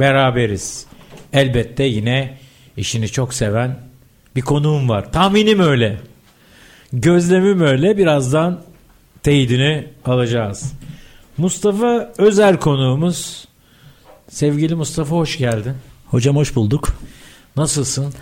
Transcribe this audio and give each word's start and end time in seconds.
beraberiz. 0.00 0.86
Elbette 1.32 1.84
yine 1.84 2.38
işini 2.76 3.08
çok 3.08 3.34
seven 3.34 3.78
bir 4.36 4.40
konuğum 4.40 4.88
var. 4.88 5.12
Tahminim 5.12 5.60
öyle. 5.60 6.00
Gözlemim 6.92 7.60
öyle. 7.60 7.96
Birazdan 7.96 8.62
teyidini 9.22 9.86
alacağız. 10.04 10.72
Mustafa 11.38 12.12
Özer 12.18 12.60
konuğumuz. 12.60 13.48
Sevgili 14.28 14.74
Mustafa 14.74 15.16
hoş 15.16 15.38
geldin. 15.38 15.74
Hocam 16.06 16.36
hoş 16.36 16.56
bulduk. 16.56 16.88
Nasılsın? 17.56 18.14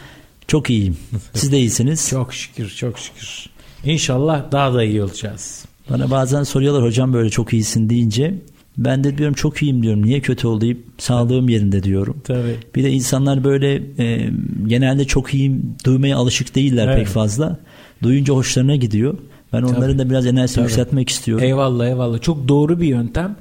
Çok 0.48 0.70
iyiyim. 0.70 0.96
Siz 1.34 1.52
de 1.52 1.58
iyisiniz. 1.58 2.08
Çok 2.10 2.34
şükür, 2.34 2.68
çok 2.68 2.98
şükür. 2.98 3.46
İnşallah 3.84 4.52
daha 4.52 4.74
da 4.74 4.84
iyi 4.84 5.02
olacağız. 5.02 5.64
Bana 5.90 6.10
bazen 6.10 6.42
soruyorlar 6.42 6.82
hocam 6.82 7.12
böyle 7.12 7.30
çok 7.30 7.52
iyisin 7.52 7.90
deyince. 7.90 8.34
Ben 8.78 9.04
de 9.04 9.18
diyorum 9.18 9.34
çok 9.34 9.62
iyiyim 9.62 9.82
diyorum. 9.82 10.06
Niye 10.06 10.20
kötü 10.20 10.60
deyip 10.60 10.84
sağlığım 10.98 11.48
yerinde 11.48 11.82
diyorum. 11.82 12.20
Tabii. 12.24 12.56
Bir 12.74 12.84
de 12.84 12.90
insanlar 12.90 13.44
böyle 13.44 13.82
e, 13.98 14.30
genelde 14.66 15.04
çok 15.04 15.34
iyiyim 15.34 15.76
duymaya 15.84 16.16
alışık 16.16 16.54
değiller 16.54 16.86
Evet. 16.86 16.98
pek 16.98 17.06
fazla. 17.06 17.58
Duyunca 18.02 18.34
hoşlarına 18.34 18.76
gidiyor. 18.76 19.18
Ben 19.52 19.62
onların 19.62 19.98
da 19.98 20.10
biraz 20.10 20.26
enerjisini 20.26 20.62
yükseltmek 20.62 21.08
istiyorum. 21.08 21.44
Eyvallah 21.44 21.86
eyvallah. 21.86 22.20
Çok 22.20 22.48
doğru 22.48 22.80
bir 22.80 22.86
yöntem. 22.86 23.36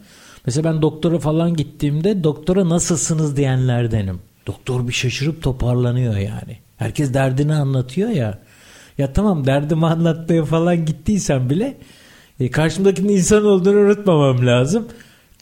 Mesela 0.46 0.74
ben 0.74 0.82
doktora 0.82 1.20
falan 1.20 1.54
gittiğimde 1.54 2.24
doktora 2.24 2.70
nasılsınız 2.70 3.38
diyenlerdenim. 3.38 4.20
Doktor 4.48 4.88
bir 4.88 4.94
şaşırıp 4.94 5.44
toparlanıyor 5.44 6.18
yani. 6.18 6.58
Herkes 6.78 7.14
derdini 7.14 7.54
anlatıyor 7.54 8.10
ya. 8.10 8.40
Ya 8.98 9.14
tamam 9.14 9.46
derdimi 9.46 9.86
anlatmaya 9.86 10.46
falan 10.46 10.86
gittiysem 10.86 11.50
bile 11.50 11.78
e, 12.40 12.52
karşımdakinin 12.52 13.10
insan 13.14 13.46
olduğunu 13.46 13.78
unutmamam 13.78 14.46
lazım. 14.46 14.88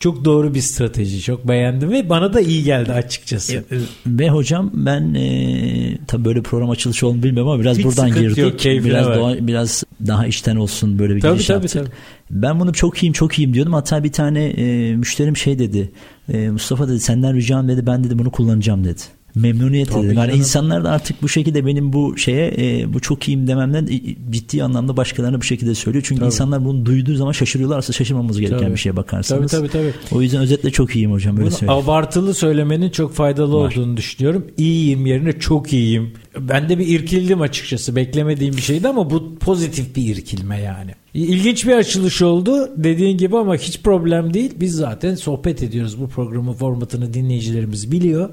Çok 0.04 0.26
doğru 0.26 0.54
bir 0.54 0.62
strateji. 0.62 1.22
Çok 1.22 1.48
beğendim 1.48 1.92
ve 1.92 2.10
bana 2.10 2.34
da 2.34 2.42
iyi 2.42 2.64
geldi 2.64 2.92
açıkçası. 2.92 3.54
E, 3.56 3.64
Ve 4.08 4.30
hocam 4.30 4.72
ben 4.74 5.14
e, 5.14 5.98
tabii 6.08 6.26
böyle 6.26 6.42
program 6.42 6.70
açılışı 6.70 7.08
olduğunu 7.08 7.24
bilmiyorum 7.24 7.52
ama 7.52 7.62
biraz 7.62 7.78
Hiç 7.78 7.86
buradan 7.86 8.14
girdik. 8.14 8.38
yok, 8.38 8.86
biraz 8.86 9.08
doğa- 9.08 9.48
biraz 9.48 9.84
daha 10.08 10.28
içten 10.28 10.56
olsun 10.56 11.00
böyle 11.00 11.16
bir 11.16 11.22
Tabii, 11.22 11.34
giriş 11.34 11.48
tabii, 11.48 11.56
yaptık. 11.64 11.82
tabii. 11.86 12.42
Ben 12.44 12.60
bunu 12.60 12.74
çok 12.74 13.04
iyiyim 13.04 13.14
çok 13.14 13.40
iyiyim 13.40 13.54
diyordum. 13.54 13.74
Hatta 13.74 14.04
bir 14.04 14.12
tane 14.12 14.46
e, 14.46 14.96
müşterim 14.96 15.38
şey 15.38 15.60
dedi. 15.60 15.92
E, 16.34 16.50
Mustafa 16.50 16.88
dedi 16.88 17.00
senden 17.00 17.36
ricam 17.36 17.68
dedi 17.68 17.86
ben 17.88 18.04
dedi 18.04 18.20
bunu 18.20 18.32
kullanacağım 18.32 18.84
dedi. 18.86 19.02
Memnuniyet 19.36 19.90
Tabii 19.90 20.04
dedi. 20.08 20.16
Yani 20.16 20.28
canım. 20.28 20.40
insanlar 20.40 20.84
da 20.84 20.92
artık 20.92 21.22
bu 21.22 21.30
şekilde 21.30 21.66
benim 21.66 21.94
bu 21.94 22.18
şeye 22.18 22.54
e, 22.58 22.94
bu 22.94 23.00
çok 23.00 23.28
iyiyim 23.28 23.48
dememden 23.48 23.90
ciddi 24.32 24.64
anlamda 24.64 24.98
başkalarına 24.98 25.38
bu 25.38 25.44
şekilde 25.44 25.76
söylüyor. 25.76 26.06
Çünkü 26.08 26.20
Tabii. 26.20 26.28
insanlar 26.28 26.66
bunu 26.66 26.86
duyduğu 26.86 27.16
zaman 27.16 27.32
şaşırıyorlar. 27.32 27.78
Aslında 27.78 27.98
şaşırmamamız 27.98 28.40
gereken 28.40 28.60
Tabii. 28.60 28.72
bir 28.72 28.78
şeye 28.78 28.90
Tabii 28.90 28.98
bakarsanız. 28.98 29.52
tabii 29.52 29.70
tabii. 29.70 29.94
O 30.12 30.22
yüzden 30.22 30.42
özetle 30.42 30.72
çok 30.72 30.96
iyiyim 30.96 31.12
hocam 31.12 31.38
böyle 31.38 31.52
söyleyeyim. 31.52 31.84
abartılı 31.84 32.34
söylemenin 32.34 32.90
çok 32.90 33.14
faydalı 33.14 33.56
Var. 33.56 33.72
olduğunu 33.72 33.98
düşünüyorum. 33.98 34.48
İyiyim 34.58 35.06
yerine 35.06 35.40
çok 35.40 35.74
iyiyim. 35.74 36.12
Ben 36.40 36.70
de 36.70 36.80
bir 36.80 36.88
irkildim 36.88 37.42
açıkçası. 37.42 37.96
Beklemediğim 37.96 38.58
bir 38.58 38.62
şeydi 38.62 38.88
ama 38.88 39.10
bu 39.10 39.36
pozitif 39.36 39.96
bir 39.96 40.16
irkilme 40.16 40.60
yani. 40.62 40.92
İlginç 41.14 41.68
bir 41.68 41.72
açılış 41.76 42.22
oldu 42.22 42.70
dediğin 42.78 43.18
gibi 43.18 43.38
ama 43.38 43.56
hiç 43.56 43.82
problem 43.82 44.34
değil. 44.34 44.52
Biz 44.60 44.74
zaten 44.76 45.16
sohbet 45.16 45.64
ediyoruz. 45.64 46.00
Bu 46.02 46.08
programın 46.08 46.54
formatını 46.54 47.14
dinleyicilerimiz 47.14 47.92
biliyor. 47.92 48.30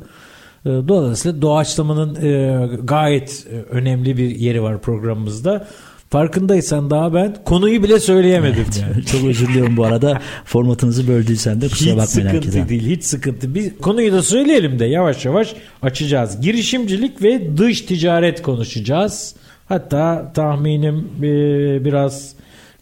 Ee, 0.67 0.69
Dolayısıyla 0.89 1.43
doğaçlamanın 1.43 2.15
e, 2.15 2.67
gayet 2.85 3.47
e, 3.53 3.55
önemli 3.75 4.17
bir 4.17 4.37
yeri 4.37 4.63
var 4.63 4.81
programımızda. 4.81 5.67
Farkındaysan 6.11 6.91
daha 6.91 7.15
ben 7.15 7.37
konuyu 7.45 7.83
bile 7.83 8.01
söyleyemedim 8.01 8.67
yani. 8.81 9.05
Çok 9.07 9.25
özür 9.25 9.49
diliyorum 9.49 9.77
bu 9.77 9.85
arada 9.85 10.21
formatınızı 10.45 11.09
böldüysem 11.09 11.61
de 11.61 11.69
kusura 11.69 11.91
Hiç 11.91 11.99
bakmayın 11.99 12.07
sıkıntı 12.07 12.37
herkese. 12.37 12.69
değil, 12.69 12.97
hiç 12.97 13.05
sıkıntı. 13.05 13.55
Biz 13.55 13.79
konuyu 13.79 14.13
da 14.13 14.23
söyleyelim 14.23 14.79
de 14.79 14.85
yavaş 14.85 15.25
yavaş 15.25 15.55
açacağız. 15.83 16.41
Girişimcilik 16.41 17.23
ve 17.23 17.57
dış 17.57 17.81
ticaret 17.81 18.43
konuşacağız. 18.43 19.35
Hatta 19.69 20.33
tahminim 20.35 21.09
e, 21.19 21.85
biraz 21.85 22.33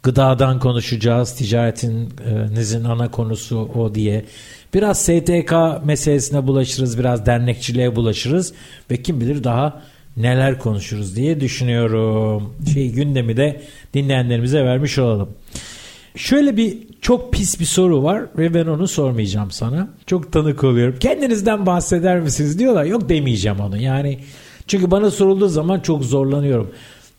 gıdadan 0.02 0.58
konuşacağız. 0.60 1.34
Ticaretinizin 1.34 2.84
ana 2.84 3.10
konusu 3.10 3.58
o 3.58 3.94
diye. 3.94 4.24
Biraz 4.74 4.98
STK 5.02 5.52
meselesine 5.84 6.46
bulaşırız, 6.46 6.98
biraz 6.98 7.26
dernekçiliğe 7.26 7.96
bulaşırız 7.96 8.52
ve 8.90 9.02
kim 9.02 9.20
bilir 9.20 9.44
daha 9.44 9.82
neler 10.16 10.58
konuşuruz 10.58 11.16
diye 11.16 11.40
düşünüyorum. 11.40 12.54
Şey 12.74 12.90
gündemi 12.90 13.36
de 13.36 13.60
dinleyenlerimize 13.94 14.64
vermiş 14.64 14.98
olalım. 14.98 15.28
Şöyle 16.16 16.56
bir 16.56 16.78
çok 17.00 17.32
pis 17.32 17.60
bir 17.60 17.64
soru 17.64 18.02
var 18.02 18.22
ve 18.38 18.54
ben 18.54 18.66
onu 18.66 18.88
sormayacağım 18.88 19.50
sana. 19.50 19.88
Çok 20.06 20.32
tanık 20.32 20.64
oluyorum. 20.64 20.96
Kendinizden 21.00 21.66
bahseder 21.66 22.20
misiniz 22.20 22.58
diyorlar. 22.58 22.84
Yok 22.84 23.08
demeyeceğim 23.08 23.60
onu. 23.60 23.76
Yani 23.76 24.18
çünkü 24.66 24.90
bana 24.90 25.10
sorulduğu 25.10 25.48
zaman 25.48 25.80
çok 25.80 26.04
zorlanıyorum. 26.04 26.70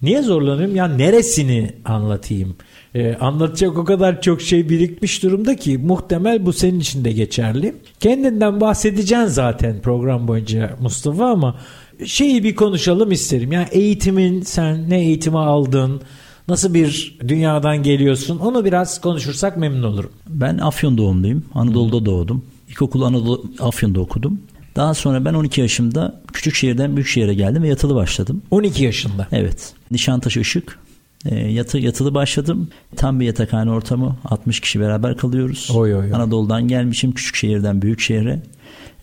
Niye 0.01 0.21
zorlanıyorum? 0.21 0.75
Ya 0.75 0.87
neresini 0.87 1.71
anlatayım? 1.85 2.55
Ee, 2.95 3.15
anlatacak 3.19 3.77
o 3.77 3.85
kadar 3.85 4.21
çok 4.21 4.41
şey 4.41 4.69
birikmiş 4.69 5.23
durumda 5.23 5.55
ki 5.55 5.77
muhtemel 5.77 6.45
bu 6.45 6.53
senin 6.53 6.79
için 6.79 7.05
de 7.05 7.11
geçerli. 7.11 7.75
Kendinden 7.99 8.61
bahsedeceksin 8.61 9.25
zaten 9.25 9.81
program 9.81 10.27
boyunca 10.27 10.77
Mustafa 10.81 11.25
ama 11.25 11.55
şeyi 12.05 12.43
bir 12.43 12.55
konuşalım 12.55 13.11
isterim. 13.11 13.51
Yani 13.51 13.67
eğitimin 13.71 14.41
sen 14.41 14.89
ne 14.89 14.99
eğitimi 14.99 15.39
aldın? 15.39 16.01
Nasıl 16.47 16.73
bir 16.73 17.17
dünyadan 17.27 17.83
geliyorsun? 17.83 18.39
Onu 18.39 18.65
biraz 18.65 19.01
konuşursak 19.01 19.57
memnun 19.57 19.83
olurum. 19.83 20.11
Ben 20.27 20.57
Afyon 20.57 20.97
doğumluyum. 20.97 21.45
Anadolu'da 21.53 22.05
doğdum. 22.05 22.45
İlkokulu 22.69 23.05
Anadolu 23.05 23.43
Afyon'da 23.59 23.99
okudum. 23.99 24.41
Daha 24.75 24.93
sonra 24.93 25.25
ben 25.25 25.33
12 25.33 25.61
yaşımda 25.61 26.21
küçük 26.33 26.55
şehirden 26.55 26.95
büyük 26.95 27.07
şehire 27.07 27.33
geldim 27.33 27.63
ve 27.63 27.67
yatılı 27.67 27.95
başladım. 27.95 28.41
12 28.51 28.83
yaşında. 28.83 29.27
Evet. 29.31 29.73
Nişantaşı 29.91 30.39
Işık. 30.39 30.79
E, 31.25 31.35
yatı, 31.35 31.77
yatılı 31.77 32.13
başladım. 32.13 32.67
Tam 32.95 33.19
bir 33.19 33.25
yatakhane 33.25 33.71
ortamı. 33.71 34.17
60 34.25 34.59
kişi 34.59 34.79
beraber 34.79 35.17
kalıyoruz. 35.17 35.71
Oy, 35.75 35.95
oy, 35.95 36.01
oy. 36.01 36.13
Anadolu'dan 36.13 36.67
gelmişim. 36.67 37.11
Küçük 37.11 37.35
şehirden 37.35 37.81
büyük 37.81 37.99
şehre. 37.99 38.39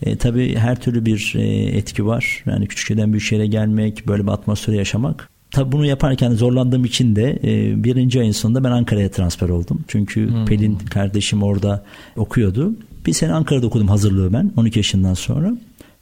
E, 0.01 0.17
tabii 0.17 0.55
her 0.55 0.81
türlü 0.81 1.05
bir 1.05 1.33
e, 1.37 1.47
etki 1.77 2.05
var. 2.05 2.43
Yani 2.45 2.67
küçük 2.67 2.87
şehirden 2.87 3.11
büyük 3.13 3.23
şehre 3.23 3.47
gelmek, 3.47 4.07
böyle 4.07 4.23
bir 4.23 4.31
atmosferi 4.31 4.75
yaşamak. 4.77 5.29
Tabii 5.51 5.71
bunu 5.71 5.85
yaparken 5.85 6.31
zorlandığım 6.31 6.85
için 6.85 7.15
de 7.15 7.39
e, 7.43 7.83
birinci 7.83 8.19
ayın 8.19 8.31
sonunda 8.31 8.63
ben 8.63 8.71
Ankara'ya 8.71 9.11
transfer 9.11 9.49
oldum. 9.49 9.79
Çünkü 9.87 10.29
Hmm. 10.29 10.45
Pelin 10.45 10.77
kardeşim 10.77 11.43
orada 11.43 11.83
okuyordu. 12.15 12.75
Bir 13.05 13.13
sene 13.13 13.33
Ankara'da 13.33 13.67
okudum 13.67 13.87
hazırlığı 13.87 14.33
ben 14.33 14.51
12 14.57 14.79
yaşından 14.79 15.13
sonra. 15.13 15.57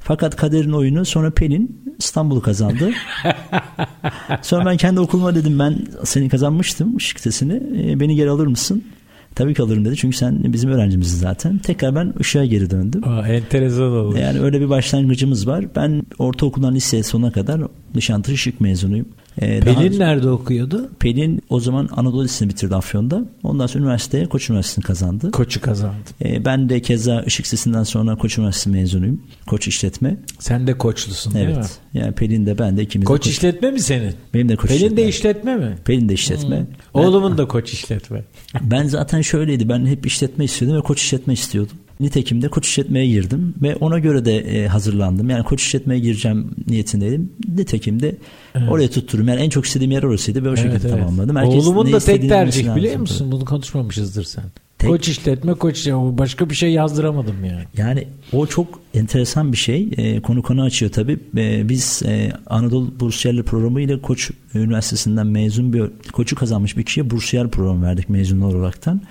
Fakat 0.08 0.36
kaderin 0.36 0.72
oyunu 0.72 1.06
sonra 1.06 1.32
Pelin 1.32 1.82
İstanbul'u 2.00 2.42
kazandı. 2.42 2.92
sonra 4.42 4.66
ben 4.66 4.78
kendi 4.78 5.00
okuluma 5.00 5.36
dedim 5.36 5.60
ben 5.60 5.78
seni 6.04 6.30
kazanmıştım 6.30 6.96
ışık 6.96 7.20
sesini. 7.20 7.54
E, 7.82 8.00
beni 8.00 8.16
geri 8.16 8.30
alır 8.30 8.48
mısın? 8.48 8.84
Tabii 9.36 9.54
ki 9.54 9.62
alırım 9.62 9.86
dedi. 9.86 9.96
Çünkü 9.96 10.18
sen 10.18 10.54
bizim 10.54 10.72
öğrencimizsin 10.72 11.18
zaten. 11.18 11.58
Tekrar 11.58 11.96
ben 11.96 12.14
ışığa 12.20 12.46
geri 12.46 12.70
döndüm. 12.70 13.08
Aa, 13.08 13.28
enteresan 13.28 13.92
oldu. 13.92 14.18
Yani 14.18 14.40
öyle 14.40 14.62
bir 14.62 14.70
başlangıcımız 14.70 15.48
var. 15.48 15.66
Ben 15.76 16.04
ortaokuldan 16.20 16.76
lise 16.76 17.04
sonuna 17.04 17.32
kadar 17.32 17.62
Nişantaşı 17.96 18.34
Işık 18.36 18.62
mezunuyum. 18.62 19.06
Ee, 19.42 19.62
daha- 19.66 19.76
Pelin 19.80 20.00
nerede 20.00 20.30
okuyordu? 20.30 20.90
Pelin 21.00 21.42
o 21.50 21.60
zaman 21.60 21.90
Anadolu 21.92 22.24
Lisesi'ni 22.24 22.50
bitirdi 22.50 22.76
Afyon'da. 22.76 23.26
Ondan 23.44 23.68
sonra 23.68 23.84
üniversiteye 23.84 24.26
Koç 24.26 24.50
Üniversitesi'ni 24.50 24.84
kazandı. 24.84 25.32
Koç'u 25.32 25.62
kazandı. 25.62 25.96
Ee, 26.26 26.46
ben 26.46 26.70
de 26.70 26.82
keza 26.82 27.22
Işık 27.22 27.46
Lisesi'nden 27.46 27.84
sonra 27.84 28.16
Koç 28.16 28.38
Üniversitesi 28.38 28.70
mezunuyum. 28.70 29.22
Koç 29.48 29.68
İşletme. 29.68 30.18
Sen 30.40 30.68
de 30.68 30.78
koçlusun 30.78 31.34
değil 31.34 31.48
mi? 31.48 31.54
Evet. 31.58 31.80
Yani 31.94 32.12
Pelin 32.12 32.46
de 32.46 32.58
ben 32.60 32.78
de 32.78 32.82
ikimiz 32.84 33.06
de 33.06 33.12
Koç 33.12 33.28
işletme 33.28 33.72
mi 33.72 33.80
senin? 33.80 34.14
Benim 34.34 34.50
de 34.50 34.56
Koç 34.56 34.68
Pelin 34.70 34.78
İşletme. 34.80 34.98
de 34.98 35.08
işletme 35.08 35.56
mi? 35.56 35.76
Pelin 35.86 36.10
de 36.10 36.14
işletme. 36.14 36.56
Ben- 36.96 37.02
Oğlumun 37.02 37.38
da 37.38 37.48
koç 37.48 37.74
işletme. 37.74 38.24
Ben 38.62 38.88
zaten 38.88 39.22
şöyleydi. 39.22 39.70
Ben 39.70 39.86
hep 39.86 40.06
işletme 40.06 40.46
istiyordum 40.46 40.78
ve 40.78 40.82
koç 40.82 41.02
işletme 41.02 41.34
istiyordum. 41.34 41.78
Nitekim 42.00 42.42
de 42.42 42.48
koç 42.48 42.68
işletmeye 42.68 43.08
girdim 43.08 43.54
ve 43.62 43.76
ona 43.76 44.00
göre 44.00 44.26
de 44.26 44.38
e, 44.38 44.68
hazırlandım. 44.68 45.30
Yani 45.30 45.44
koç 45.44 45.62
işletmeye 45.62 46.00
gireceğim 46.00 46.52
niyetindeydim. 46.68 47.30
Nitekim 47.58 48.02
de 48.02 48.16
oraya 48.70 48.90
tutturdum. 48.90 49.28
Yani 49.28 49.42
en 49.42 49.50
çok 49.50 49.66
istediğim 49.66 49.92
yer 49.92 50.04
orasıydı 50.04 50.44
ve 50.44 50.50
o 50.50 50.56
şekilde 50.56 50.90
tamamladım. 50.90 51.36
Herkes 51.36 51.68
Oğlumun 51.68 51.92
da 51.94 52.00
tek 52.00 52.30
tercih 52.30 52.76
biliyor 52.76 53.00
musun? 53.00 53.32
Bunu 53.32 53.46
konuşmamışızdır 53.46 54.24
sen. 54.24 54.44
Tek- 54.78 54.90
Koç 54.90 55.08
işletme 55.10 55.54
koç 55.54 55.78
işletme. 55.78 56.18
Başka 56.18 56.50
bir 56.50 56.56
şey 56.56 56.72
yazdıramadım 56.72 57.46
yani. 57.46 57.64
Yani 57.78 58.08
o 58.34 58.48
çok 58.48 58.80
enteresan 58.94 59.52
bir 59.52 59.58
şey. 59.58 59.90
E, 59.98 60.22
konu 60.22 60.42
konu 60.44 60.62
açıyor 60.64 60.92
tabii. 60.92 61.20
E, 61.38 61.70
biz 61.70 62.02
e, 62.06 62.32
Anadolu 62.48 63.00
Bursiyerli 63.00 63.44
programı 63.44 63.82
ile 63.82 64.02
Koç 64.02 64.32
Üniversitesi'nden 64.54 65.28
mezun 65.28 65.74
bir 65.74 65.84
koçu 66.14 66.36
kazanmış 66.36 66.78
bir 66.78 66.84
kişiye 66.84 67.10
bursiyer 67.10 67.48
programı 67.52 67.86
verdik 67.86 68.10
mezun 68.10 68.42
olaraktan. 68.42 69.02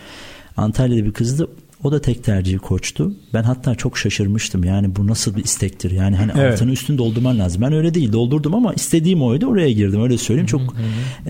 Antalya'da 0.57 1.07
bir 1.07 1.13
kızdı. 1.13 1.49
O 1.85 1.93
da 1.93 2.01
tek 2.01 2.25
tercihi 2.25 2.59
koçtu. 2.59 3.13
Ben 3.35 3.43
hatta 3.43 3.75
çok 3.75 3.99
şaşırmıştım. 3.99 4.65
Yani 4.65 4.97
bu 4.97 5.07
nasıl 5.07 5.37
bir 5.37 5.45
istektir? 5.45 5.91
Yani 5.91 6.17
hani 6.17 6.33
Evet. 6.39 6.53
altını 6.53 6.73
üstünü 6.73 6.99
doldurman 6.99 7.39
lazım. 7.39 7.63
Ben 7.63 7.73
öyle 7.73 7.95
değil. 7.95 8.13
Doldurdum 8.13 8.55
ama 8.55 8.75
istediğim 8.75 9.23
oydu. 9.23 9.47
Oraya 9.47 9.73
girdim. 9.73 10.03
Öyle 10.03 10.19
söyleyeyim. 10.19 10.47
Çok 10.47 10.75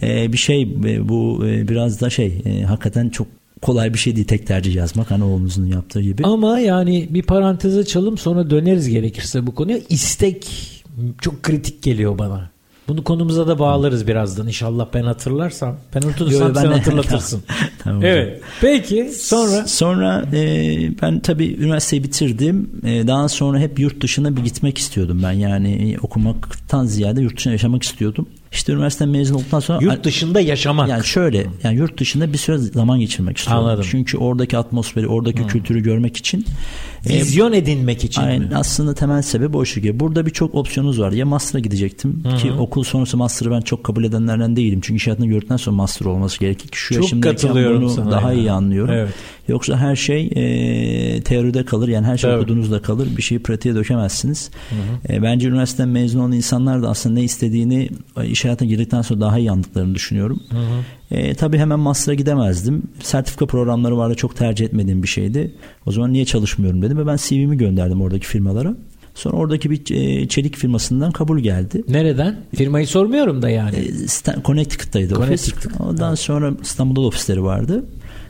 e, 0.02 0.32
bir 0.32 0.38
şey 0.38 0.62
e, 0.62 1.08
bu 1.08 1.46
e, 1.46 1.68
biraz 1.68 2.00
da 2.00 2.10
şey 2.10 2.42
e, 2.44 2.62
hakikaten 2.62 3.08
çok 3.08 3.26
kolay 3.62 3.94
bir 3.94 3.98
şey 3.98 4.16
değil 4.16 4.26
tek 4.26 4.46
tercih 4.46 4.74
yazmak. 4.74 5.10
Hani 5.10 5.24
oğlumuzun 5.24 5.66
yaptığı 5.66 6.00
gibi. 6.00 6.22
Ama 6.24 6.58
yani 6.58 7.08
bir 7.10 7.22
parantez 7.22 7.76
açalım 7.76 8.18
sonra 8.18 8.50
döneriz 8.50 8.88
gerekirse 8.88 9.46
bu 9.46 9.54
konuya. 9.54 9.78
İstek 9.88 10.46
çok 11.20 11.42
kritik 11.42 11.82
geliyor 11.82 12.18
bana. 12.18 12.53
Bunu 12.88 13.04
konumuza 13.04 13.46
da 13.48 13.58
bağlarız 13.58 14.06
birazdan 14.06 14.46
inşallah 14.46 14.86
ben 14.94 15.02
hatırlarsam. 15.02 15.76
Ben 15.94 16.00
Yo, 16.00 16.08
unutursam 16.08 16.54
ben 16.54 16.60
sen 16.60 16.70
de- 16.70 16.74
hatırlatırsın. 16.74 17.42
Tamam 17.84 18.04
evet. 18.04 18.40
Peki 18.60 19.10
sonra 19.18 19.66
Sonra 19.66 20.24
e, 20.32 20.38
ben 21.02 21.20
tabii 21.20 21.56
üniversiteyi 21.60 22.04
bitirdim. 22.04 22.70
E, 22.86 23.06
daha 23.06 23.28
sonra 23.28 23.58
hep 23.58 23.78
yurt 23.78 24.00
dışına 24.02 24.36
bir 24.36 24.42
gitmek 24.44 24.78
istiyordum 24.78 25.20
ben. 25.22 25.32
Yani 25.32 25.92
e, 25.92 25.98
okumaktan 25.98 26.86
ziyade 26.86 27.20
yurt 27.22 27.36
dışına 27.36 27.52
yaşamak 27.52 27.82
istiyordum. 27.82 28.28
İşte 28.54 28.72
üniversiteden 28.72 29.08
mezun 29.08 29.34
olduktan 29.34 29.60
sonra 29.60 29.78
yurt 29.82 30.04
dışında 30.04 30.40
yaşamak. 30.40 30.88
yani 30.88 31.04
şöyle 31.04 31.46
yani 31.62 31.76
yurt 31.76 32.00
dışında 32.00 32.32
bir 32.32 32.38
süre 32.38 32.58
zaman 32.58 33.00
geçirmek 33.00 33.38
istiyorum. 33.38 33.64
Anladım. 33.64 33.84
Çünkü 33.90 34.18
oradaki 34.18 34.58
atmosferi, 34.58 35.06
oradaki 35.06 35.46
kültürü 35.46 35.82
görmek 35.82 36.16
için 36.16 36.46
e, 37.06 37.14
Vizyon 37.14 37.52
edinmek 37.52 38.04
için 38.04 38.22
Aynen. 38.22 38.48
mi? 38.48 38.56
Aslında 38.56 38.94
temel 38.94 39.22
sebebi 39.22 39.56
o 39.56 39.64
şu. 39.64 40.00
Burada 40.00 40.26
birçok 40.26 40.54
opsiyonunuz 40.54 41.00
var. 41.00 41.12
Ya 41.12 41.26
master'a 41.26 41.60
gidecektim 41.60 42.22
ki 42.42 42.52
okul 42.52 42.82
sonrası 42.84 43.16
master'ı 43.16 43.50
ben 43.50 43.60
çok 43.60 43.84
kabul 43.84 44.04
edenlerden 44.04 44.56
değilim. 44.56 44.80
Çünkü 44.82 44.96
iş 44.96 45.06
hayatını 45.06 45.26
gördükten 45.26 45.56
sonra 45.56 45.76
master 45.76 46.06
olması 46.06 46.40
gerekir 46.40 46.68
ki 46.68 46.78
şu 46.78 46.94
Çok 46.94 47.22
katılıyorum 47.22 47.82
bunu 47.82 47.90
sana 47.90 48.10
daha 48.10 48.32
ya. 48.32 48.38
iyi 48.38 48.50
anlıyorum. 48.50 48.94
Evet. 48.94 49.14
Yoksa 49.48 49.76
her 49.76 49.96
şey 49.96 50.30
e, 50.34 51.22
teoride 51.22 51.64
kalır. 51.64 51.88
Yani 51.88 52.06
her 52.06 52.16
şey 52.16 52.30
Tabii. 52.30 52.40
okuduğunuzda 52.40 52.82
kalır. 52.82 53.08
Bir 53.16 53.22
şeyi 53.22 53.42
pratiğe 53.42 53.74
dökemezsiniz. 53.74 54.50
E, 55.08 55.22
bence 55.22 55.48
üniversiteden 55.48 55.88
mezun 55.88 56.20
olan 56.20 56.32
insanlar 56.32 56.82
da 56.82 56.88
aslında 56.90 57.14
ne 57.14 57.22
istediğini 57.22 57.88
e, 58.22 58.26
iş 58.44 58.46
hayatına 58.46 58.68
girdikten 58.68 59.02
sonra 59.02 59.20
daha 59.20 59.38
iyi 59.38 59.50
anladıklarını 59.50 59.94
düşünüyorum. 59.94 60.42
E, 61.10 61.34
tabii 61.34 61.58
hemen 61.58 61.78
master'a 61.78 62.14
gidemezdim. 62.14 62.82
Sertifika 63.02 63.46
programları 63.46 63.96
vardı. 63.96 64.14
Çok 64.14 64.36
tercih 64.36 64.66
etmediğim 64.66 65.02
bir 65.02 65.08
şeydi. 65.08 65.54
O 65.86 65.92
zaman 65.92 66.12
niye 66.12 66.24
çalışmıyorum 66.24 66.82
dedim 66.82 66.98
ve 66.98 67.06
ben 67.06 67.16
CV'mi 67.16 67.56
gönderdim 67.56 68.00
oradaki 68.00 68.26
firmalara. 68.26 68.74
Sonra 69.14 69.36
oradaki 69.36 69.70
bir 69.70 69.94
e, 69.94 70.28
çelik 70.28 70.56
firmasından 70.56 71.12
kabul 71.12 71.38
geldi. 71.38 71.82
Nereden? 71.88 72.36
Firmayı 72.56 72.86
sormuyorum 72.86 73.42
da 73.42 73.50
yani. 73.50 73.76
E, 73.76 74.42
Connecticut'taydı 74.44 75.16
ofis. 75.18 75.46
Connecticut. 75.46 75.80
Ondan 75.80 76.14
sonra 76.14 76.52
İstanbul'da 76.62 77.00
da 77.00 77.06
ofisleri 77.06 77.42
vardı. 77.42 77.84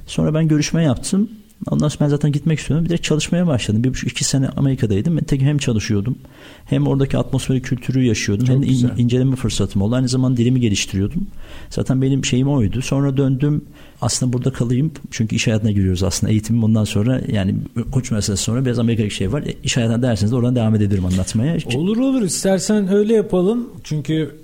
Sonra 0.06 0.34
ben 0.34 0.48
görüşme 0.48 0.82
yaptım. 0.82 1.28
Ondan 1.70 1.88
sonra 1.88 2.04
ben 2.04 2.08
zaten 2.08 2.32
gitmek 2.32 2.58
istiyordum. 2.58 2.84
Bir 2.84 2.90
de 2.90 2.98
çalışmaya 2.98 3.46
başladım. 3.46 3.84
Bir 3.84 3.90
buçuk 3.90 4.10
iki 4.10 4.24
sene 4.24 4.48
Amerika'daydım. 4.48 5.16
Ben 5.16 5.24
tek 5.24 5.42
hem 5.42 5.58
çalışıyordum. 5.58 6.18
Hem 6.64 6.86
oradaki 6.86 7.18
atmosferi, 7.18 7.62
kültürü 7.62 8.02
yaşıyordum. 8.02 8.46
Çok 8.46 8.54
hem 8.56 8.62
de 8.62 8.66
in- 8.66 8.90
inceleme 8.98 9.36
fırsatım 9.36 9.82
oldu. 9.82 9.94
Aynı 9.94 10.08
zamanda 10.08 10.36
dilimi 10.36 10.60
geliştiriyordum. 10.60 11.26
Zaten 11.70 12.02
benim 12.02 12.24
şeyim 12.24 12.48
oydu. 12.48 12.82
Sonra 12.82 13.16
döndüm. 13.16 13.64
Aslında 14.00 14.32
burada 14.32 14.52
kalayım. 14.52 14.92
Çünkü 15.10 15.36
iş 15.36 15.46
hayatına 15.46 15.70
giriyoruz 15.70 16.02
aslında. 16.02 16.30
Eğitimim 16.32 16.64
ondan 16.64 16.84
sonra 16.84 17.20
yani 17.32 17.54
Koç 17.92 18.10
Üniversitesi 18.10 18.42
sonra 18.42 18.64
biraz 18.64 18.78
Amerika'daki 18.78 19.14
şey 19.14 19.32
var. 19.32 19.42
E, 19.42 19.54
iş 19.62 19.76
hayatına 19.76 20.02
derseniz 20.02 20.32
de 20.32 20.36
oradan 20.36 20.56
devam 20.56 20.74
edebilirim 20.74 21.04
anlatmaya. 21.06 21.56
Olur 21.74 21.96
olur 21.96 22.22
istersen 22.22 22.92
öyle 22.92 23.14
yapalım. 23.14 23.68
Çünkü 23.84 24.36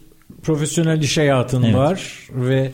profesyonel 0.42 1.02
iş 1.02 1.18
hayatın 1.18 1.62
Evet. 1.62 1.74
var 1.74 2.28
ve 2.34 2.70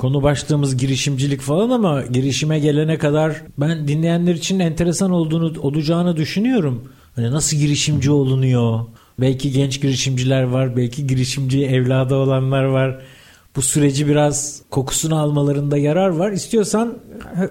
konu 0.00 0.22
başlığımız 0.22 0.76
girişimcilik 0.76 1.40
falan 1.40 1.70
ama 1.70 2.02
girişime 2.02 2.58
gelene 2.58 2.98
kadar 2.98 3.42
ben 3.58 3.88
dinleyenler 3.88 4.34
için 4.34 4.58
enteresan 4.58 5.10
olduğunu 5.10 5.60
olacağını 5.60 6.16
düşünüyorum. 6.16 6.92
Hani 7.16 7.30
nasıl 7.30 7.56
girişimci 7.56 8.10
olunuyor? 8.10 8.80
Belki 9.20 9.52
genç 9.52 9.80
girişimciler 9.80 10.42
var, 10.42 10.76
belki 10.76 11.06
girişimci 11.06 11.66
evladı 11.66 12.14
olanlar 12.14 12.64
var. 12.64 13.02
Bu 13.56 13.62
süreci 13.62 14.08
biraz 14.08 14.62
kokusunu 14.70 15.18
almalarında 15.18 15.78
yarar 15.78 16.08
var. 16.08 16.32
İstiyorsan 16.32 16.98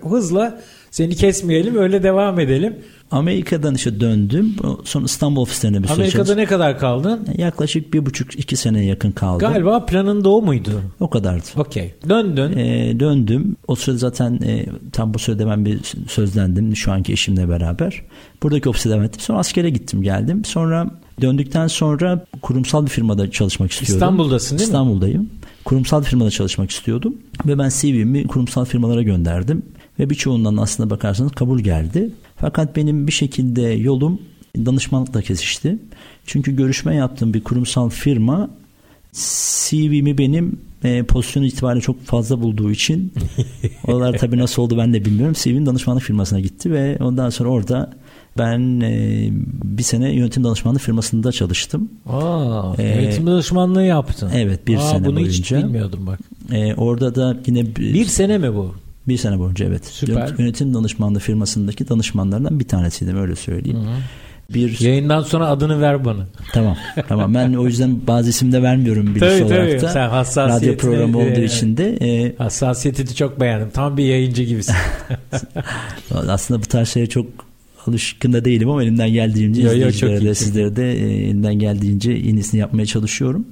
hızla 0.10 0.62
seni 0.92 1.16
kesmeyelim, 1.16 1.76
öyle 1.76 2.04
devam 2.04 2.40
edelim. 2.40 2.80
Amerika'dan 3.12 3.76
işte 3.76 4.00
döndüm. 4.00 4.56
Sonra 4.84 5.06
İstanbul 5.06 5.42
ofislerine 5.42 5.78
bir 5.84 5.88
süre 5.88 5.94
Amerika'da 5.94 6.18
çalıştım. 6.18 6.38
ne 6.38 6.46
kadar 6.46 6.80
kaldın? 6.80 7.28
Yaklaşık 7.38 7.94
bir 7.94 8.06
buçuk 8.06 8.40
iki 8.40 8.58
seneye 8.58 8.86
yakın 8.86 9.12
kaldı. 9.12 9.40
Galiba 9.40 9.86
planın 9.86 10.24
da 10.24 10.30
o 10.30 10.42
muydu? 10.42 10.82
O 11.00 11.10
kadardı. 11.10 11.46
Okey. 11.56 11.94
Döndün. 12.10 12.58
Ee, 12.58 13.00
döndüm. 13.00 13.56
O 13.68 13.76
sırada 13.76 13.98
zaten 13.98 14.40
e, 14.46 14.66
tam 14.92 15.14
bu 15.14 15.20
sürede 15.20 15.48
ben 15.48 15.66
bir 15.66 15.80
sözlendim 16.08 16.76
şu 16.76 16.92
anki 16.92 17.14
eşimle 17.14 17.50
beraber. 17.50 18.02
Buradaki 18.44 18.70
ofise 18.70 18.90
devam 18.90 19.04
ettim. 19.04 19.22
Sonra 19.22 19.40
askere 19.40 19.70
gittim 19.70 20.02
geldim. 20.02 20.46
Sonra 20.46 20.90
döndükten 21.22 21.68
sonra 21.68 22.26
kurumsal 22.42 22.86
bir 22.86 22.90
firmada 22.90 23.32
çalışmak 23.32 23.72
istiyordum. 23.72 23.96
İstanbul'dasın 23.96 24.58
değil 24.58 24.68
mi? 24.68 24.72
İstanbul'dayım. 24.72 25.30
Kurumsal 25.66 26.02
bir 26.02 26.06
firmada 26.06 26.32
çalışmak 26.32 26.72
istiyordum. 26.72 27.16
Ve 27.48 27.58
ben 27.58 27.70
CV'mi 27.70 28.28
kurumsal 28.28 28.66
firmalara 28.66 29.02
gönderdim. 29.02 29.64
Ve 30.00 30.10
birçoğundan 30.10 30.58
aslında 30.58 30.90
bakarsanız 30.90 31.32
kabul 31.32 31.60
geldi. 31.60 32.10
Fakat 32.36 32.76
benim 32.76 33.08
bir 33.08 33.12
şekilde 33.12 33.62
yolum 33.62 34.22
danışmanlıkla 34.58 35.22
kesişti. 35.22 35.78
Çünkü 36.26 36.56
görüşme 36.56 36.96
yaptığım 36.96 37.34
bir 37.34 37.44
kurumsal 37.44 37.90
firma 37.90 38.50
CV'mi 39.14 40.18
benim 40.18 40.60
e, 40.84 41.04
pozisyon 41.04 41.44
itibariyle 41.44 41.82
çok 41.82 42.06
fazla 42.06 42.42
bulduğu 42.42 42.72
için 42.72 43.14
oralar 43.88 44.18
tabii 44.18 44.38
nasıl 44.38 44.62
oldu 44.62 44.78
ben 44.78 44.94
de 44.94 45.06
bilmiyorum. 45.06 45.36
CV'm 45.40 45.66
danışmanlık 45.66 46.04
firmasına 46.04 46.40
gitti 46.40 46.72
ve 46.72 46.98
ondan 47.02 47.30
sonra 47.30 47.50
orada 47.50 47.94
ben 48.38 48.80
e, 48.80 49.28
bir 49.64 49.84
sene 49.84 50.14
yönetim 50.16 50.44
danışmanlık 50.44 50.82
firmasında 50.82 51.32
çalıştım. 51.32 51.90
Aa, 52.06 52.74
Ee, 52.78 52.84
yönetim 52.88 53.28
danışmanlığı 53.28 53.84
yaptın. 53.84 54.30
Evet, 54.34 54.68
bir 54.68 54.76
Aa, 54.78 54.82
sene 54.82 55.06
bunu 55.06 55.20
hiç 55.20 55.52
boyunca. 55.52 55.68
bilmiyordum 55.68 56.08
bak. 56.08 56.20
E, 56.52 56.74
orada 56.76 57.16
da 57.16 57.38
yine 57.48 57.66
bir, 57.66 57.94
Bir 57.94 58.06
sene 58.06 58.38
mi 58.38 58.54
bu? 58.56 58.76
Bir 59.10 59.18
sene 59.18 59.40
boyunca 59.40 59.66
evet. 59.66 59.86
Süper. 59.86 60.34
Yönetim 60.38 60.74
danışmanlığı 60.74 61.20
firmasındaki 61.20 61.90
danışmanlardan 61.90 62.60
bir 62.60 62.68
tanesiydim 62.68 63.18
öyle 63.22 63.36
söyleyeyim. 63.36 63.80
Bir 64.54 64.80
Yayından 64.80 65.22
sonra 65.22 65.48
adını 65.48 65.82
ver 65.82 66.06
bana. 66.06 66.28
tamam 66.54 66.78
tamam 67.08 67.34
ben 67.34 67.54
o 67.54 67.66
yüzden 67.66 68.08
bazı 68.08 68.30
isim 68.30 68.52
de 68.52 68.64
vermiyorum 68.64 69.16
birisi 69.16 69.20
Tabii, 69.20 69.50
tabii. 69.50 69.60
olarak 69.60 69.82
da. 69.82 69.90
Sen 69.90 70.10
hassasiyetine- 70.10 70.56
Radyo 70.56 70.78
programı 70.78 71.18
olduğu 71.18 71.42
e, 71.42 71.46
için 71.46 71.78
de 71.78 71.98
e, 72.02 72.36
Hassasiyetini 72.38 73.16
çok 73.16 73.40
beğendim. 73.40 73.70
Tam 73.70 73.98
bir 73.98 74.04
yayıncı 74.04 74.44
gibisin. 74.44 74.76
aslında 76.28 76.62
bu 76.62 76.66
tarz 76.66 76.90
şeye 76.90 77.08
çok 77.08 77.26
alışkın 77.88 78.34
da 78.34 78.46
değilim 78.46 78.70
ama 78.70 78.84
elimden 78.84 79.10
geldiğince 79.10 79.62
Yo, 79.62 79.78
yo, 79.78 79.92
çok 79.92 80.10
de 80.10 80.36
sizlere 80.36 80.76
de 80.76 80.92
e, 80.94 81.26
elimden 81.26 81.60
geldiğince 81.60 82.12
en 82.12 82.36
iyisini 82.36 82.60
yapmaya 82.60 82.86
çalışıyorum. 82.86 83.46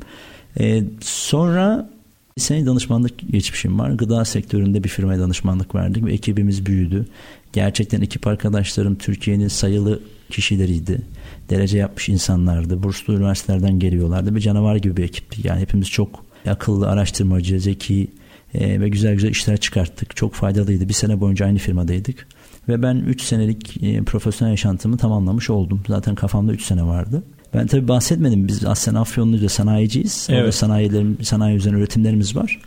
E, 0.59 0.83
sonra 1.01 1.89
bir 2.37 2.41
sene 2.41 2.65
danışmanlık 2.65 3.31
geçmişim 3.31 3.79
var. 3.79 3.89
Gıda 3.89 4.25
sektöründe 4.25 4.83
bir 4.83 4.89
firmaya 4.89 5.19
danışmanlık 5.19 5.75
verdik 5.75 6.05
ve 6.05 6.13
ekibimiz 6.13 6.65
büyüdü. 6.65 7.05
Gerçekten 7.53 8.01
ekip 8.01 8.27
arkadaşlarım 8.27 8.95
Türkiye'nin 8.95 9.47
sayılı 9.47 9.99
kişileriydi. 10.29 11.01
Derece 11.49 11.77
yapmış 11.77 12.09
insanlardı. 12.09 12.83
Burslu 12.83 13.13
üniversitelerden 13.13 13.79
geliyorlardı. 13.79 14.35
Bir 14.35 14.39
canavar 14.39 14.75
gibi 14.75 14.97
bir 14.97 15.03
ekipti. 15.03 15.47
Yani 15.47 15.61
hepimiz 15.61 15.89
çok 15.89 16.25
akıllı, 16.47 16.89
araştırmacı, 16.89 17.59
zeki 17.59 18.07
e, 18.53 18.81
ve 18.81 18.89
güzel 18.89 19.13
güzel 19.13 19.29
işler 19.29 19.57
çıkarttık. 19.57 20.15
Çok 20.15 20.33
faydalıydı. 20.33 20.89
Bir 20.89 20.93
sene 20.93 21.21
boyunca 21.21 21.45
aynı 21.45 21.57
firmadaydık. 21.57 22.27
Ve 22.67 22.81
ben 22.81 22.95
3 22.95 23.21
senelik 23.21 23.83
e, 23.83 24.03
profesyonel 24.03 24.51
yaşantımı 24.51 24.97
tamamlamış 24.97 25.49
oldum. 25.49 25.81
Zaten 25.87 26.15
kafamda 26.15 26.53
3 26.53 26.63
sene 26.63 26.83
vardı. 26.83 27.23
Ben 27.53 27.67
tabii 27.67 27.87
bahsetmedim. 27.87 28.47
Biz 28.47 28.65
aslında 28.65 28.99
Afyonlu'da 28.99 29.49
sanayiciyiz. 29.49 30.27
Evet. 30.29 30.39
Orada 30.39 30.51
sanayilerim, 30.51 31.17
sanayi 31.23 31.57
üzerine 31.57 31.79
üretimlerimiz 31.79 32.35
var. 32.35 32.59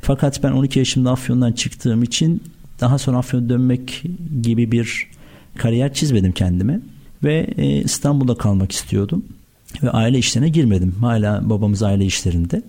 Fakat 0.00 0.42
ben 0.42 0.52
12 0.52 0.78
yaşımda 0.78 1.10
Afyon'dan 1.10 1.52
çıktığım 1.52 2.02
için 2.02 2.42
daha 2.80 2.98
sonra 2.98 3.18
Afyon'a 3.18 3.48
dönmek 3.48 4.02
gibi 4.42 4.72
bir 4.72 5.06
kariyer 5.56 5.92
çizmedim 5.94 6.32
kendime. 6.32 6.80
Ve 7.24 7.46
e, 7.56 7.66
İstanbul'da 7.66 8.34
kalmak 8.34 8.72
istiyordum. 8.72 9.24
Ve 9.82 9.90
aile 9.90 10.18
işlerine 10.18 10.48
girmedim. 10.48 10.94
Hala 11.00 11.50
babamız 11.50 11.82
aile 11.82 12.04
işlerinde. 12.04 12.62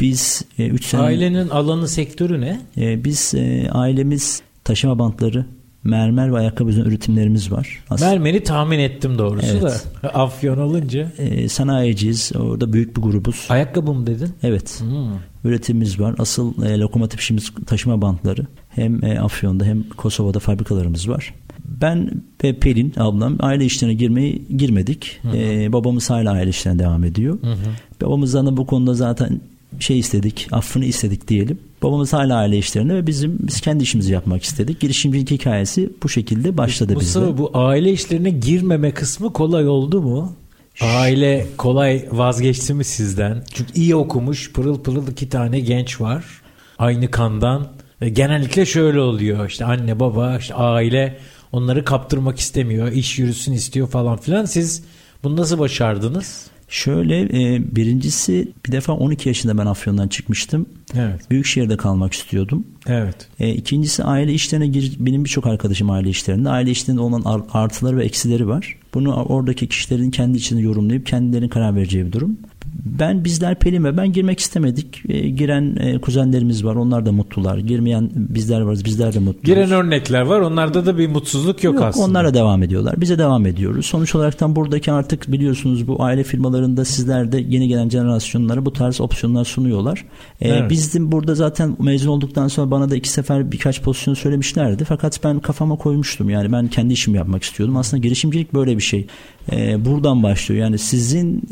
Biz 0.00 0.44
3 0.58 0.84
sene... 0.84 1.00
Ailenin 1.00 1.48
alanı 1.48 1.88
sektörü 1.88 2.40
ne? 2.40 2.60
E, 2.76 3.04
biz 3.04 3.34
e, 3.34 3.68
ailemiz 3.70 4.42
taşıma 4.64 4.98
bantları, 4.98 5.44
mermer 5.84 6.32
ve 6.32 6.38
ayakkabı 6.38 6.70
üretimlerimiz 6.70 7.52
var. 7.52 7.78
Aslında 7.90 8.10
Mermeri 8.10 8.42
tahmin 8.42 8.78
ettim 8.78 9.18
doğrusu 9.18 9.46
Evet. 9.52 9.84
da. 10.02 10.08
Afyon 10.14 10.58
olunca. 10.58 11.12
e, 11.18 11.48
sanayiciyiz. 11.48 12.32
Orada 12.36 12.72
büyük 12.72 12.96
bir 12.96 13.02
grubuz. 13.02 13.46
Ayakkabı 13.48 13.92
mı 13.92 14.06
dedin? 14.06 14.28
Evet. 14.42 14.80
Hmm. 14.80 15.50
üretimimiz 15.50 16.00
var. 16.00 16.14
Asıl 16.18 16.62
e, 16.64 16.78
lokomotif 16.78 17.20
işimiz 17.20 17.52
taşıma 17.66 18.02
bantları. 18.02 18.46
Hem 18.68 19.04
e, 19.04 19.20
Afyon'da 19.20 19.64
hem 19.64 19.82
Kosova'da 19.82 20.38
fabrikalarımız 20.38 21.08
var. 21.08 21.34
Ben 21.64 22.10
ve 22.44 22.58
Pelin 22.58 22.92
ablam 22.96 23.36
aile 23.40 23.64
işlerine 23.64 23.94
girmeyi 23.94 24.42
girmedik. 24.56 25.18
Hı 25.22 25.28
hı. 25.28 25.36
Ee, 25.36 25.72
babamız 25.72 26.10
hala 26.10 26.30
aile 26.32 26.50
işlerine 26.50 26.78
devam 26.78 27.04
ediyor. 27.04 27.38
Hı 27.42 27.52
hı. 27.52 27.56
Babamızdan 28.02 28.46
da 28.46 28.56
bu 28.56 28.66
konuda 28.66 28.94
zaten 28.94 29.40
şey 29.80 29.98
istedik, 29.98 30.48
affını 30.52 30.84
istedik 30.84 31.28
diyelim. 31.28 31.58
Babamız 31.82 32.12
hala 32.12 32.36
aile 32.36 32.58
işlerinde 32.58 32.94
ve 32.94 33.06
bizim 33.06 33.38
biz 33.40 33.60
kendi 33.60 33.82
işimizi 33.82 34.12
yapmak 34.12 34.42
istedik. 34.42 34.80
Girişimcilik 34.80 35.30
hikayesi 35.30 35.90
bu 36.02 36.08
şekilde 36.08 36.56
başladı 36.56 36.94
Mustafa, 36.94 37.26
bizde. 37.26 37.38
Bu 37.38 37.50
aile 37.54 37.92
işlerine 37.92 38.30
girmeme 38.30 38.90
kısmı 38.90 39.32
kolay 39.32 39.68
oldu 39.68 40.02
mu? 40.02 40.32
Aile 40.80 41.46
kolay 41.56 42.08
vazgeçti 42.12 42.74
mi 42.74 42.84
sizden? 42.84 43.44
Çünkü 43.54 43.72
iyi 43.74 43.96
okumuş 43.96 44.52
pırıl 44.52 44.82
pırıl 44.82 45.08
iki 45.08 45.28
tane 45.28 45.60
genç 45.60 46.00
var. 46.00 46.24
Aynı 46.78 47.10
kandan. 47.10 47.68
Genellikle 48.12 48.66
şöyle 48.66 49.00
oluyor 49.00 49.48
işte 49.48 49.64
anne 49.64 50.00
baba 50.00 50.36
işte 50.38 50.54
aile 50.54 51.18
onları 51.52 51.84
kaptırmak 51.84 52.38
istemiyor. 52.38 52.92
iş 52.92 53.18
yürüsün 53.18 53.52
istiyor 53.52 53.88
falan 53.88 54.16
filan. 54.16 54.44
Siz 54.44 54.84
bunu 55.24 55.36
nasıl 55.36 55.58
başardınız? 55.58 56.46
Şöyle 56.72 57.20
e, 57.20 57.76
birincisi 57.76 58.48
bir 58.66 58.72
defa 58.72 58.92
12 58.92 59.28
yaşında 59.28 59.58
ben 59.58 59.66
Afyon'dan 59.66 60.08
çıkmıştım. 60.08 60.66
Evet. 60.94 61.30
Büyük 61.30 61.46
şehirde 61.46 61.76
kalmak 61.76 62.12
istiyordum. 62.12 62.66
Evet. 62.86 63.28
E, 63.40 63.50
ikincisi 63.50 64.04
aile 64.04 64.32
işlerine 64.32 64.66
gir 64.66 64.96
benim 64.98 65.24
birçok 65.24 65.46
arkadaşım 65.46 65.90
aile 65.90 66.10
işlerinde. 66.10 66.48
Aile 66.48 66.70
işlerinde 66.70 67.00
olan 67.00 67.46
artıları 67.52 67.96
ve 67.96 68.04
eksileri 68.04 68.48
var. 68.48 68.76
Bunu 68.94 69.14
oradaki 69.14 69.68
kişilerin 69.68 70.10
kendi 70.10 70.38
içinde 70.38 70.60
yorumlayıp 70.60 71.06
kendilerinin 71.06 71.48
karar 71.48 71.76
vereceği 71.76 72.06
bir 72.06 72.12
durum 72.12 72.38
ben 72.84 73.24
bizler 73.24 73.54
Pelin 73.54 73.84
ve 73.84 73.96
ben 73.96 74.12
girmek 74.12 74.40
istemedik. 74.40 75.02
E, 75.08 75.28
giren 75.28 75.76
e, 75.76 75.98
kuzenlerimiz 75.98 76.64
var. 76.64 76.74
Onlar 76.74 77.06
da 77.06 77.12
mutlular. 77.12 77.58
Girmeyen 77.58 78.10
bizler 78.14 78.60
varız. 78.60 78.84
Bizler 78.84 79.14
de 79.14 79.18
mutluyuz. 79.18 79.44
Giren 79.44 79.70
örnekler 79.70 80.20
var. 80.20 80.40
Onlarda 80.40 80.86
da 80.86 80.98
bir 80.98 81.08
mutsuzluk 81.08 81.64
yok, 81.64 81.74
yok 81.74 81.84
aslında. 81.84 82.06
Onlara 82.06 82.34
devam 82.34 82.62
ediyorlar. 82.62 83.00
Bize 83.00 83.18
devam 83.18 83.46
ediyoruz. 83.46 83.86
Sonuç 83.86 84.14
olaraktan 84.14 84.56
buradaki 84.56 84.92
artık 84.92 85.32
biliyorsunuz 85.32 85.88
bu 85.88 86.02
aile 86.02 86.22
firmalarında 86.22 86.84
sizler 86.84 87.32
de 87.32 87.44
yeni 87.48 87.68
gelen 87.68 87.88
jenerasyonlara 87.88 88.66
bu 88.66 88.72
tarz 88.72 89.00
opsiyonlar 89.00 89.44
sunuyorlar. 89.44 90.04
E, 90.40 90.48
evet. 90.48 90.70
Bizim 90.70 91.12
burada 91.12 91.34
zaten 91.34 91.76
mezun 91.80 92.10
olduktan 92.10 92.48
sonra 92.48 92.70
bana 92.70 92.90
da 92.90 92.96
iki 92.96 93.08
sefer 93.08 93.52
birkaç 93.52 93.82
pozisyon 93.82 94.14
söylemişlerdi. 94.14 94.84
Fakat 94.84 95.24
ben 95.24 95.40
kafama 95.40 95.76
koymuştum. 95.76 96.30
Yani 96.30 96.52
ben 96.52 96.68
kendi 96.68 96.92
işimi 96.92 97.18
yapmak 97.18 97.42
istiyordum. 97.42 97.76
Aslında 97.76 98.02
girişimcilik 98.02 98.54
böyle 98.54 98.76
bir 98.76 98.82
şey. 98.82 99.06
E, 99.52 99.84
buradan 99.84 100.22
başlıyor. 100.22 100.60
Yani 100.60 100.78
sizin 100.78 101.42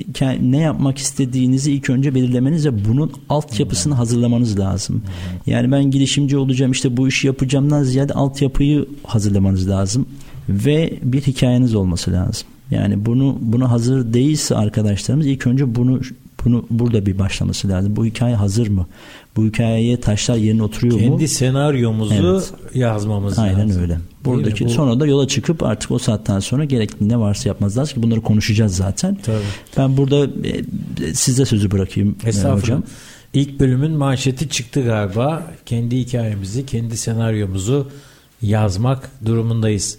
ne 0.41 0.59
yapmak 0.59 0.99
istediğinizi 0.99 1.73
ilk 1.73 1.91
önce 1.91 2.15
belirlemeniz 2.15 2.67
ve 2.67 2.85
bunun 2.85 3.13
altyapısını 3.29 3.95
hazırlamanız 3.95 4.59
lazım. 4.59 5.03
Yani 5.47 5.73
ben 5.73 5.91
girişimci 5.91 6.37
olacağım 6.37 6.73
işte 6.73 6.97
bu 6.97 7.09
işi 7.09 7.27
yapacağımdan 7.27 7.83
ziyade 7.83 8.13
altyapıyı 8.13 8.87
hazırlamanız 9.05 9.69
lazım 9.69 10.07
ve 10.49 10.99
bir 11.03 11.21
hikayeniz 11.21 11.75
olması 11.75 12.13
lazım. 12.13 12.49
Yani 12.71 13.07
bunu 13.07 13.39
bunu 13.41 13.71
hazır 13.71 14.15
değilse 14.15 14.57
arkadaşlarımız 14.57 15.27
ilk 15.27 15.47
önce 15.47 15.75
bunu 15.75 16.01
bunu 16.45 16.67
burada 16.71 17.07
bir 17.07 17.19
başlaması 17.19 17.69
lazım. 17.69 17.97
Bu 17.97 18.05
hikaye 18.05 18.35
hazır 18.35 18.69
mı? 18.69 18.87
Bu 19.37 19.45
hikayeye 19.45 20.01
taşlar 20.01 20.37
yerine 20.37 20.63
oturuyor 20.63 20.95
Kendi 20.95 21.11
mu? 21.11 21.17
Kendi 21.17 21.29
senaryomuzu 21.29 22.15
evet. 22.15 22.75
yazmamız 22.75 23.39
Aynen 23.39 23.55
lazım. 23.55 23.71
Aynen 23.71 23.83
öyle. 23.83 23.99
Buradaki 24.25 24.65
Bu... 24.65 24.69
sonra 24.69 25.01
da 25.01 25.07
yola 25.07 25.29
çıkıp 25.29 25.63
artık 25.63 25.91
o 25.91 25.99
saatten 25.99 26.41
sonra 26.41 26.65
gerekli 26.65 27.09
ne 27.09 27.21
varsa 27.21 27.49
yapmamız 27.49 27.79
lazım 27.79 27.95
ki 27.95 28.03
bunları 28.03 28.21
konuşacağız 28.21 28.77
zaten. 28.77 29.19
Tabii. 29.23 29.37
Ben 29.77 29.97
burada 29.97 30.27
e, 31.05 31.15
size 31.15 31.45
sözü 31.45 31.71
bırakayım 31.71 32.17
e, 32.25 32.29
Estağfurullah. 32.29 32.63
hocam. 32.63 32.83
İlk 33.35 33.61
bölümün 33.61 33.93
manşeti 33.93 34.49
çıktı 34.49 34.85
galiba. 34.85 35.47
Kendi 35.67 35.99
hikayemizi, 35.99 36.67
kendi 36.67 36.97
senaryomuzu 36.97 37.91
yazmak 38.43 39.11
durumundayız. 39.27 39.99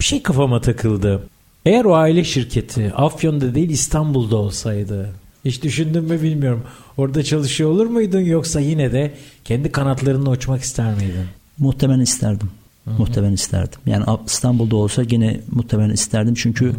Bir 0.00 0.04
şey 0.04 0.22
kafama 0.22 0.60
takıldı. 0.60 1.22
Eğer 1.66 1.84
o 1.84 1.94
aile 1.94 2.24
şirketi 2.24 2.92
Afyon'da 2.96 3.54
değil 3.54 3.70
İstanbul'da 3.70 4.36
olsaydı 4.36 5.10
hiç 5.44 5.62
düşündün 5.62 6.04
mü 6.04 6.22
bilmiyorum. 6.22 6.62
Orada 6.96 7.22
çalışıyor 7.22 7.70
olur 7.70 7.86
muydun 7.86 8.20
yoksa 8.20 8.60
yine 8.60 8.92
de 8.92 9.14
kendi 9.44 9.72
kanatlarında 9.72 10.30
uçmak 10.30 10.62
ister 10.62 10.94
miydin? 10.94 11.24
Muhtemelen 11.58 12.00
isterdim. 12.00 12.50
Hı-hı. 12.84 12.98
Muhtemelen 12.98 13.32
isterdim. 13.32 13.80
Yani 13.86 14.04
İstanbul'da 14.26 14.76
olsa 14.76 15.02
yine 15.10 15.40
muhtemelen 15.50 15.94
isterdim. 15.94 16.34
Çünkü 16.34 16.66
Hı-hı. 16.66 16.76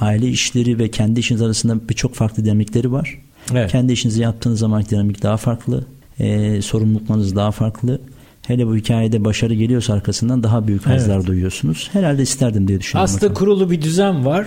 aile 0.00 0.28
işleri 0.28 0.78
ve 0.78 0.90
kendi 0.90 1.20
işiniz 1.20 1.42
arasında 1.42 1.88
birçok 1.88 2.14
farklı 2.14 2.44
dinamikleri 2.44 2.92
var. 2.92 3.18
Evet. 3.52 3.72
Kendi 3.72 3.92
işinizi 3.92 4.22
yaptığınız 4.22 4.58
zaman 4.58 4.84
dinamik 4.90 5.22
daha 5.22 5.36
farklı. 5.36 5.84
E, 6.18 6.62
sorumluluklarınız 6.62 7.36
daha 7.36 7.50
farklı. 7.50 8.00
Hele 8.46 8.66
bu 8.66 8.76
hikayede 8.76 9.24
başarı 9.24 9.54
geliyorsa 9.54 9.94
arkasından 9.94 10.42
daha 10.42 10.66
büyük 10.66 10.86
hazlar 10.86 11.16
evet. 11.16 11.26
duyuyorsunuz. 11.26 11.88
Herhalde 11.92 12.22
isterdim 12.22 12.68
diye 12.68 12.80
düşünüyorum. 12.80 13.04
Aslında 13.04 13.22
bakalım. 13.22 13.34
kurulu 13.34 13.70
bir 13.70 13.82
düzen 13.82 14.24
var. 14.24 14.46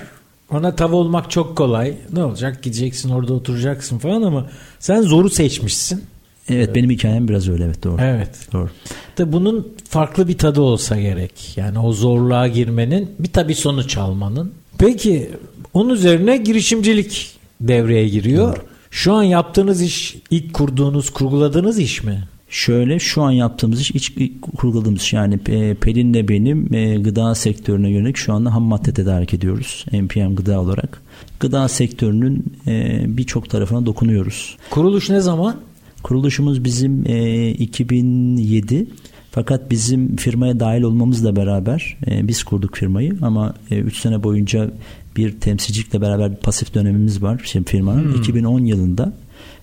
Ona 0.52 0.76
tav 0.76 0.92
olmak 0.94 1.32
çok 1.32 1.58
kolay. 1.58 1.94
Ne 2.14 2.24
olacak? 2.24 2.64
Gideceksin 2.64 3.10
orada 3.10 3.34
oturacaksın 3.34 3.98
falan 3.98 4.22
ama 4.22 4.46
sen 4.80 5.02
zoru 5.02 5.30
seçmişsin. 5.30 6.04
Evet 6.50 6.76
benim 6.76 6.90
hikayem 6.90 7.28
biraz 7.28 7.50
öyle 7.50 7.64
evet 7.64 7.84
doğru. 7.84 8.02
Evet. 8.02 8.30
Doğru. 8.54 8.70
De 9.18 9.34
bunun 9.34 9.68
farklı 9.90 10.28
bir 10.28 10.38
tadı 10.38 10.62
olsa 10.62 11.00
gerek. 11.02 11.58
Yani 11.58 11.80
o 11.80 11.94
zorluğa 11.94 12.48
girmenin 12.48 13.12
bir 13.20 13.32
tabi 13.32 13.56
sonuç 13.56 13.98
almanın. 13.98 14.54
Peki 14.78 15.32
onun 15.74 15.90
üzerine 15.90 16.38
girişimcilik 16.38 17.38
devreye 17.62 18.08
giriyor. 18.08 18.56
Doğru. 18.56 18.64
Şu 18.92 19.14
an 19.14 19.24
yaptığınız 19.24 19.82
iş 19.82 20.16
ilk 20.32 20.54
kurduğunuz, 20.54 21.10
kurguladığınız 21.10 21.80
iş 21.80 22.04
mi? 22.04 22.28
Şöyle 22.50 23.00
şu 23.00 23.22
an 23.24 23.32
yaptığımız 23.32 23.82
iş 23.82 23.92
iç 23.92 24.14
kurguladığımız 24.58 25.02
iş 25.02 25.14
yani 25.14 25.40
e, 25.48 25.74
Pelin'le 25.74 26.28
benim 26.28 26.74
e, 26.74 26.96
gıda 26.96 27.36
sektörüne 27.36 27.90
yönelik 27.90 28.18
şu 28.18 28.34
anda 28.34 28.54
ham 28.54 28.64
madde 28.64 28.94
tedarik 28.94 29.34
ediyoruz. 29.34 29.86
NPM 29.92 30.36
gıda 30.36 30.62
olarak. 30.62 31.02
Gıda 31.40 31.68
sektörünün 31.68 32.46
e, 32.68 33.04
birçok 33.08 33.50
tarafına 33.50 33.86
dokunuyoruz. 33.86 34.58
Kuruluş 34.70 35.10
ne 35.10 35.22
zaman? 35.22 35.56
Kuruluşumuz 36.04 36.64
bizim 36.64 37.04
e, 37.08 37.50
2007 37.50 38.88
fakat 39.32 39.72
bizim 39.72 40.16
firmaya 40.16 40.60
dahil 40.60 40.82
olmamızla 40.82 41.36
beraber 41.36 41.98
e, 42.08 42.28
biz 42.28 42.44
kurduk 42.44 42.76
firmayı 42.76 43.18
ama 43.22 43.54
3 43.72 43.98
e, 43.98 44.02
sene 44.02 44.24
boyunca 44.24 44.72
bir 45.18 45.40
temsilcilikle 45.40 46.02
beraber 46.02 46.32
bir 46.32 46.38
pasif 46.38 46.74
dönemimiz 46.74 47.22
var 47.24 47.42
şimdi 47.44 47.70
firmanın. 47.70 48.04
Hmm. 48.04 48.22
2010 48.22 48.60
yılında 48.60 49.14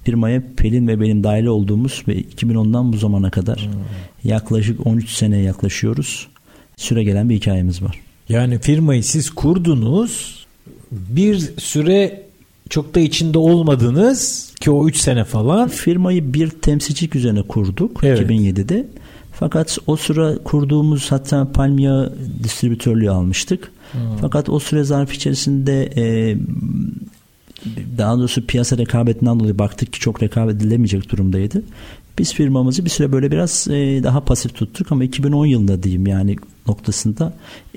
firmaya 0.05 0.43
Pelin 0.57 0.89
ve 0.89 1.01
benim 1.01 1.25
dahil 1.25 1.47
olduğumuz 1.47 2.03
ve 2.09 2.21
2010'dan 2.21 2.93
bu 2.93 2.97
zamana 2.97 3.31
kadar 3.31 3.57
hmm. 3.57 4.31
yaklaşık 4.31 4.87
13 4.87 5.11
sene 5.11 5.39
yaklaşıyoruz. 5.39 6.27
Süre 6.77 7.05
gelen 7.05 7.29
bir 7.29 7.35
hikayemiz 7.35 7.83
var. 7.83 8.01
Yani 8.29 8.59
firmayı 8.59 9.05
siz 9.05 9.31
kurdunuz 9.31 10.47
bir 10.93 11.39
süre 11.59 12.23
çok 12.71 12.95
da 12.95 13.01
içinde 13.01 13.39
olmadınız 13.39 14.53
ki 14.61 14.71
o 14.71 14.89
3 14.89 14.97
sene 14.97 15.25
falan. 15.25 15.69
Firmayı 15.69 16.35
bir 16.35 16.51
temsilcilik 16.51 17.17
üzerine 17.17 17.43
kurduk 17.43 18.01
evet. 18.05 18.31
2007'de. 18.31 18.87
Fakat 19.33 19.79
o 19.87 19.97
sıra 19.97 20.39
kurduğumuz 20.45 21.13
hatta 21.13 21.53
palmiye 21.53 22.09
distribütörlüğü 22.43 23.11
almıştık. 23.11 23.73
Hmm. 23.93 24.01
Fakat 24.21 24.49
o 24.49 24.59
süre 24.61 24.85
zarf 24.85 25.13
içerisinde 25.13 25.93
e, 25.97 26.37
daha 27.99 28.19
doğrusu 28.19 28.47
piyasa 28.47 28.79
rekabetinden 28.79 29.41
dolayı 29.41 29.59
baktık 29.59 29.93
ki 29.93 30.01
çok 30.01 30.23
rekabet 30.23 30.57
edilemeyecek 30.57 31.11
durumdaydı. 31.11 31.63
Biz 32.19 32.35
firmamızı 32.35 32.85
bir 32.85 32.91
süre 32.91 33.13
böyle 33.13 33.31
biraz 33.31 33.69
e, 33.69 34.03
daha 34.03 34.25
pasif 34.25 34.55
tuttuk 34.55 34.93
ama 34.93 35.05
2010 35.05 35.47
yılında 35.47 35.83
diyeyim 35.83 36.07
yani 36.07 36.37
noktasında 36.69 37.33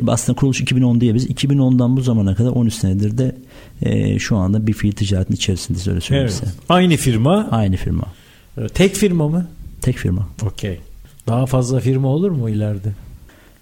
aslında 0.08 0.40
kuruluş 0.40 0.62
2010 0.62 1.02
diye 1.02 1.14
biz 1.16 1.30
2010'dan 1.30 1.98
bu 1.98 2.02
zamana 2.02 2.36
kadar 2.36 2.50
13 2.50 2.74
senedir 2.74 3.18
de 3.18 3.36
e, 3.82 4.20
şu 4.20 4.38
anda 4.38 4.68
bir 4.68 4.74
fiil 4.74 4.92
ticaretin 4.92 5.34
içerisindeyiz 5.34 5.88
öyle 5.88 6.02
söyleyeyim 6.02 6.30
evet. 6.30 6.40
size. 6.40 6.52
Aynı 6.70 6.98
firma. 6.98 7.48
Aynı 7.52 7.76
firma. 7.76 8.06
Tek 8.74 8.96
firma 8.96 9.28
mı? 9.28 9.48
Tek 9.82 9.98
firma. 9.98 10.28
Okey. 10.46 10.80
Daha 11.28 11.46
fazla 11.46 11.80
firma 11.80 12.08
olur 12.08 12.32
mu 12.32 12.50
ileride? 12.50 12.94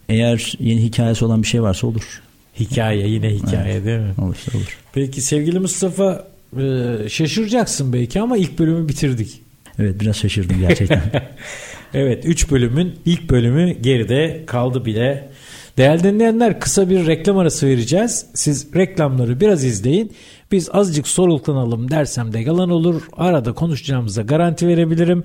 Eğer 0.10 0.54
yeni 0.60 0.84
hikayesi 0.84 1.26
olan 1.26 1.42
bir 1.42 1.48
şey 1.48 1.62
varsa 1.62 1.88
olur. 1.88 2.22
Hikaye 2.60 3.08
yine 3.08 3.30
hikaye 3.30 3.74
evet. 3.74 3.86
değil 3.86 4.00
mi? 4.00 4.14
Olur 4.22 4.38
olur. 4.56 4.78
Peki 4.94 5.22
sevgili 5.22 5.60
Mustafa 5.60 6.28
e, 6.58 6.96
şaşıracaksın 7.10 7.94
belki 7.94 8.22
ama 8.22 8.38
ilk 8.38 8.60
bölümü 8.60 8.90
bitirdik. 8.90 9.42
Evet 9.80 10.00
biraz 10.00 10.16
şaşırdım 10.16 10.60
gerçekten. 10.60 11.02
evet 11.94 12.26
3 12.26 12.52
bölümün 12.52 12.96
ilk 13.06 13.30
bölümü 13.30 13.72
geride 13.82 14.44
kaldı 14.46 14.86
bile. 14.86 15.30
Değerli 15.78 16.04
dinleyenler 16.04 16.60
kısa 16.60 16.90
bir 16.90 17.08
reklam 17.08 17.38
arası 17.38 17.68
vereceğiz. 17.68 18.26
Siz 18.34 18.76
reklamları 18.76 19.40
biraz 19.40 19.64
izleyin. 19.64 20.12
Biz 20.52 20.70
azıcık 20.74 21.08
sorultanalım 21.08 21.92
dersem 21.92 22.34
de 22.34 22.40
yalan 22.40 22.70
olur. 22.70 23.02
Arada 23.14 23.54
konuşacağımıza 23.54 24.22
garanti 24.22 24.68
verebilirim. 24.68 25.24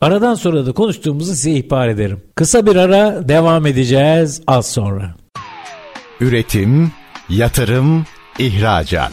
Aradan 0.00 0.34
sonra 0.34 0.66
da 0.66 0.72
konuştuğumuzu 0.72 1.34
size 1.34 1.50
ihbar 1.50 1.88
ederim. 1.88 2.20
Kısa 2.34 2.66
bir 2.66 2.76
ara 2.76 3.28
devam 3.28 3.66
edeceğiz 3.66 4.42
az 4.46 4.66
sonra. 4.70 5.14
Üretim, 6.20 6.92
yatırım, 7.28 8.06
ihracat. 8.38 9.12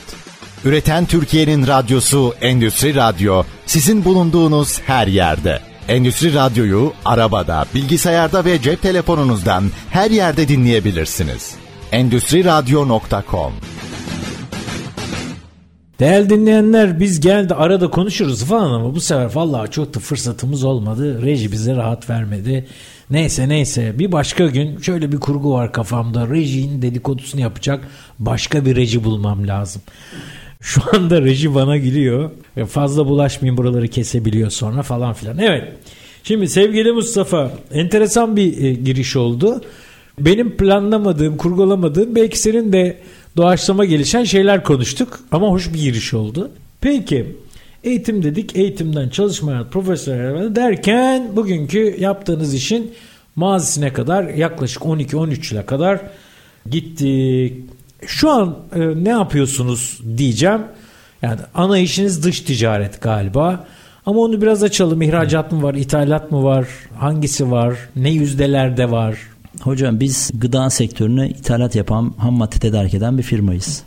Üreten 0.65 1.05
Türkiye'nin 1.05 1.67
radyosu 1.67 2.33
Endüstri 2.41 2.95
Radyo 2.95 3.43
sizin 3.65 4.05
bulunduğunuz 4.05 4.81
her 4.81 5.07
yerde. 5.07 5.59
Endüstri 5.87 6.33
Radyo'yu 6.33 6.93
arabada, 7.05 7.65
bilgisayarda 7.75 8.45
ve 8.45 8.61
cep 8.61 8.81
telefonunuzdan 8.81 9.63
her 9.89 10.11
yerde 10.11 10.47
dinleyebilirsiniz. 10.47 11.55
Endüstri 11.91 12.45
Radyo.com 12.45 13.53
Değerli 15.99 16.29
dinleyenler 16.29 16.99
biz 16.99 17.19
geldi 17.19 17.53
arada 17.53 17.89
konuşuruz 17.89 18.43
falan 18.43 18.73
ama 18.73 18.95
bu 18.95 19.01
sefer 19.01 19.35
vallahi 19.35 19.71
çok 19.71 19.93
da 19.93 19.99
fırsatımız 19.99 20.63
olmadı. 20.63 21.21
Reji 21.21 21.51
bize 21.51 21.75
rahat 21.75 22.09
vermedi. 22.09 22.67
Neyse 23.09 23.49
neyse 23.49 23.99
bir 23.99 24.11
başka 24.11 24.47
gün 24.47 24.79
şöyle 24.79 25.11
bir 25.11 25.17
kurgu 25.17 25.53
var 25.53 25.71
kafamda. 25.71 26.29
Rejinin 26.29 26.81
dedikodusunu 26.81 27.41
yapacak 27.41 27.87
başka 28.19 28.65
bir 28.65 28.75
reji 28.75 29.03
bulmam 29.03 29.47
lazım. 29.47 29.81
Şu 30.61 30.81
anda 30.93 31.21
reji 31.21 31.55
bana 31.55 31.77
gülüyor. 31.77 32.31
Fazla 32.69 33.05
bulaşmayın 33.05 33.57
buraları 33.57 33.87
kesebiliyor 33.87 34.49
sonra 34.49 34.83
falan 34.83 35.13
filan. 35.13 35.37
Evet. 35.37 35.63
Şimdi 36.23 36.47
sevgili 36.47 36.91
Mustafa 36.91 37.51
enteresan 37.71 38.35
bir 38.35 38.63
e, 38.63 38.73
giriş 38.73 39.15
oldu. 39.15 39.61
Benim 40.19 40.57
planlamadığım, 40.57 41.37
kurgulamadığım 41.37 42.15
belki 42.15 42.39
senin 42.39 42.73
de 42.73 42.97
doğaçlama 43.37 43.85
gelişen 43.85 44.23
şeyler 44.23 44.63
konuştuk 44.63 45.19
ama 45.31 45.47
hoş 45.47 45.73
bir 45.73 45.79
giriş 45.79 46.13
oldu. 46.13 46.51
Peki 46.81 47.35
eğitim 47.83 48.23
dedik, 48.23 48.55
eğitimden 48.55 49.09
çalışma 49.09 49.51
hayat, 49.51 49.71
profesyonel 49.71 50.55
derken 50.55 51.35
bugünkü 51.35 51.95
yaptığınız 51.99 52.53
işin 52.53 52.91
mazisine 53.35 53.93
kadar 53.93 54.23
yaklaşık 54.23 54.81
12-13 54.81 55.53
yıla 55.53 55.65
kadar 55.65 56.01
gittik. 56.69 57.53
Şu 58.05 58.29
an 58.29 58.57
e, 58.75 59.03
ne 59.03 59.09
yapıyorsunuz 59.09 59.99
diyeceğim. 60.17 60.61
Yani 61.21 61.39
ana 61.55 61.79
işiniz 61.79 62.23
dış 62.23 62.41
ticaret 62.41 63.01
galiba. 63.01 63.67
Ama 64.05 64.19
onu 64.19 64.41
biraz 64.41 64.63
açalım. 64.63 65.01
İhracat 65.01 65.51
mı 65.51 65.63
var, 65.63 65.73
ithalat 65.73 66.31
mı 66.31 66.43
var, 66.43 66.67
hangisi 66.99 67.51
var, 67.51 67.77
ne 67.95 68.09
yüzdelerde 68.09 68.91
var? 68.91 69.17
Hocam 69.61 69.99
biz 69.99 70.31
gıda 70.33 70.69
sektörüne 70.69 71.29
ithalat 71.29 71.75
yapan, 71.75 72.13
ham 72.17 72.33
madde 72.33 72.59
tedarik 72.59 72.93
eden 72.93 73.17
bir 73.17 73.23
firmayız. 73.23 73.83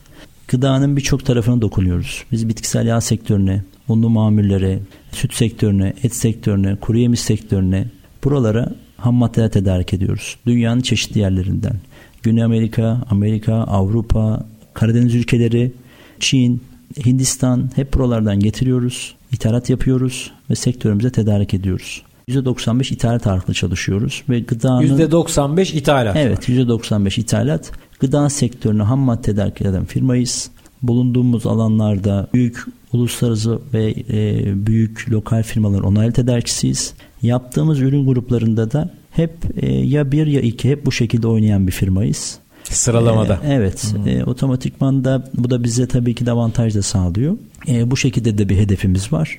Gıdanın 0.48 0.96
birçok 0.96 1.26
tarafına 1.26 1.60
dokunuyoruz. 1.60 2.24
Biz 2.32 2.48
bitkisel 2.48 2.86
yağ 2.86 3.00
sektörüne, 3.00 3.62
unlu 3.90 4.10
mamullere, 4.10 4.78
süt 5.12 5.34
sektörüne, 5.34 5.92
et 6.02 6.14
sektörüne, 6.14 6.76
kuru 6.76 6.98
yemiş 6.98 7.20
sektörüne 7.20 7.86
buralara 8.24 8.72
ham 8.96 9.14
maddeler 9.14 9.50
tedarik 9.50 9.94
ediyoruz. 9.94 10.36
Dünyanın 10.46 10.80
çeşitli 10.80 11.20
yerlerinden. 11.20 11.76
Güney 12.22 12.44
Amerika, 12.44 13.02
Amerika, 13.10 13.54
Avrupa, 13.54 14.46
Karadeniz 14.74 15.14
ülkeleri, 15.14 15.72
Çin, 16.20 16.62
Hindistan 17.06 17.70
hep 17.76 17.94
buralardan 17.94 18.40
getiriyoruz. 18.40 19.14
ithalat 19.32 19.70
yapıyoruz 19.70 20.30
ve 20.50 20.54
sektörümüze 20.54 21.10
tedarik 21.10 21.54
ediyoruz. 21.54 22.02
%95 22.28 22.92
ithalat 22.92 23.26
ağırlıklı 23.26 23.54
çalışıyoruz 23.54 24.22
ve 24.28 24.40
gıdanın 24.40 24.82
%95 24.82 25.76
ithalat. 25.76 26.16
Evet, 26.16 26.48
%95 26.48 27.20
ithalat. 27.20 27.72
Gıda 28.00 28.30
sektörüne 28.30 28.82
ham 28.82 28.98
madde 28.98 29.22
tedarik 29.22 29.62
eden 29.62 29.84
firmayız. 29.84 30.50
Bulunduğumuz 30.82 31.46
alanlarda 31.46 32.28
büyük 32.34 32.64
uluslararası 32.92 33.58
ve 33.74 33.94
e, 34.10 34.66
büyük 34.66 35.06
lokal 35.10 35.42
firmaların 35.42 35.84
onaylı 35.84 36.12
tedarikçisiyiz. 36.12 36.94
Yaptığımız 37.22 37.80
ürün 37.80 38.06
gruplarında 38.06 38.72
da 38.72 38.90
hep 39.10 39.32
e, 39.56 39.72
ya 39.72 40.12
bir 40.12 40.26
ya 40.26 40.40
iki 40.40 40.70
hep 40.70 40.86
bu 40.86 40.92
şekilde 40.92 41.26
oynayan 41.28 41.66
bir 41.66 41.72
firmayız. 41.72 42.38
Sıralamada. 42.64 43.40
E, 43.44 43.52
evet. 43.52 43.92
Hmm. 43.92 44.08
E, 44.08 44.24
otomatikman 44.24 45.04
da 45.04 45.28
bu 45.34 45.50
da 45.50 45.64
bize 45.64 45.88
tabii 45.88 46.14
ki 46.14 46.26
de 46.26 46.30
avantaj 46.30 46.74
da 46.74 46.82
sağlıyor. 46.82 47.36
E, 47.68 47.90
bu 47.90 47.96
şekilde 47.96 48.38
de 48.38 48.48
bir 48.48 48.56
hedefimiz 48.56 49.12
var 49.12 49.38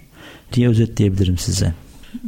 diye 0.54 0.70
özetleyebilirim 0.70 1.38
size. 1.38 1.74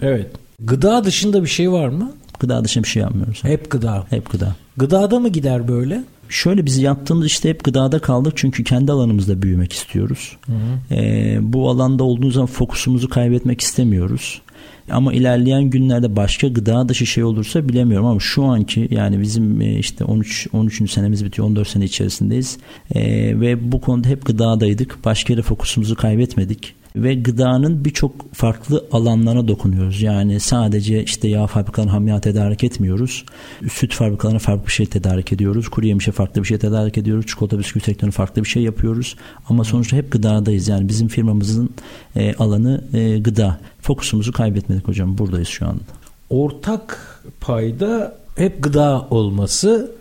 Evet. 0.01 0.31
Gıda 0.59 1.03
dışında 1.03 1.43
bir 1.43 1.47
şey 1.47 1.71
var 1.71 1.87
mı? 1.87 2.11
Gıda 2.39 2.63
dışında 2.63 2.83
bir 2.83 2.89
şey 2.89 3.01
yapmıyoruz. 3.01 3.43
Hep 3.43 3.71
gıda. 3.71 4.05
Hep 4.09 4.31
gıda. 4.31 4.55
Gıdada 4.77 5.19
mı 5.19 5.29
gider 5.29 5.67
böyle? 5.67 6.03
Şöyle 6.29 6.65
biz 6.65 6.77
yaptığımız 6.77 7.25
işte 7.25 7.49
hep 7.49 7.63
gıdada 7.63 7.99
kaldık 7.99 8.33
çünkü 8.35 8.63
kendi 8.63 8.91
alanımızda 8.91 9.41
büyümek 9.41 9.73
istiyoruz. 9.73 10.37
Hı 10.45 10.51
hı. 10.51 10.95
Ee, 10.95 11.37
bu 11.41 11.69
alanda 11.69 12.03
olduğumuz 12.03 12.33
zaman 12.33 12.47
fokusumuzu 12.47 13.09
kaybetmek 13.09 13.61
istemiyoruz. 13.61 14.41
Ama 14.91 15.13
ilerleyen 15.13 15.63
günlerde 15.63 16.15
başka 16.15 16.47
gıda 16.47 16.89
dışı 16.89 17.05
şey 17.05 17.23
olursa 17.23 17.69
bilemiyorum 17.69 18.05
ama 18.07 18.19
şu 18.19 18.43
anki 18.43 18.87
yani 18.91 19.21
bizim 19.21 19.61
e, 19.61 19.79
işte 19.79 20.05
13 20.05 20.47
13. 20.53 20.91
senemiz 20.91 21.25
bitiyor 21.25 21.47
14 21.47 21.67
sene 21.67 21.85
içerisindeyiz. 21.85 22.57
Ee, 22.95 23.01
ve 23.39 23.71
bu 23.71 23.81
konuda 23.81 24.07
hep 24.07 24.25
gıdadaydık. 24.25 25.05
Başka 25.05 25.33
yere 25.33 25.41
fokusumuzu 25.41 25.95
kaybetmedik 25.95 26.75
ve 26.95 27.15
gıdanın 27.15 27.85
birçok 27.85 28.33
farklı 28.33 28.85
alanlarına 28.91 29.47
dokunuyoruz. 29.47 30.01
Yani 30.01 30.39
sadece 30.39 31.03
işte 31.03 31.27
yağ 31.27 31.47
fabrikalarına 31.47 31.93
ham 31.93 32.07
yağ 32.07 32.21
tedarik 32.21 32.63
etmiyoruz. 32.63 33.25
Süt 33.71 33.93
fabrikalarına 33.93 34.39
farklı 34.39 34.67
bir 34.67 34.71
şey 34.71 34.85
tedarik 34.85 35.33
ediyoruz. 35.33 35.69
Kuru 35.69 35.85
yemişe 35.85 36.11
farklı 36.11 36.41
bir 36.41 36.47
şey 36.47 36.57
tedarik 36.57 36.97
ediyoruz. 36.97 37.27
Çikolata 37.27 37.59
bisküvi 37.59 37.83
sektörüne 37.83 38.11
farklı 38.11 38.43
bir 38.43 38.49
şey 38.49 38.63
yapıyoruz. 38.63 39.15
Ama 39.49 39.63
sonuçta 39.63 39.97
hep 39.97 40.11
gıdadayız. 40.11 40.67
Yani 40.67 40.89
bizim 40.89 41.07
firmamızın 41.07 41.69
e, 42.15 42.33
alanı 42.33 42.83
e, 42.93 43.19
gıda. 43.19 43.59
Fokusumuzu 43.81 44.31
kaybetmedik 44.31 44.87
hocam. 44.87 45.17
Buradayız 45.17 45.47
şu 45.47 45.67
anda. 45.67 45.83
Ortak 46.29 47.21
payda 47.41 48.17
hep 48.35 48.63
gıda 48.63 49.07
olması 49.09 49.91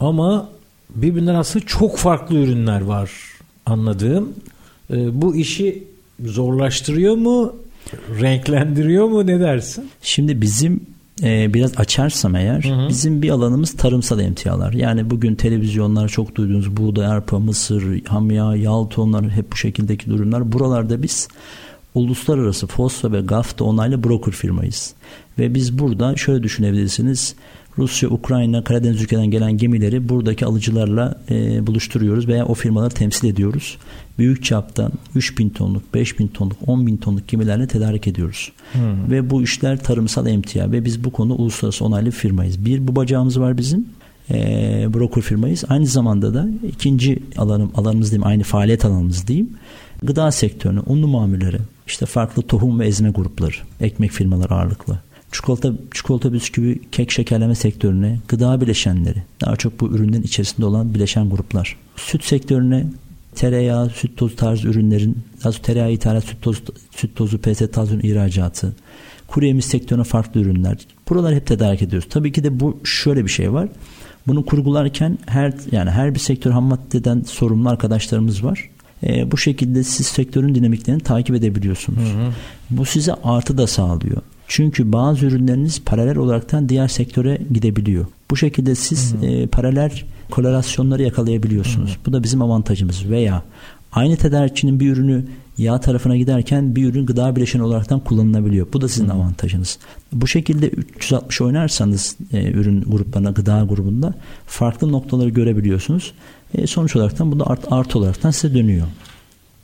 ama 0.00 0.48
birbirinden 0.90 1.34
aslında 1.34 1.66
çok 1.66 1.96
farklı 1.96 2.36
ürünler 2.36 2.80
var 2.80 3.10
anladığım. 3.66 4.32
E, 4.90 5.22
bu 5.22 5.36
işi 5.36 5.95
zorlaştırıyor 6.24 7.14
mu? 7.14 7.56
Renklendiriyor 8.20 9.06
mu? 9.08 9.26
Ne 9.26 9.40
dersin? 9.40 9.90
Şimdi 10.02 10.40
bizim 10.40 10.80
e, 11.22 11.54
biraz 11.54 11.78
açarsam 11.78 12.36
eğer 12.36 12.64
hı 12.64 12.74
hı. 12.74 12.88
bizim 12.88 13.22
bir 13.22 13.30
alanımız 13.30 13.72
tarımsal 13.72 14.20
emtialar. 14.20 14.72
Yani 14.72 15.10
bugün 15.10 15.34
televizyonlar 15.34 16.08
çok 16.08 16.34
duyduğunuz 16.34 16.76
buğday, 16.76 17.06
arpa, 17.06 17.38
mısır, 17.38 18.06
hamya, 18.06 18.56
yağ 18.56 18.88
tohumları 18.90 19.30
hep 19.30 19.52
bu 19.52 19.56
şekildeki 19.56 20.10
durumlar. 20.10 20.52
Buralarda 20.52 21.02
biz 21.02 21.28
uluslararası 21.94 22.66
FOSFA 22.66 23.12
ve 23.12 23.20
GAFTA 23.20 23.64
onaylı 23.64 24.04
broker 24.04 24.32
firmayız. 24.32 24.94
Ve 25.38 25.54
biz 25.54 25.78
burada 25.78 26.16
şöyle 26.16 26.42
düşünebilirsiniz. 26.42 27.34
Rusya, 27.78 28.08
Ukrayna, 28.08 28.64
Karadeniz 28.64 29.02
ülkeden 29.02 29.26
gelen 29.26 29.56
gemileri 29.56 30.08
buradaki 30.08 30.46
alıcılarla 30.46 31.20
e, 31.30 31.66
buluşturuyoruz 31.66 32.28
veya 32.28 32.46
o 32.46 32.54
firmaları 32.54 32.94
temsil 32.94 33.28
ediyoruz. 33.28 33.78
Büyük 34.18 34.44
çapta 34.44 34.90
3 35.14 35.38
bin 35.38 35.48
tonluk, 35.48 35.94
5 35.94 36.18
bin 36.18 36.28
tonluk, 36.28 36.56
10 36.66 36.86
bin 36.86 36.96
tonluk 36.96 37.28
gemilerle 37.28 37.66
tedarik 37.66 38.06
ediyoruz. 38.06 38.52
Hmm. 38.72 39.10
Ve 39.10 39.30
bu 39.30 39.42
işler 39.42 39.78
tarımsal 39.78 40.26
emtia 40.26 40.72
ve 40.72 40.84
biz 40.84 41.04
bu 41.04 41.12
konu 41.12 41.34
uluslararası 41.34 41.84
onaylı 41.84 42.06
bir 42.06 42.12
firmayız. 42.12 42.64
Bir 42.64 42.88
bu 42.88 42.96
bacağımız 42.96 43.40
var 43.40 43.58
bizim 43.58 43.86
e, 44.30 44.34
broker 44.94 45.22
firmayız. 45.22 45.64
Aynı 45.68 45.86
zamanda 45.86 46.34
da 46.34 46.48
ikinci 46.68 47.22
alanım, 47.36 47.70
alanımız 47.74 48.10
diyeyim 48.10 48.26
aynı 48.26 48.42
faaliyet 48.42 48.84
alanımız 48.84 49.26
diyeyim. 49.26 49.50
Gıda 50.02 50.32
sektörünü, 50.32 50.80
unlu 50.86 51.08
mamulleri, 51.08 51.58
işte 51.86 52.06
farklı 52.06 52.42
tohum 52.42 52.80
ve 52.80 52.86
ezme 52.86 53.10
grupları, 53.10 53.54
ekmek 53.80 54.10
firmaları 54.10 54.54
ağırlıklı 54.54 54.98
çikolata, 55.32 55.72
çikolata 55.94 56.32
bisküvi, 56.32 56.80
kek 56.92 57.10
şekerleme 57.10 57.54
sektörüne, 57.54 58.18
gıda 58.28 58.60
bileşenleri, 58.60 59.22
daha 59.40 59.56
çok 59.56 59.80
bu 59.80 59.88
ürünlerin 59.88 60.22
içerisinde 60.22 60.66
olan 60.66 60.94
bileşen 60.94 61.30
gruplar. 61.30 61.76
Süt 61.96 62.24
sektörüne 62.24 62.86
tereyağı, 63.34 63.90
süt 63.90 64.16
tozu 64.16 64.36
tarzı 64.36 64.68
ürünlerin, 64.68 65.18
daha 65.44 65.52
sonra 65.52 65.62
tereyağı 65.62 65.92
ithalat, 65.92 66.24
süt 66.24 66.42
tozu, 66.42 66.60
süt 66.90 67.16
tozu, 67.16 67.38
PST 67.38 67.72
tarzı 67.72 67.94
ürün 67.94 68.08
ihracatı, 68.08 68.76
kuru 69.26 69.46
yemiş 69.46 69.64
sektörüne 69.64 70.04
farklı 70.04 70.40
ürünler. 70.40 70.76
Buraları 71.08 71.34
hep 71.34 71.46
tedarik 71.46 71.82
ediyoruz. 71.82 72.08
Tabii 72.10 72.32
ki 72.32 72.44
de 72.44 72.60
bu 72.60 72.80
şöyle 72.84 73.24
bir 73.24 73.30
şey 73.30 73.52
var. 73.52 73.68
Bunu 74.26 74.44
kurgularken 74.44 75.18
her 75.26 75.54
yani 75.72 75.90
her 75.90 76.14
bir 76.14 76.18
sektör 76.18 76.50
ham 76.50 76.64
maddeden 76.64 77.22
sorumlu 77.26 77.68
arkadaşlarımız 77.68 78.44
var. 78.44 78.70
E, 79.02 79.30
bu 79.30 79.38
şekilde 79.38 79.84
siz 79.84 80.06
sektörün 80.06 80.54
dinamiklerini 80.54 81.02
takip 81.02 81.36
edebiliyorsunuz. 81.36 82.12
Hı 82.12 82.26
hı. 82.26 82.32
Bu 82.70 82.84
size 82.84 83.14
artı 83.14 83.58
da 83.58 83.66
sağlıyor. 83.66 84.22
Çünkü 84.48 84.92
bazı 84.92 85.26
ürünleriniz 85.26 85.82
paralel 85.84 86.16
olaraktan 86.16 86.68
diğer 86.68 86.88
sektöre 86.88 87.38
gidebiliyor. 87.52 88.06
Bu 88.30 88.36
şekilde 88.36 88.74
siz 88.74 89.14
hı 89.14 89.18
hı. 89.18 89.26
E, 89.26 89.46
paralel 89.46 90.02
korelasyonları 90.30 91.02
yakalayabiliyorsunuz. 91.02 91.90
Hı 91.90 91.94
hı. 91.94 91.98
Bu 92.06 92.12
da 92.12 92.22
bizim 92.22 92.42
avantajımız. 92.42 93.10
Veya 93.10 93.42
aynı 93.92 94.16
tedarikçinin 94.16 94.80
bir 94.80 94.92
ürünü 94.92 95.24
yağ 95.58 95.80
tarafına 95.80 96.16
giderken 96.16 96.76
bir 96.76 96.88
ürün 96.88 97.06
gıda 97.06 97.36
bileşeni 97.36 97.62
olaraktan 97.62 98.00
kullanılabiliyor. 98.00 98.66
Bu 98.72 98.80
da 98.80 98.88
sizin 98.88 99.08
hı. 99.08 99.12
avantajınız. 99.12 99.78
Bu 100.12 100.26
şekilde 100.26 100.68
360 100.68 101.40
oynarsanız 101.40 102.16
e, 102.32 102.50
ürün 102.50 102.80
gruplarına, 102.80 103.30
gıda 103.30 103.66
grubunda 103.68 104.14
farklı 104.46 104.92
noktaları 104.92 105.28
görebiliyorsunuz. 105.28 106.12
E, 106.54 106.66
sonuç 106.66 106.96
olaraktan 106.96 107.32
bu 107.32 107.40
da 107.40 107.46
art, 107.46 107.60
artı 107.70 107.98
olaraktan 107.98 108.30
size 108.30 108.54
dönüyor. 108.54 108.86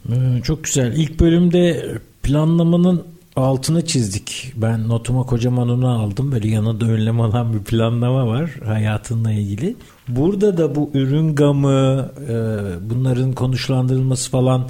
Ee, 0.09 0.41
çok 0.45 0.65
güzel. 0.65 0.97
İlk 0.97 1.21
bölümde 1.21 1.93
planlamanın 2.23 3.03
altını 3.37 3.87
çizdik. 3.87 4.53
Ben 4.57 4.89
notuma 4.89 5.23
kocaman 5.23 5.69
onu 5.69 5.89
aldım. 5.89 6.33
Böyle 6.33 6.49
yanında 6.49 6.85
önlem 6.85 7.21
alan 7.21 7.53
bir 7.53 7.59
planlama 7.59 8.27
var 8.27 8.51
hayatınla 8.65 9.33
ilgili. 9.33 9.77
Burada 10.09 10.59
da 10.59 10.75
bu 10.75 10.91
ürün 10.95 11.35
gamı, 11.35 12.11
e, 12.29 12.35
bunların 12.91 13.33
konuşlandırılması 13.33 14.31
falan 14.31 14.69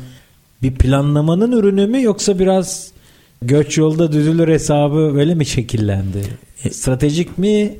bir 0.62 0.74
planlamanın 0.74 1.52
ürünü 1.52 1.86
mü 1.86 2.02
yoksa 2.02 2.38
biraz 2.38 2.92
göç 3.42 3.78
yolda 3.78 4.12
düzülür 4.12 4.48
hesabı 4.48 5.12
böyle 5.14 5.34
mi 5.34 5.46
şekillendi? 5.46 6.22
E, 6.64 6.70
Stratejik 6.70 7.38
mi 7.38 7.76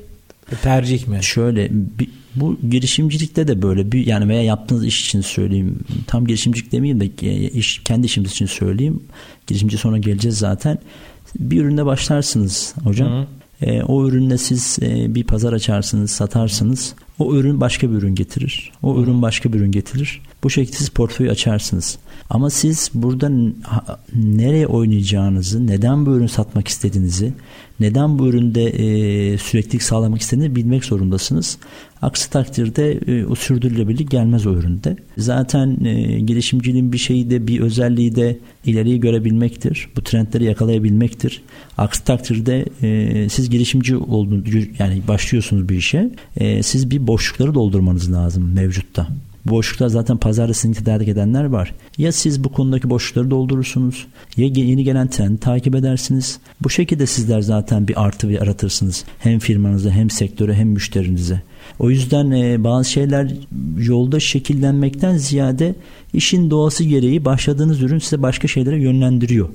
tercih 0.61 1.07
mi? 1.07 1.19
Şöyle 1.21 1.69
bir, 1.71 2.09
bu 2.35 2.57
girişimcilikte 2.69 3.47
de 3.47 3.61
böyle 3.61 3.91
bir 3.91 4.07
yani 4.07 4.27
veya 4.27 4.43
yaptığınız 4.43 4.85
iş 4.85 5.05
için 5.05 5.21
söyleyeyim. 5.21 5.79
Tam 6.07 6.27
girişimcilik 6.27 6.71
demeyeyim 6.71 6.99
de 6.99 7.25
iş 7.49 7.83
kendi 7.83 8.05
işimiz 8.05 8.31
için 8.31 8.45
söyleyeyim. 8.45 9.03
Girişimci 9.47 9.77
sonra 9.77 9.97
geleceğiz 9.97 10.37
zaten. 10.37 10.77
Bir 11.39 11.61
üründe 11.61 11.85
başlarsınız 11.85 12.75
hocam. 12.83 13.09
Hı. 13.09 13.27
E, 13.65 13.83
o 13.83 14.07
ürünle 14.07 14.37
siz 14.37 14.79
e, 14.81 15.15
bir 15.15 15.23
pazar 15.23 15.53
açarsınız, 15.53 16.11
satarsınız. 16.11 16.93
O 17.19 17.35
ürün 17.35 17.61
başka 17.61 17.91
bir 17.91 17.95
ürün 17.95 18.15
getirir. 18.15 18.71
O 18.83 19.01
ürün 19.01 19.21
başka 19.21 19.53
bir 19.53 19.59
ürün 19.59 19.71
getirir. 19.71 20.21
Bu 20.43 20.49
şekilde 20.49 20.77
siz 20.77 20.89
portföyü 20.89 21.31
açarsınız. 21.31 21.97
Ama 22.29 22.49
siz 22.49 22.91
burada 22.93 23.31
nereye 24.15 24.67
oynayacağınızı, 24.67 25.67
neden 25.67 26.05
bu 26.05 26.15
ürünü 26.15 26.29
satmak 26.29 26.67
istediğinizi, 26.67 27.33
neden 27.79 28.19
bu 28.19 28.27
üründe 28.27 28.63
e, 28.63 29.37
süreklilik 29.37 29.83
sağlamak 29.83 30.21
istediğini 30.21 30.55
bilmek 30.55 30.85
zorundasınız. 30.85 31.57
Aksi 32.01 32.29
takdirde 32.29 32.91
e, 32.91 33.25
o 33.25 33.35
sürdürülebilirlik 33.35 34.11
gelmez 34.11 34.47
o 34.47 34.53
üründe. 34.53 34.97
Zaten 35.17 35.85
e, 35.85 36.19
girişimciliğin 36.19 36.93
bir 36.93 36.97
şeyi 36.97 37.29
de 37.29 37.47
bir 37.47 37.59
özelliği 37.59 38.15
de 38.15 38.39
ileriyi 38.65 38.99
görebilmektir. 38.99 39.89
Bu 39.95 40.03
trendleri 40.03 40.43
yakalayabilmektir. 40.43 41.41
Aksi 41.77 42.03
takdirde 42.03 42.65
e, 42.81 43.29
siz 43.29 43.49
girişimci 43.49 43.97
olduğunuz 43.97 44.45
yani 44.79 45.01
başlıyorsunuz 45.07 45.69
bir 45.69 45.75
işe. 45.75 46.09
E, 46.37 46.63
siz 46.63 46.91
bir 46.91 47.07
boşlukları 47.07 47.53
doldurmanız 47.53 48.11
lazım 48.11 48.53
mevcutta. 48.53 49.07
Boşluklar 49.45 49.87
zaten 49.87 50.17
pazarda 50.17 50.53
sizin 50.53 50.73
tedarik 50.73 51.07
edenler 51.07 51.43
var. 51.43 51.73
Ya 51.97 52.11
siz 52.11 52.43
bu 52.43 52.51
konudaki 52.51 52.89
boşlukları 52.89 53.31
doldurursunuz 53.31 54.07
ya 54.37 54.47
yeni 54.47 54.83
gelen 54.83 55.07
trendi 55.07 55.39
takip 55.39 55.75
edersiniz. 55.75 56.39
Bu 56.61 56.69
şekilde 56.69 57.05
sizler 57.05 57.41
zaten 57.41 57.87
bir 57.87 58.03
artı 58.05 58.29
bir 58.29 58.41
aratırsınız. 58.41 59.03
Hem 59.19 59.39
firmanıza 59.39 59.91
hem 59.91 60.09
sektöre 60.09 60.53
hem 60.53 60.67
müşterinize. 60.67 61.41
O 61.79 61.89
yüzden 61.89 62.31
e, 62.31 62.63
bazı 62.63 62.89
şeyler 62.89 63.31
yolda 63.77 64.19
şekillenmekten 64.19 65.17
ziyade 65.17 65.75
işin 66.13 66.49
doğası 66.49 66.83
gereği 66.83 67.25
başladığınız 67.25 67.81
ürün 67.81 67.99
size 67.99 68.21
başka 68.21 68.47
şeylere 68.47 68.81
yönlendiriyor 68.81 69.49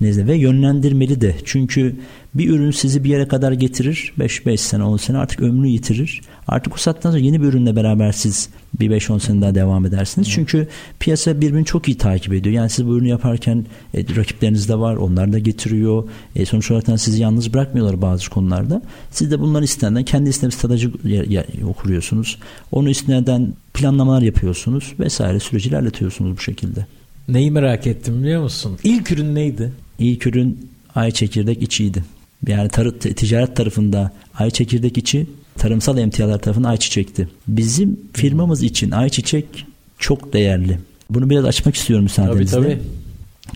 nezle 0.00 0.26
ve 0.26 0.36
yönlendirmeli 0.36 1.20
de. 1.20 1.34
Çünkü 1.44 1.96
bir 2.34 2.50
ürün 2.50 2.70
sizi 2.70 3.04
bir 3.04 3.08
yere 3.08 3.28
kadar 3.28 3.52
getirir. 3.52 4.12
5-5 4.18 4.56
sene 4.56 4.84
10 4.84 4.96
sene 4.96 5.18
artık 5.18 5.40
ömrünü 5.40 5.68
yitirir. 5.68 6.20
Artık 6.48 6.74
o 6.74 6.76
saatten 6.76 7.10
sonra 7.10 7.20
yeni 7.20 7.42
bir 7.42 7.46
ürünle 7.46 7.76
beraber 7.76 8.12
siz 8.12 8.48
bir 8.80 8.90
5-10 8.90 9.20
sene 9.20 9.42
daha 9.42 9.54
devam 9.54 9.86
edersiniz. 9.86 10.28
Hı. 10.28 10.32
Çünkü 10.32 10.68
piyasa 11.00 11.40
birbirini 11.40 11.64
çok 11.64 11.88
iyi 11.88 11.98
takip 11.98 12.32
ediyor. 12.32 12.54
Yani 12.54 12.70
siz 12.70 12.86
bu 12.86 12.96
ürünü 12.96 13.08
yaparken 13.08 13.64
e, 13.94 14.16
rakipleriniz 14.16 14.68
de 14.68 14.78
var. 14.78 14.96
Onlar 14.96 15.32
da 15.32 15.38
getiriyor. 15.38 16.08
E, 16.36 16.46
sonuç 16.46 16.70
olarak 16.70 17.00
sizi 17.00 17.22
yalnız 17.22 17.54
bırakmıyorlar 17.54 18.02
bazı 18.02 18.30
konularda. 18.30 18.82
Siz 19.10 19.30
de 19.30 19.40
bunların 19.40 19.64
istinaden 19.64 20.04
kendi 20.04 20.30
istediğiniz 20.30 20.54
stratejik 20.54 20.94
okuruyorsunuz. 21.68 22.38
Onu 22.72 22.90
istinaden 22.90 23.52
planlamalar 23.74 24.22
yapıyorsunuz 24.22 24.92
vesaire 25.00 25.40
süreci 25.40 25.68
ilerletiyorsunuz 25.68 26.36
bu 26.36 26.40
şekilde. 26.40 26.86
Neyi 27.28 27.50
merak 27.50 27.86
ettim 27.86 28.22
biliyor 28.22 28.42
musun? 28.42 28.78
İlk 28.84 29.12
ürün 29.12 29.34
neydi? 29.34 29.72
İlk 30.00 30.26
ürün 30.26 30.70
ay 30.94 31.10
çekirdek 31.10 31.62
içiydi. 31.62 32.04
Yani 32.48 32.68
tarı, 32.68 32.98
ticaret 32.98 33.56
tarafında 33.56 34.12
ay 34.34 34.50
çekirdek 34.50 34.98
içi, 34.98 35.26
tarımsal 35.58 35.98
emtialar 35.98 36.38
tarafında 36.38 36.68
ayçiçekti. 36.68 37.28
Bizim 37.48 38.00
firmamız 38.12 38.62
için 38.62 38.90
ayçiçek 38.90 39.66
çok 39.98 40.32
değerli. 40.32 40.78
Bunu 41.10 41.30
biraz 41.30 41.44
açmak 41.44 41.74
istiyorum 41.74 42.02
müsaadenizle. 42.02 42.56
Tabii 42.56 42.64
tabii. 42.66 42.78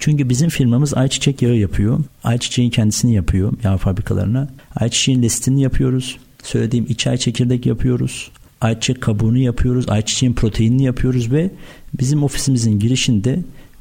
Çünkü 0.00 0.28
bizim 0.28 0.48
firmamız 0.48 0.94
ayçiçek 0.94 1.42
yağı 1.42 1.57
yapıyor. 1.57 2.04
Ayçiçeğin 2.24 2.70
kendisini 2.70 3.14
yapıyor 3.14 3.52
yağ 3.64 3.76
fabrikalarına. 3.76 4.48
Ayçiçeğin 4.76 5.22
listini 5.22 5.62
yapıyoruz. 5.62 6.16
Söylediğim 6.42 6.87
iç 6.88 7.07
ay 7.07 7.16
çekirdek 7.16 7.66
yapıyoruz. 7.66 8.30
Ayçiçek 8.61 9.00
kabuğunu 9.00 9.38
yapıyoruz. 9.38 9.88
Ayçiçeğin 9.88 10.33
proteinini 10.33 10.85
yapıyoruz 10.85 11.33
ve 11.33 11.50
bizim 12.00 12.22
ofisimizin 12.22 12.78
girişinde 12.78 13.38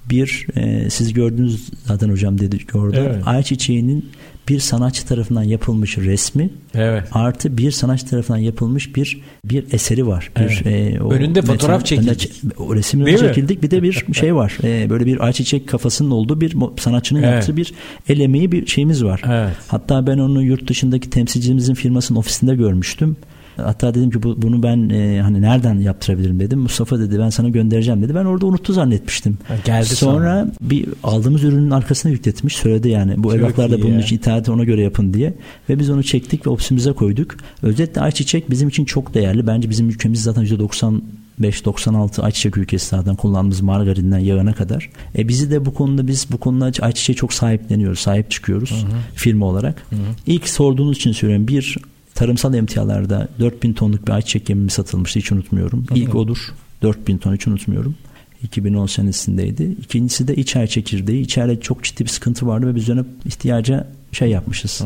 bir 0.09 0.47
e, 0.55 0.89
siz 0.89 1.13
gördünüz 1.13 1.69
zaten 1.85 2.09
hocam 2.09 2.39
dedik 2.39 2.75
orada 2.75 2.99
evet. 2.99 3.21
ayçiçeğinin 3.25 4.05
bir 4.49 4.59
sanatçı 4.59 5.05
tarafından 5.05 5.43
yapılmış 5.43 5.97
resmi 5.97 6.49
evet. 6.75 7.03
artı 7.11 7.57
bir 7.57 7.71
sanatçı 7.71 8.05
tarafından 8.05 8.37
yapılmış 8.37 8.95
bir 8.95 9.21
bir 9.45 9.73
eseri 9.73 10.07
var. 10.07 10.31
Bir, 10.39 10.61
evet. 10.65 10.95
e, 10.95 11.01
o 11.01 11.11
Önünde 11.11 11.41
fotoğraf 11.41 11.85
çekildik. 11.85 12.31
O 12.57 12.75
resimleri 12.75 13.17
çekildik. 13.17 13.63
Bir 13.63 13.71
de 13.71 13.83
bir 13.83 14.05
şey 14.13 14.35
var. 14.35 14.57
E, 14.63 14.89
böyle 14.89 15.05
bir 15.05 15.25
ayçiçek 15.25 15.67
kafasının 15.67 16.11
olduğu 16.11 16.41
bir 16.41 16.55
sanatçının 16.79 17.23
evet. 17.23 17.33
yaptığı 17.33 17.57
bir 17.57 17.73
el 18.09 18.19
emeği 18.19 18.51
bir 18.51 18.65
şeyimiz 18.65 19.03
var. 19.03 19.21
Evet. 19.27 19.55
Hatta 19.67 20.07
ben 20.07 20.17
onu 20.17 20.43
yurt 20.43 20.67
dışındaki 20.67 21.09
temsilcimizin 21.09 21.73
firmasının 21.73 22.19
ofisinde 22.19 22.55
görmüştüm. 22.55 23.17
Hatta 23.57 23.93
dedim 23.93 24.11
ki 24.11 24.23
bu, 24.23 24.41
bunu 24.41 24.63
ben 24.63 24.89
e, 24.89 25.21
hani 25.21 25.41
nereden 25.41 25.79
yaptırabilirim 25.79 26.39
dedim. 26.39 26.59
Mustafa 26.59 26.99
dedi 26.99 27.19
ben 27.19 27.29
sana 27.29 27.49
göndereceğim 27.49 28.01
dedi. 28.01 28.15
Ben 28.15 28.25
orada 28.25 28.45
unuttu 28.45 28.73
zannetmiştim. 28.73 29.37
Ha, 29.47 29.55
geldi 29.65 29.85
sonra. 29.85 30.13
Sonra 30.13 30.47
bir 30.61 30.85
aldığımız 31.03 31.43
ürünün 31.43 31.71
arkasına 31.71 32.11
yükletmiş. 32.11 32.55
Söyledi 32.55 32.89
yani 32.89 33.13
bu 33.17 33.35
evraklarda 33.35 33.81
bunun 33.81 33.99
için 33.99 34.15
ithali 34.15 34.51
ona 34.51 34.63
göre 34.63 34.81
yapın 34.81 35.13
diye. 35.13 35.33
Ve 35.69 35.79
biz 35.79 35.89
onu 35.89 36.03
çektik 36.03 36.47
ve 36.47 36.49
ofisimize 36.49 36.91
koyduk. 36.91 37.35
Özetle 37.61 38.01
ayçiçek 38.01 38.49
bizim 38.49 38.69
için 38.69 38.85
çok 38.85 39.13
değerli. 39.13 39.47
Bence 39.47 39.69
bizim 39.69 39.89
ülkemiz 39.89 40.23
zaten 40.23 40.45
%90 40.45 41.01
5-96 41.41 42.21
ayçiçek 42.21 42.57
ülkesi 42.57 42.87
zaten 42.87 43.15
kullandığımız 43.15 43.61
margarinden 43.61 44.19
yağına 44.19 44.53
kadar. 44.53 44.89
E 45.17 45.27
bizi 45.27 45.51
de 45.51 45.65
bu 45.65 45.73
konuda 45.73 46.07
biz 46.07 46.27
bu 46.31 46.37
konuda 46.37 46.71
ayçiçeğe 46.85 47.15
çok 47.15 47.33
sahipleniyoruz. 47.33 47.99
Sahip 47.99 48.31
çıkıyoruz 48.31 48.71
hı 48.71 48.87
hı. 48.87 48.99
firma 49.15 49.45
olarak. 49.45 49.85
Hı 49.89 49.95
hı. 49.95 49.99
İlk 50.27 50.49
sorduğunuz 50.49 50.97
için 50.97 51.11
söylüyorum. 51.11 51.47
Bir 51.47 51.77
tarımsal 52.23 52.53
emtialarda 52.53 53.27
4000 53.39 53.73
tonluk 53.73 54.07
bir 54.07 54.11
ayçiçek 54.11 54.49
yemimi 54.49 54.71
satılmıştı 54.71 55.19
hiç 55.19 55.31
unutmuyorum. 55.31 55.85
Hı. 55.89 55.95
İlk 55.95 56.15
odur 56.15 56.37
4000 56.81 57.17
ton 57.17 57.35
hiç 57.35 57.47
unutmuyorum. 57.47 57.95
2010 58.43 58.85
senesindeydi. 58.85 59.63
İkincisi 59.63 60.27
de 60.27 60.35
iç 60.35 60.55
ay 60.55 60.67
çekirdeği. 60.67 61.21
İçeride 61.21 61.59
çok 61.59 61.83
ciddi 61.83 62.03
bir 62.03 62.09
sıkıntı 62.09 62.47
vardı 62.47 62.67
ve 62.67 62.75
biz 62.75 62.89
ona 62.89 63.05
ihtiyaca 63.25 63.87
şey 64.11 64.29
yapmışız. 64.29 64.81
Hı. 64.81 64.85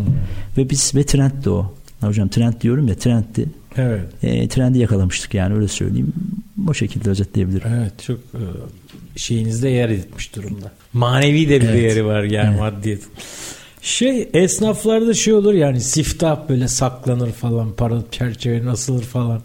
Ve 0.57 0.69
biz 0.69 0.95
ve 0.95 1.03
trenddi 1.03 1.49
o. 1.49 1.75
Hocam 2.01 2.29
trend 2.29 2.53
diyorum 2.61 2.87
ya 2.87 2.95
trendti. 2.95 3.45
Evet. 3.77 4.23
E, 4.23 4.47
trendi 4.47 4.79
yakalamıştık 4.79 5.33
yani 5.33 5.55
öyle 5.55 5.67
söyleyeyim. 5.67 6.13
O 6.67 6.73
şekilde 6.73 7.09
özetleyebilirim. 7.09 7.71
Evet 7.77 7.93
çok 8.07 8.17
e, 8.17 8.41
şeyinizde 9.15 9.69
yer 9.69 9.89
etmiş 9.89 10.35
durumda. 10.35 10.71
Manevi 10.93 11.49
de 11.49 11.61
bir 11.61 11.67
evet. 11.67 11.83
yeri 11.83 12.05
var 12.05 12.23
yani 12.23 12.49
evet. 12.49 12.59
maddiyet. 12.59 13.03
Şey 13.81 14.29
esnaflarda 14.33 15.13
şey 15.13 15.33
olur 15.33 15.53
yani 15.53 15.81
siftah 15.81 16.49
böyle 16.49 16.67
saklanır 16.67 17.31
falan 17.31 17.71
para 17.73 18.01
çerçeve 18.11 18.65
nasılır 18.65 19.03
falan. 19.03 19.41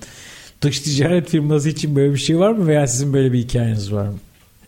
Dış 0.62 0.80
ticaret 0.80 1.28
firması 1.28 1.68
için 1.68 1.96
böyle 1.96 2.12
bir 2.12 2.18
şey 2.18 2.38
var 2.38 2.52
mı 2.52 2.66
veya 2.66 2.86
sizin 2.86 3.12
böyle 3.12 3.32
bir 3.32 3.38
hikayeniz 3.38 3.92
var 3.92 4.06
mı? 4.06 4.18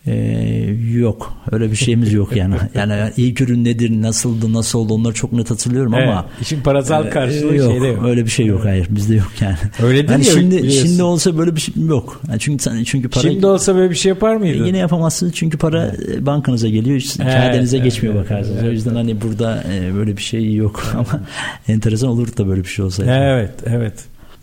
Ee, 0.07 0.75
yok. 0.93 1.33
Öyle 1.51 1.71
bir 1.71 1.75
şeyimiz 1.75 2.13
yok 2.13 2.35
yani. 2.35 2.55
Yani 2.75 3.11
ilk 3.17 3.41
ürün 3.41 3.65
nedir 3.65 4.01
nasıldı 4.01 4.53
nasıl 4.53 4.79
oldu 4.79 4.93
onları 4.93 5.13
çok 5.13 5.33
net 5.33 5.51
hatırlıyorum 5.51 5.93
evet, 5.93 6.09
ama 6.09 6.25
işin 6.41 6.61
parasal 6.61 7.07
e, 7.07 7.09
karşılığı 7.09 7.55
yok, 7.55 7.71
şeyde 7.71 7.87
yok. 7.87 8.05
öyle 8.05 8.25
bir 8.25 8.29
şey 8.29 8.45
yok 8.45 8.65
hayır 8.65 8.87
bizde 8.89 9.15
yok 9.15 9.31
yani. 9.41 9.55
Öyle 9.83 9.97
değil 9.97 10.11
yani 10.11 10.25
ya 10.25 10.31
şimdi 10.31 10.57
biliyorsun. 10.57 10.87
şimdi 10.87 11.03
olsa 11.03 11.37
böyle 11.37 11.55
bir 11.55 11.61
şey 11.61 11.73
yok. 11.83 12.21
Yani 12.29 12.39
çünkü 12.39 12.85
çünkü 12.85 13.09
para 13.09 13.21
şimdi 13.21 13.45
olsa 13.45 13.75
böyle 13.75 13.89
bir 13.89 13.95
şey 13.95 14.09
yapar 14.09 14.35
mıydın 14.35 14.65
yine 14.65 14.77
yapamazsın 14.77 15.31
çünkü 15.31 15.57
para 15.57 15.95
evet. 16.07 16.25
bankanıza 16.25 16.67
geliyor 16.67 17.01
evet, 17.21 17.33
kağıdenize 17.33 17.77
evet, 17.77 17.85
geçmiyor 17.85 18.15
evet, 18.15 18.25
bakarsınız. 18.25 18.57
Evet, 18.57 18.69
o 18.69 18.71
yüzden 18.71 18.95
hani 18.95 19.21
burada 19.21 19.63
e, 19.73 19.93
böyle 19.95 20.17
bir 20.17 20.21
şey 20.21 20.53
yok 20.53 20.83
ama 20.93 21.21
enteresan 21.67 22.09
olur 22.09 22.37
da 22.37 22.47
böyle 22.47 22.63
bir 22.63 22.69
şey 22.69 22.85
olsa. 22.85 23.03
Evet 23.05 23.53
evet. 23.65 23.93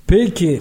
Peki 0.06 0.60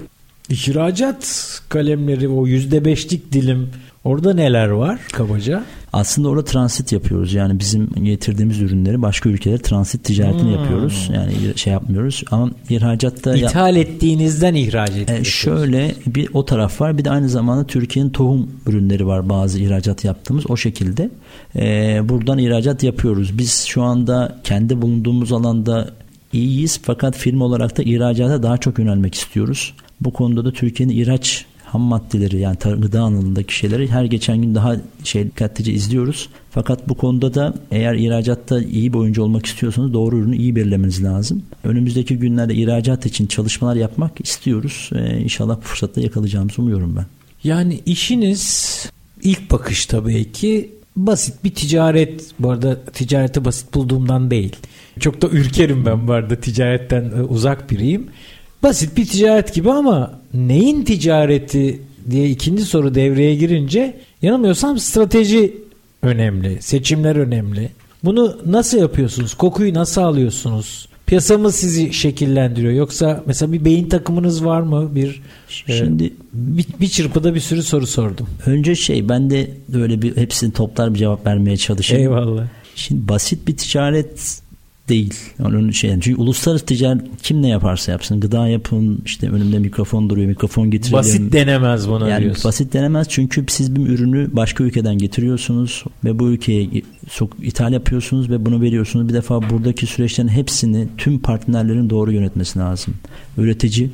ihracat 0.49 1.61
kalemleri 1.69 2.27
o 2.27 2.47
yüzde 2.47 2.85
beşlik 2.85 3.31
dilim 3.31 3.69
Orada 4.03 4.33
neler 4.33 4.67
var 4.67 4.99
kabaca? 5.13 5.63
Aslında 5.93 6.29
orada 6.29 6.45
transit 6.45 6.91
yapıyoruz. 6.91 7.33
Yani 7.33 7.59
bizim 7.59 7.89
getirdiğimiz 8.03 8.61
ürünleri 8.61 9.01
başka 9.01 9.29
ülkelere 9.29 9.61
transit 9.61 10.03
ticaretini 10.03 10.41
hmm. 10.41 10.51
yapıyoruz. 10.51 11.09
Yani 11.13 11.33
şey 11.55 11.73
yapmıyoruz. 11.73 12.23
Ama 12.31 12.51
ihracatta... 12.69 13.35
İthal 13.35 13.75
ya, 13.75 13.81
ettiğinizden 13.81 14.55
ihraç 14.55 14.89
ediyorsunuz. 14.89 15.19
E, 15.19 15.23
şöyle 15.23 15.95
bir 16.07 16.29
o 16.33 16.45
taraf 16.45 16.81
var. 16.81 16.97
Bir 16.97 17.05
de 17.05 17.09
aynı 17.09 17.29
zamanda 17.29 17.67
Türkiye'nin 17.67 18.09
tohum 18.09 18.51
ürünleri 18.67 19.07
var 19.07 19.29
bazı 19.29 19.59
ihracat 19.59 20.03
yaptığımız. 20.05 20.49
O 20.49 20.57
şekilde 20.57 21.09
e, 21.55 21.99
buradan 22.09 22.37
ihracat 22.37 22.83
yapıyoruz. 22.83 23.37
Biz 23.37 23.65
şu 23.65 23.81
anda 23.83 24.39
kendi 24.43 24.81
bulunduğumuz 24.81 25.31
alanda 25.31 25.89
iyiyiz. 26.33 26.79
Fakat 26.83 27.17
firma 27.17 27.45
olarak 27.45 27.77
da 27.77 27.83
ihracata 27.83 28.43
daha 28.43 28.57
çok 28.57 28.79
yönelmek 28.79 29.15
istiyoruz. 29.15 29.73
Bu 30.01 30.13
konuda 30.13 30.45
da 30.45 30.51
Türkiye'nin 30.51 30.93
ihraç 30.93 31.45
ham 31.71 31.81
maddeleri 31.81 32.39
yani 32.39 32.57
gıda 32.57 33.01
alanındaki 33.01 33.55
şeyleri 33.55 33.87
her 33.87 34.05
geçen 34.05 34.41
gün 34.41 34.55
daha 34.55 34.75
şey 35.03 35.25
dikkatlice 35.25 35.73
izliyoruz. 35.73 36.29
Fakat 36.49 36.89
bu 36.89 36.95
konuda 36.95 37.33
da 37.33 37.53
eğer 37.71 37.95
ihracatta 37.95 38.61
iyi 38.61 38.93
bir 38.93 38.97
oyuncu 38.97 39.23
olmak 39.23 39.45
istiyorsanız 39.45 39.93
doğru 39.93 40.17
ürünü 40.17 40.37
iyi 40.37 40.55
belirlemeniz 40.55 41.03
lazım. 41.03 41.43
Önümüzdeki 41.63 42.17
günlerde 42.17 42.53
ihracat 42.55 43.05
için 43.05 43.27
çalışmalar 43.27 43.75
yapmak 43.75 44.11
istiyoruz. 44.21 44.89
Ee, 44.95 45.17
inşallah 45.17 45.57
bu 45.57 45.61
fırsatta 45.61 46.01
yakalayacağımızı 46.01 46.61
umuyorum 46.61 46.95
ben. 46.95 47.05
Yani 47.43 47.79
işiniz 47.85 48.85
ilk 49.23 49.51
bakışta 49.51 50.07
belki 50.07 50.69
basit 50.95 51.43
bir 51.43 51.55
ticaret. 51.55 52.31
Bu 52.39 52.51
arada 52.51 52.85
ticareti 52.85 53.45
basit 53.45 53.73
bulduğumdan 53.73 54.31
değil. 54.31 54.55
Çok 54.99 55.21
da 55.21 55.29
ürkerim 55.29 55.85
ben 55.85 56.07
bu 56.07 56.13
arada 56.13 56.35
ticaretten 56.35 57.11
e, 57.17 57.21
uzak 57.21 57.71
biriyim. 57.71 58.07
Basit 58.63 58.97
bir 58.97 59.05
ticaret 59.05 59.53
gibi 59.53 59.71
ama 59.71 60.19
neyin 60.33 60.83
ticareti 60.83 61.79
diye 62.11 62.29
ikinci 62.29 62.63
soru 62.63 62.95
devreye 62.95 63.35
girince 63.35 63.97
yanılmıyorsam 64.21 64.79
strateji 64.79 65.57
önemli, 66.01 66.61
seçimler 66.61 67.15
önemli. 67.15 67.69
Bunu 68.03 68.37
nasıl 68.45 68.77
yapıyorsunuz? 68.77 69.33
Kokuyu 69.33 69.73
nasıl 69.73 70.01
alıyorsunuz? 70.01 70.87
Piyasa 71.05 71.37
mı 71.37 71.51
sizi 71.51 71.93
şekillendiriyor? 71.93 72.73
Yoksa 72.73 73.23
mesela 73.25 73.53
bir 73.53 73.65
beyin 73.65 73.89
takımınız 73.89 74.45
var 74.45 74.61
mı? 74.61 74.95
Bir 74.95 75.21
Şimdi 75.47 76.05
e, 76.05 76.11
bir, 76.33 76.65
bir 76.79 76.87
çırpıda 76.87 77.35
bir 77.35 77.39
sürü 77.39 77.63
soru 77.63 77.87
sordum. 77.87 78.27
Önce 78.45 78.75
şey 78.75 79.09
ben 79.09 79.29
de 79.29 79.51
böyle 79.69 80.01
bir 80.01 80.17
hepsini 80.17 80.53
toplar 80.53 80.93
bir 80.93 80.99
cevap 80.99 81.27
vermeye 81.27 81.57
çalışayım. 81.57 82.03
Eyvallah. 82.03 82.47
Şimdi 82.75 83.07
basit 83.07 83.47
bir 83.47 83.57
ticaret 83.57 84.41
değil. 84.91 85.13
Onun 85.39 85.71
şey 85.71 85.89
çünkü 85.89 86.15
uluslararası 86.15 86.65
ticaret 86.65 87.01
kim 87.23 87.41
ne 87.41 87.47
yaparsa 87.47 87.91
yapsın. 87.91 88.19
Gıda 88.19 88.47
yapın, 88.47 89.01
işte 89.05 89.29
önümde 89.29 89.59
mikrofon 89.59 90.09
duruyor, 90.09 90.27
mikrofon 90.27 90.71
getirelim. 90.71 90.97
Basit 90.97 91.33
denemez 91.33 91.89
buna 91.89 92.09
yani 92.09 92.23
diyorsun. 92.23 92.43
Basit 92.43 92.73
denemez 92.73 93.07
çünkü 93.09 93.45
siz 93.49 93.75
bir 93.75 93.87
ürünü 93.87 94.29
başka 94.35 94.63
ülkeden 94.63 94.97
getiriyorsunuz 94.97 95.83
ve 96.05 96.19
bu 96.19 96.27
ülkeye 96.27 96.69
çok 97.15 97.29
ithal 97.41 97.73
yapıyorsunuz 97.73 98.29
ve 98.29 98.45
bunu 98.45 98.61
veriyorsunuz. 98.61 99.09
Bir 99.09 99.13
defa 99.13 99.49
buradaki 99.49 99.85
süreçlerin 99.85 100.27
hepsini 100.27 100.87
tüm 100.97 101.19
partnerlerin 101.19 101.89
doğru 101.89 102.11
yönetmesi 102.11 102.59
lazım. 102.59 102.93
Üretici 103.37 103.89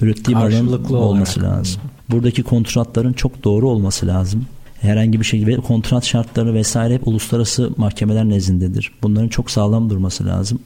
ürettiği 0.00 0.36
malın 0.36 0.68
olması 0.90 1.40
olarak. 1.40 1.58
lazım. 1.58 1.82
Buradaki 2.08 2.42
kontratların 2.42 3.12
çok 3.12 3.44
doğru 3.44 3.68
olması 3.68 4.06
lazım 4.06 4.46
herhangi 4.82 5.20
bir 5.20 5.24
şekilde 5.24 5.56
kontrat 5.56 6.04
şartları 6.04 6.54
vesaire 6.54 6.94
hep 6.94 7.08
uluslararası 7.08 7.70
mahkemeler 7.76 8.28
nezzindedir. 8.28 8.92
Bunların 9.02 9.28
çok 9.28 9.50
sağlam 9.50 9.90
durması 9.90 10.26
lazım. 10.26 10.60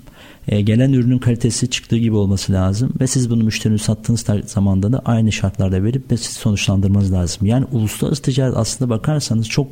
E, 0.49 0.61
gelen 0.61 0.93
ürünün 0.93 1.19
kalitesi 1.19 1.71
çıktığı 1.71 1.97
gibi 1.97 2.17
olması 2.17 2.53
lazım 2.53 2.91
ve 3.01 3.07
siz 3.07 3.31
bunu 3.31 3.45
müşterinin 3.45 3.79
sattığınız 3.79 4.27
zamanda 4.47 4.93
da 4.93 5.03
aynı 5.05 5.33
şartlarda 5.33 5.85
verip 5.85 6.13
ve 6.13 6.17
siz 6.17 6.37
sonuçlandırmanız 6.37 7.13
lazım. 7.13 7.47
Yani 7.47 7.67
uluslararası 7.73 8.23
ticaret 8.23 8.57
aslında 8.57 8.91
bakarsanız 8.91 9.49
çok 9.49 9.69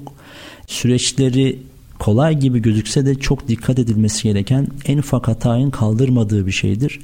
süreçleri 0.66 1.58
kolay 1.98 2.38
gibi 2.38 2.62
gözükse 2.62 3.06
de 3.06 3.14
çok 3.14 3.48
dikkat 3.48 3.78
edilmesi 3.78 4.22
gereken 4.22 4.66
en 4.86 4.98
ufak 4.98 5.28
hatayın 5.28 5.70
kaldırmadığı 5.70 6.46
bir 6.46 6.52
şeydir. 6.52 7.00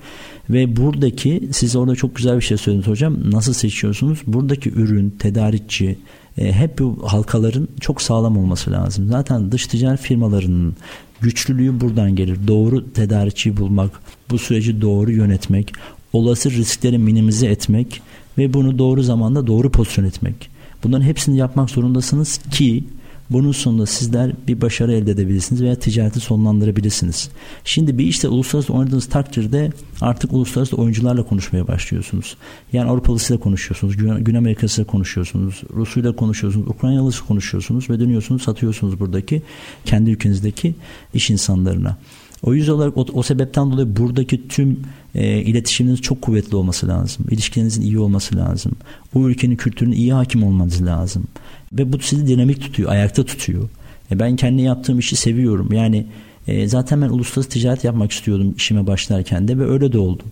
Ve 0.50 0.76
buradaki 0.76 1.48
siz 1.52 1.76
orada 1.76 1.96
çok 1.96 2.16
güzel 2.16 2.36
bir 2.36 2.42
şey 2.42 2.56
söylediniz 2.56 2.88
hocam. 2.88 3.16
Nasıl 3.30 3.52
seçiyorsunuz? 3.52 4.18
Buradaki 4.26 4.70
ürün, 4.70 5.10
tedarikçi, 5.10 5.98
e, 6.40 6.52
hep 6.52 6.78
bu 6.78 6.98
halkaların 7.06 7.68
çok 7.80 8.02
sağlam 8.02 8.38
olması 8.38 8.72
lazım. 8.72 9.08
Zaten 9.10 9.52
dış 9.52 9.66
ticaret 9.66 10.00
firmalarının 10.00 10.76
güçlülüğü 11.20 11.80
buradan 11.80 12.16
gelir. 12.16 12.38
Doğru 12.46 12.92
tedarikçiyi 12.92 13.56
bulmak, 13.56 13.90
bu 14.30 14.38
süreci 14.38 14.80
doğru 14.80 15.12
yönetmek, 15.12 15.72
olası 16.12 16.50
riskleri 16.50 16.98
minimize 16.98 17.46
etmek 17.46 18.02
ve 18.38 18.54
bunu 18.54 18.78
doğru 18.78 19.02
zamanda 19.02 19.46
doğru 19.46 19.70
pozisyon 19.70 20.04
etmek. 20.04 20.50
Bunların 20.84 21.04
hepsini 21.04 21.36
yapmak 21.36 21.70
zorundasınız 21.70 22.38
ki 22.50 22.84
bunun 23.30 23.52
sonunda 23.52 23.86
sizler 23.86 24.32
bir 24.48 24.60
başarı 24.60 24.92
elde 24.92 25.10
edebilirsiniz 25.10 25.62
veya 25.62 25.74
ticareti 25.74 26.20
sonlandırabilirsiniz. 26.20 27.28
Şimdi 27.64 27.98
bir 27.98 28.04
işte 28.04 28.28
uluslararası 28.28 28.72
oynadığınız 28.72 29.08
takdirde 29.08 29.72
artık 30.00 30.32
uluslararası 30.32 30.76
oyuncularla 30.76 31.22
konuşmaya 31.22 31.68
başlıyorsunuz. 31.68 32.36
Yani 32.72 32.90
Avrupalısıyla 32.90 33.40
konuşuyorsunuz, 33.40 33.96
Güney 33.96 34.38
Amerikasıyla 34.38 34.86
konuşuyorsunuz, 34.86 35.62
Rusuyla 35.74 36.16
konuşuyorsunuz, 36.16 36.68
Ukraynalısıyla 36.68 37.26
konuşuyorsunuz 37.26 37.90
ve 37.90 38.00
dönüyorsunuz 38.00 38.42
satıyorsunuz 38.42 39.00
buradaki 39.00 39.42
kendi 39.84 40.10
ülkenizdeki 40.10 40.74
iş 41.14 41.30
insanlarına. 41.30 41.96
O 42.42 42.54
yüzden 42.54 42.72
olarak 42.72 42.96
o, 42.96 43.06
o 43.12 43.22
sebepten 43.22 43.72
dolayı 43.72 43.96
buradaki 43.96 44.48
tüm 44.48 44.80
e, 45.14 45.42
iletişiminiz 45.42 46.00
çok 46.00 46.22
kuvvetli 46.22 46.56
olması 46.56 46.88
lazım. 46.88 47.26
İlişkilerinizin 47.30 47.82
iyi 47.82 47.98
olması 47.98 48.36
lazım. 48.36 48.72
O 49.14 49.28
ülkenin 49.28 49.56
kültürüne 49.56 49.96
iyi 49.96 50.12
hakim 50.12 50.42
olmanız 50.42 50.86
lazım. 50.86 51.24
Ve 51.72 51.92
bu 51.92 51.98
sizi 51.98 52.26
dinamik 52.26 52.60
tutuyor, 52.60 52.90
ayakta 52.90 53.24
tutuyor. 53.24 53.68
E, 54.12 54.18
ben 54.18 54.36
kendi 54.36 54.62
yaptığım 54.62 54.98
işi 54.98 55.16
seviyorum. 55.16 55.72
Yani 55.72 56.06
e, 56.48 56.68
zaten 56.68 57.02
ben 57.02 57.08
uluslararası 57.08 57.50
ticaret 57.50 57.84
yapmak 57.84 58.12
istiyordum 58.12 58.54
işime 58.56 58.86
başlarken 58.86 59.48
de 59.48 59.58
ve 59.58 59.64
öyle 59.64 59.92
de 59.92 59.98
oldu. 59.98 60.22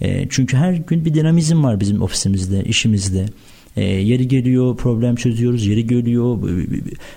E, 0.00 0.26
çünkü 0.30 0.56
her 0.56 0.72
gün 0.72 1.04
bir 1.04 1.14
dinamizm 1.14 1.64
var 1.64 1.80
bizim 1.80 2.02
ofisimizde, 2.02 2.64
işimizde. 2.64 3.26
E, 3.76 3.84
yeri 3.84 4.28
geliyor 4.28 4.76
problem 4.76 5.16
çözüyoruz, 5.16 5.66
yeri 5.66 5.86
geliyor 5.86 6.38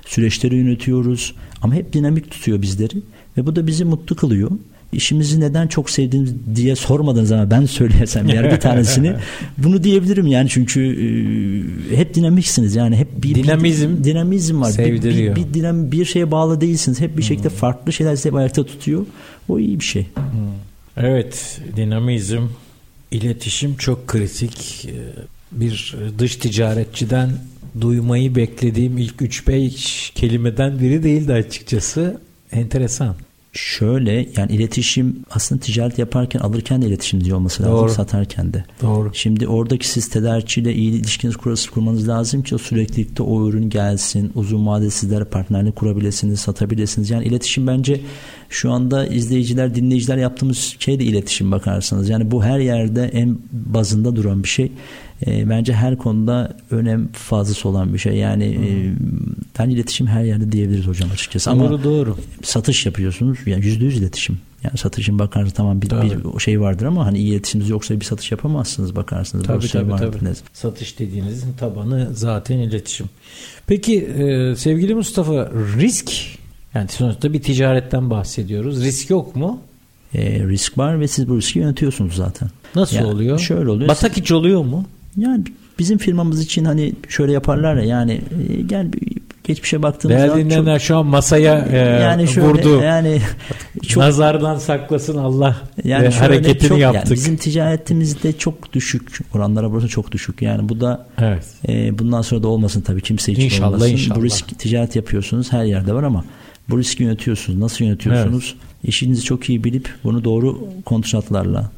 süreçleri 0.05 0.55
yönetiyoruz. 0.55 1.36
Ama 1.62 1.73
hep 1.73 1.93
dinamik 1.93 2.31
tutuyor 2.31 2.62
bizleri 2.62 2.97
ve 3.38 3.45
bu 3.45 3.55
da 3.55 3.67
bizi 3.67 3.86
mutlu 3.86 4.15
kılıyor 4.15 4.51
işimizi 4.93 5.39
neden 5.39 5.67
çok 5.67 5.89
sevdiğiniz 5.89 6.34
diye 6.56 6.75
sormadığınız 6.75 7.29
zaman 7.29 7.51
ben 7.51 7.65
söyleyesem 7.65 8.27
yer 8.29 8.51
bir 8.51 8.60
tanesini 8.60 9.13
bunu 9.58 9.84
diyebilirim 9.84 10.27
yani 10.27 10.49
çünkü 10.49 10.82
e, 11.91 11.97
hep 11.97 12.13
dinamiksiniz 12.13 12.75
yani 12.75 12.95
hep 12.95 13.23
bir 13.23 13.36
dinamizm 13.36 13.97
bir, 13.97 14.03
dinamizm 14.03 14.62
var. 14.62 14.71
Sevdiriyor. 14.71 15.36
Bir, 15.36 15.41
bir, 15.41 15.49
bir, 15.49 15.53
dinam, 15.53 15.91
bir 15.91 16.06
şeye 16.06 16.32
bağlı 16.32 16.62
değilsiniz. 16.62 17.01
Hep 17.01 17.17
bir 17.17 17.23
şekilde 17.23 17.49
hmm. 17.49 17.56
farklı 17.56 17.93
şeyler 17.93 18.15
sizi 18.15 18.38
ayakta 18.38 18.65
tutuyor. 18.65 19.06
O 19.49 19.60
iyi 19.60 19.79
bir 19.79 19.86
şey. 19.86 20.08
Hmm. 20.15 20.23
Evet, 20.97 21.62
dinamizm, 21.75 22.41
iletişim 23.12 23.75
çok 23.75 24.08
kritik. 24.08 24.86
E, 24.86 24.95
bir 25.51 25.95
dış 26.19 26.36
ticaretçiden 26.36 27.32
duymayı 27.82 28.36
beklediğim 28.36 28.97
ilk 28.97 29.15
3-5 29.15 30.13
kelimeden 30.13 30.79
biri 30.79 31.03
değildi 31.03 31.34
açıkçası. 31.34 32.21
Enteresan. 32.51 33.15
Şöyle 33.53 34.29
yani 34.37 34.51
iletişim 34.51 35.23
aslında 35.31 35.61
ticaret 35.61 35.99
yaparken 35.99 36.39
alırken 36.39 36.81
de 36.81 36.87
iletişimci 36.87 37.35
olması 37.35 37.63
lazım 37.63 37.75
Doğru. 37.75 37.89
satarken 37.89 38.53
de. 38.53 38.65
Doğru. 38.81 39.11
Şimdi 39.13 39.47
oradaki 39.47 39.87
siz 39.87 40.09
tedarikçiyle 40.09 40.73
iyi 40.73 40.91
ilişkiniz 40.91 41.37
kurası 41.37 41.71
kurmanız 41.71 42.07
lazım 42.07 42.43
ki 42.43 42.55
o 42.55 42.57
süreklilikte 42.57 43.23
o 43.23 43.49
ürün 43.49 43.69
gelsin. 43.69 44.31
Uzun 44.35 44.67
vadeli 44.67 44.91
sizlere 44.91 45.23
partnerlik 45.23 45.75
kurabilirsiniz, 45.75 46.39
satabilirsiniz. 46.39 47.09
Yani 47.09 47.25
iletişim 47.25 47.67
bence 47.67 48.01
şu 48.49 48.71
anda 48.71 49.07
izleyiciler, 49.07 49.75
dinleyiciler 49.75 50.17
yaptığımız 50.17 50.75
şey 50.79 50.99
de 50.99 51.03
iletişim 51.03 51.51
bakarsanız. 51.51 52.09
Yani 52.09 52.31
bu 52.31 52.43
her 52.43 52.59
yerde 52.59 53.03
en 53.13 53.37
bazında 53.51 54.15
duran 54.15 54.43
bir 54.43 54.49
şey 54.49 54.71
e, 55.27 55.49
bence 55.49 55.73
her 55.73 55.97
konuda 55.97 56.57
önem 56.71 57.07
fazlası 57.12 57.69
olan 57.69 57.93
bir 57.93 57.99
şey. 57.99 58.13
Yani 58.13 58.57
hmm. 58.57 59.67
e, 59.67 59.73
iletişim 59.73 60.07
her 60.07 60.23
yerde 60.23 60.51
diyebiliriz 60.51 60.88
hocam 60.88 61.12
açıkçası. 61.12 61.51
Doğru 61.51 61.65
Ama 61.65 61.83
doğru. 61.83 62.17
Satış 62.43 62.86
yapıyorsunuz. 62.86 63.38
Yani 63.45 63.65
yüzde 63.65 63.86
yüz 63.86 63.97
iletişim. 63.97 64.38
Yani 64.63 64.77
satışın 64.77 65.19
bakarsanız 65.19 65.53
tamam 65.53 65.81
bir, 65.81 65.89
bir 65.89 66.39
şey 66.39 66.62
vardır 66.62 66.86
ama 66.86 67.05
hani 67.05 67.19
iletişiminiz 67.19 67.69
yoksa 67.69 67.99
bir 67.99 68.05
satış 68.05 68.31
yapamazsınız 68.31 68.95
bakarsınız. 68.95 69.47
Tabii 69.47 69.67
şey 69.67 69.81
tabii, 69.81 69.97
tabii. 69.97 70.29
Satış 70.53 70.99
dediğinizin 70.99 71.53
tabanı 71.53 72.09
zaten 72.13 72.57
iletişim. 72.57 73.09
Peki 73.67 73.99
e, 73.99 74.55
sevgili 74.55 74.95
Mustafa 74.95 75.51
risk 75.77 76.12
yani 76.73 76.88
sonuçta 76.88 77.33
bir 77.33 77.41
ticaretten 77.41 78.09
bahsediyoruz. 78.09 78.83
Risk 78.83 79.09
yok 79.09 79.36
mu? 79.36 79.62
E, 80.13 80.47
risk 80.47 80.77
var 80.77 80.99
ve 80.99 81.07
siz 81.07 81.29
bu 81.29 81.38
riski 81.38 81.59
yönetiyorsunuz 81.59 82.15
zaten. 82.15 82.49
Nasıl 82.75 82.95
yani 82.95 83.07
oluyor? 83.07 83.39
Şöyle 83.39 83.69
oluyor. 83.69 83.89
Batak 83.89 84.17
hiç 84.17 84.31
oluyor 84.31 84.63
mu? 84.63 84.86
Yani 85.17 85.43
bizim 85.80 85.97
firmamız 85.97 86.41
için 86.41 86.65
hani 86.65 86.93
şöyle 87.10 87.32
yaparlar 87.32 87.76
ya 87.76 87.84
yani 87.84 88.21
e, 88.49 88.62
gel 88.62 88.88
geçmişe 89.43 89.84
baktığımızda 89.84 90.21
Değerli 90.28 90.45
dinleyenler 90.45 90.80
şu 90.80 90.97
an 90.97 91.06
masaya 91.06 91.67
e, 91.71 91.78
yani 91.78 92.28
şöyle, 92.28 92.47
vurdu. 92.47 92.82
Yani 92.82 93.21
çok, 93.88 94.04
nazardan 94.04 94.58
saklasın 94.58 95.17
Allah 95.17 95.58
yani 95.84 96.02
şöyle, 96.02 96.15
hareketini 96.15 96.69
çok, 96.69 96.80
yaptık. 96.80 97.06
Yani 97.06 97.15
bizim 97.15 97.38
ticaretimizde 97.38 98.34
çok 98.38 98.73
düşük 98.73 99.19
oranlara 99.36 99.71
burası 99.71 99.88
çok 99.88 100.12
düşük. 100.12 100.41
Yani 100.41 100.69
bu 100.69 100.82
da 100.82 101.08
evet. 101.17 101.45
e, 101.67 101.99
bundan 101.99 102.21
sonra 102.21 102.43
da 102.43 102.47
olmasın 102.47 102.82
tabii 102.82 103.02
kimse 103.02 103.32
için 103.32 103.41
inşallah, 103.41 103.67
olmasın. 103.67 103.91
İnşallah. 103.91 104.19
Bu 104.19 104.23
risk 104.23 104.60
ticaret 104.60 104.95
yapıyorsunuz 104.95 105.54
her 105.54 105.63
yerde 105.63 105.93
var 105.93 106.04
ama 106.04 106.26
bu 106.69 106.80
riski 106.80 107.04
yönetiyorsunuz. 107.04 107.60
Nasıl 107.60 107.86
yönetiyorsunuz? 107.86 108.56
Evet. 108.58 108.73
İşinizi 108.84 109.23
çok 109.23 109.49
iyi 109.49 109.63
bilip 109.63 109.89
bunu 110.04 110.23
doğru 110.23 110.67
kontratlarla, 110.86 111.71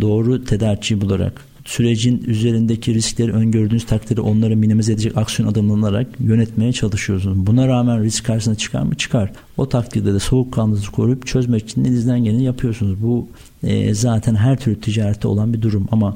doğru 0.00 0.44
tedarikçi 0.44 1.00
bularak, 1.00 1.32
sürecin 1.68 2.24
üzerindeki 2.26 2.94
riskleri 2.94 3.32
öngördüğünüz 3.32 3.86
takdirde 3.86 4.20
onları 4.20 4.56
minimize 4.56 4.92
edecek 4.92 5.16
aksiyon 5.16 5.48
adımlanarak 5.48 6.06
yönetmeye 6.20 6.72
çalışıyorsunuz. 6.72 7.46
Buna 7.46 7.68
rağmen 7.68 8.02
risk 8.02 8.24
karşısına 8.24 8.54
çıkar 8.54 8.82
mı? 8.82 8.94
Çıkar. 8.94 9.32
O 9.56 9.68
takdirde 9.68 10.14
de 10.14 10.18
soğukkanlınızı 10.18 10.90
koruyup 10.90 11.26
çözmek 11.26 11.64
için 11.64 11.84
elinizden 11.84 12.24
geleni 12.24 12.44
yapıyorsunuz. 12.44 13.02
Bu 13.02 13.28
e, 13.62 13.94
zaten 13.94 14.34
her 14.34 14.58
türlü 14.58 14.80
ticarette 14.80 15.28
olan 15.28 15.52
bir 15.52 15.62
durum 15.62 15.88
ama 15.92 16.14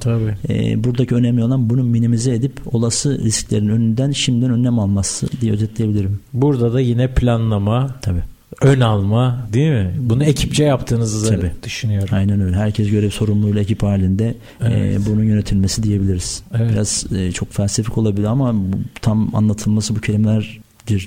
e, 0.49 0.85
buradaki 0.85 1.15
önemli 1.15 1.45
olan 1.45 1.71
bunu 1.71 1.83
minimize 1.83 2.35
edip 2.35 2.75
olası 2.75 3.19
risklerin 3.25 3.69
önünden 3.69 4.11
şimdiden 4.11 4.51
önlem 4.51 4.79
alması 4.79 5.29
diye 5.41 5.53
özetleyebilirim. 5.53 6.21
Burada 6.33 6.73
da 6.73 6.81
yine 6.81 7.15
planlama, 7.15 7.95
Tabii 8.03 8.23
ön 8.61 8.81
alma 8.81 9.47
değil 9.53 9.71
mi? 9.71 9.95
Bunu 9.99 10.25
ekipçe 10.25 10.65
yaptığınızı 10.65 11.29
Tabii. 11.29 11.53
düşünüyorum. 11.62 12.09
Aynen 12.12 12.41
öyle. 12.41 12.57
Herkes 12.57 12.91
görev 12.91 13.11
sorumluluğuyla 13.11 13.61
ekip 13.61 13.83
halinde 13.83 14.27
e, 14.29 14.35
evet. 14.61 14.97
e, 14.97 15.07
bunun 15.07 15.25
yönetilmesi 15.25 15.83
diyebiliriz. 15.83 16.43
Evet. 16.59 16.71
Biraz 16.73 17.07
e, 17.17 17.33
çok 17.33 17.53
felsefik 17.53 17.99
olabilir 17.99 18.27
ama 18.27 18.55
tam 19.03 19.35
anlatılması 19.35 19.97
bu 19.97 20.01
kelimeler 20.01 20.61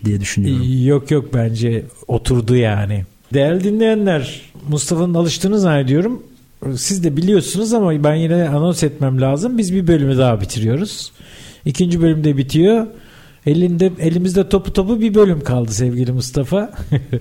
diye 0.05 0.21
düşünüyorum. 0.21 0.85
Yok 0.85 1.11
yok 1.11 1.33
bence 1.33 1.83
oturdu 2.07 2.55
yani. 2.55 3.05
Değerli 3.33 3.63
dinleyenler 3.63 4.41
Mustafa'nın 4.69 5.13
alıştığını 5.13 5.59
zannediyorum. 5.59 6.23
Siz 6.75 7.03
de 7.03 7.17
biliyorsunuz 7.17 7.73
ama 7.73 8.03
ben 8.03 8.15
yine 8.15 8.49
anons 8.49 8.83
etmem 8.83 9.21
lazım. 9.21 9.57
Biz 9.57 9.73
bir 9.73 9.87
bölümü 9.87 10.17
daha 10.17 10.41
bitiriyoruz. 10.41 11.11
İkinci 11.65 12.01
bölümde 12.01 12.37
bitiyor. 12.37 12.87
Elinde 13.45 13.91
elimizde 13.99 14.49
topu 14.49 14.73
topu 14.73 15.01
bir 15.01 15.13
bölüm 15.13 15.43
kaldı 15.43 15.71
sevgili 15.71 16.11
Mustafa. 16.11 16.71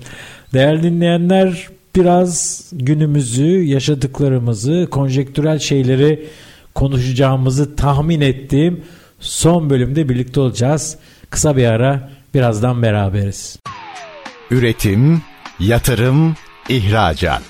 Değerli 0.53 0.83
dinleyenler 0.83 1.67
biraz 1.95 2.63
günümüzü, 2.73 3.45
yaşadıklarımızı, 3.45 4.87
konjektürel 4.91 5.59
şeyleri 5.59 6.27
konuşacağımızı 6.75 7.75
tahmin 7.75 8.21
ettiğim 8.21 8.83
son 9.19 9.69
bölümde 9.69 10.09
birlikte 10.09 10.39
olacağız. 10.39 10.97
Kısa 11.29 11.57
bir 11.57 11.65
ara 11.65 12.09
birazdan 12.33 12.81
beraberiz. 12.81 13.59
Üretim, 14.51 15.21
yatırım, 15.59 16.35
ihracat. 16.69 17.43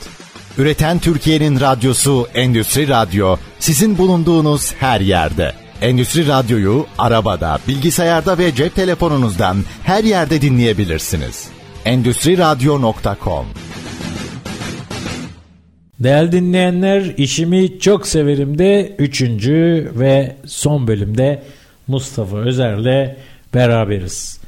Üreten 0.58 1.00
Türkiye'nin 1.00 1.60
radyosu 1.60 2.28
Endüstri 2.34 2.88
Radyo 2.88 3.38
sizin 3.60 3.98
bulunduğunuz 3.98 4.74
her 4.74 5.02
yerde. 5.02 5.65
Endüstri 5.82 6.28
Radyo'yu 6.28 6.86
arabada, 6.98 7.60
bilgisayarda 7.68 8.38
ve 8.38 8.56
cep 8.56 8.76
telefonunuzdan 8.76 9.58
her 9.84 10.04
yerde 10.04 10.42
dinleyebilirsiniz. 10.42 11.48
Endüstri 11.86 12.38
Radyo.com 12.38 13.46
Değerli 16.00 16.32
dinleyenler 16.32 17.02
işimi 17.18 17.80
çok 17.80 18.08
severim 18.08 18.58
de 18.58 18.96
3. 19.00 19.22
ve 20.00 20.36
son 20.46 20.88
bölümde 20.88 21.44
Mustafa 21.88 22.38
Özer'le 22.38 23.16
beraberiz. 23.54 24.40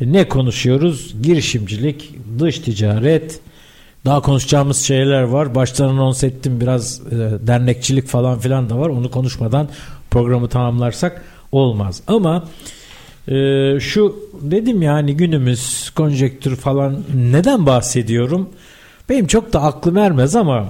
Ne 0.00 0.28
konuşuyoruz? 0.28 1.14
Girişimcilik, 1.22 2.14
dış 2.38 2.58
ticaret, 2.58 3.40
daha 4.04 4.20
konuşacağımız 4.20 4.78
şeyler 4.78 5.22
var. 5.22 5.54
Baştan 5.54 5.88
anons 5.88 6.24
ettim 6.24 6.60
biraz 6.60 7.00
e, 7.00 7.46
dernekçilik 7.46 8.06
falan 8.06 8.38
filan 8.38 8.70
da 8.70 8.78
var. 8.78 8.88
Onu 8.88 9.10
konuşmadan 9.10 9.68
programı 10.12 10.48
tamamlarsak 10.48 11.24
olmaz. 11.52 12.02
Ama 12.06 12.44
e, 13.28 13.34
şu 13.80 14.16
dedim 14.40 14.82
yani 14.82 15.16
günümüz 15.16 15.90
konjektür 15.90 16.56
falan 16.56 17.04
neden 17.14 17.66
bahsediyorum? 17.66 18.48
Benim 19.08 19.26
çok 19.26 19.52
da 19.52 19.62
aklım 19.62 19.96
ermez 19.96 20.36
ama 20.36 20.68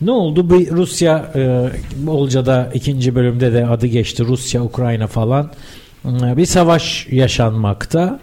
ne 0.00 0.10
oldu? 0.10 0.50
Bir 0.50 0.70
Rusya 0.70 1.32
e, 1.34 1.70
Olca'da 2.10 2.70
ikinci 2.74 3.14
bölümde 3.14 3.52
de 3.52 3.66
adı 3.66 3.86
geçti. 3.86 4.24
Rusya, 4.24 4.64
Ukrayna 4.64 5.06
falan. 5.06 5.50
E, 6.04 6.36
bir 6.36 6.46
savaş 6.46 7.06
yaşanmakta. 7.10 8.20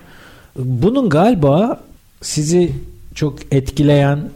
Bunun 0.58 1.10
galiba 1.10 1.82
sizi 2.22 2.72
çok 3.16 3.40
etkileyen 3.52 4.30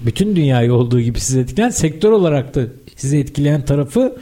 bütün 0.00 0.36
dünyayı 0.36 0.74
olduğu 0.74 1.00
gibi 1.00 1.20
sizi 1.20 1.40
etkileyen 1.40 1.70
sektör 1.70 2.12
olarak 2.12 2.54
da 2.54 2.60
sizi 2.96 3.18
etkileyen 3.18 3.64
tarafı 3.64 4.16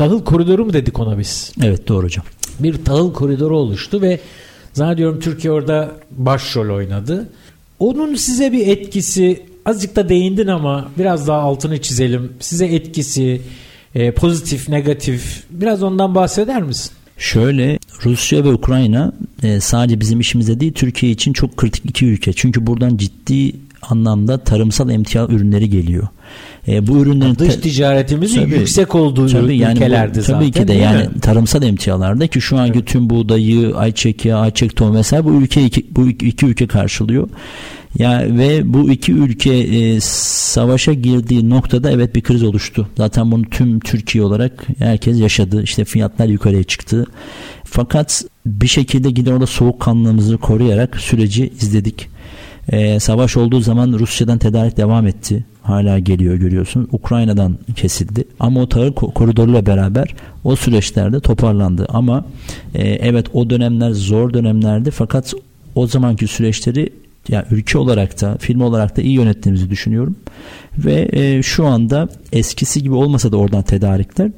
tahıl 0.00 0.24
koridoru 0.24 0.64
mu 0.64 0.72
dedik 0.72 0.98
ona 0.98 1.18
biz? 1.18 1.52
Evet 1.62 1.88
doğru 1.88 2.04
hocam. 2.06 2.24
Bir 2.58 2.84
tahıl 2.84 3.12
koridoru 3.12 3.58
oluştu 3.58 4.02
ve 4.02 4.20
zannediyorum 4.72 5.20
Türkiye 5.20 5.52
orada 5.52 5.90
başrol 6.10 6.76
oynadı. 6.76 7.28
Onun 7.78 8.14
size 8.14 8.52
bir 8.52 8.66
etkisi 8.66 9.42
azıcık 9.66 9.96
da 9.96 10.08
değindin 10.08 10.46
ama 10.46 10.90
biraz 10.98 11.28
daha 11.28 11.38
altını 11.38 11.82
çizelim. 11.82 12.32
Size 12.40 12.66
etkisi 12.66 13.42
e, 13.94 14.10
pozitif, 14.10 14.68
negatif 14.68 15.44
biraz 15.50 15.82
ondan 15.82 16.14
bahseder 16.14 16.62
misin? 16.62 16.92
Şöyle 17.18 17.78
Rusya 18.04 18.44
ve 18.44 18.52
Ukrayna 18.52 19.12
e, 19.42 19.60
sadece 19.60 20.00
bizim 20.00 20.20
işimizde 20.20 20.60
değil 20.60 20.72
Türkiye 20.72 21.12
için 21.12 21.32
çok 21.32 21.56
kritik 21.56 21.84
iki 21.84 22.06
ülke. 22.06 22.32
Çünkü 22.32 22.66
buradan 22.66 22.96
ciddi 22.96 23.52
anlamda 23.82 24.38
tarımsal 24.38 24.90
emtia 24.90 25.26
ürünleri 25.26 25.70
geliyor. 25.70 26.08
E, 26.68 26.86
bu 26.86 26.98
ürünlerin 26.98 27.34
dış 27.34 27.56
ticaretimizin 27.56 28.40
tabii, 28.40 28.54
yüksek 28.54 28.94
olduğu 28.94 29.28
tabii 29.28 29.56
yani 29.56 29.76
ülkelerde 29.76 30.20
bu, 30.20 30.24
tabii 30.24 30.44
zaten. 30.44 30.62
ki 30.62 30.68
de 30.68 30.72
yani 30.72 31.08
mi? 31.08 31.20
tarımsal 31.20 31.62
emtialarda 31.62 32.26
ki 32.26 32.40
şu 32.40 32.58
anki 32.58 32.78
evet. 32.78 32.88
tüm 32.88 33.10
buğdayı, 33.10 33.76
ayçiçek 33.76 34.24
yağı, 34.24 34.40
ayçiçek 34.40 34.76
tohumu 34.76 34.94
mesela 34.94 35.24
bu 35.24 35.32
ülke 35.32 35.64
iki, 35.64 35.86
bu 35.96 36.08
iki 36.08 36.46
ülke 36.46 36.66
karşılıyor. 36.66 37.28
Ya 37.98 38.24
ve 38.28 38.72
bu 38.72 38.90
iki 38.90 39.12
ülke 39.12 39.54
e, 39.54 40.00
savaşa 40.00 40.92
girdiği 40.92 41.50
noktada 41.50 41.90
evet 41.90 42.14
bir 42.14 42.20
kriz 42.20 42.42
oluştu. 42.42 42.88
Zaten 42.96 43.32
bunu 43.32 43.44
tüm 43.44 43.80
Türkiye 43.80 44.24
olarak 44.24 44.66
herkes 44.78 45.20
yaşadı. 45.20 45.62
İşte 45.62 45.84
fiyatlar 45.84 46.26
yukarıya 46.26 46.62
çıktı. 46.62 47.06
Fakat 47.64 48.24
bir 48.46 48.68
şekilde 48.68 49.08
yine 49.20 49.32
orada 49.32 49.46
soğukkanlılığımızı 49.46 50.38
koruyarak 50.38 50.96
süreci 50.96 51.52
izledik. 51.60 52.08
Ee, 52.70 53.00
savaş 53.00 53.36
olduğu 53.36 53.60
zaman 53.60 53.92
Rusya'dan 53.92 54.38
tedarik 54.38 54.76
devam 54.76 55.06
etti. 55.06 55.44
Hala 55.62 55.98
geliyor 55.98 56.34
görüyorsunuz. 56.34 56.88
Ukrayna'dan 56.92 57.58
kesildi. 57.76 58.24
Ama 58.40 58.60
o 58.60 58.68
tahıl 58.68 58.92
koridoruyla 58.92 59.66
beraber 59.66 60.14
o 60.44 60.56
süreçlerde 60.56 61.20
toparlandı. 61.20 61.86
Ama 61.88 62.24
e, 62.74 62.88
evet 62.88 63.26
o 63.32 63.50
dönemler 63.50 63.90
zor 63.90 64.34
dönemlerdi. 64.34 64.90
Fakat 64.90 65.34
o 65.74 65.86
zamanki 65.86 66.26
süreçleri 66.26 66.92
yani 67.30 67.44
ülke 67.50 67.78
olarak 67.78 68.20
da 68.20 68.36
firma 68.40 68.64
olarak 68.64 68.96
da 68.96 69.02
iyi 69.02 69.12
yönettiğimizi 69.12 69.70
düşünüyorum. 69.70 70.16
Ve 70.78 71.08
e, 71.12 71.42
şu 71.42 71.66
anda 71.66 72.08
eskisi 72.32 72.82
gibi 72.82 72.94
olmasa 72.94 73.32
da 73.32 73.36
oradan 73.36 73.62
tedarikler 73.62 74.30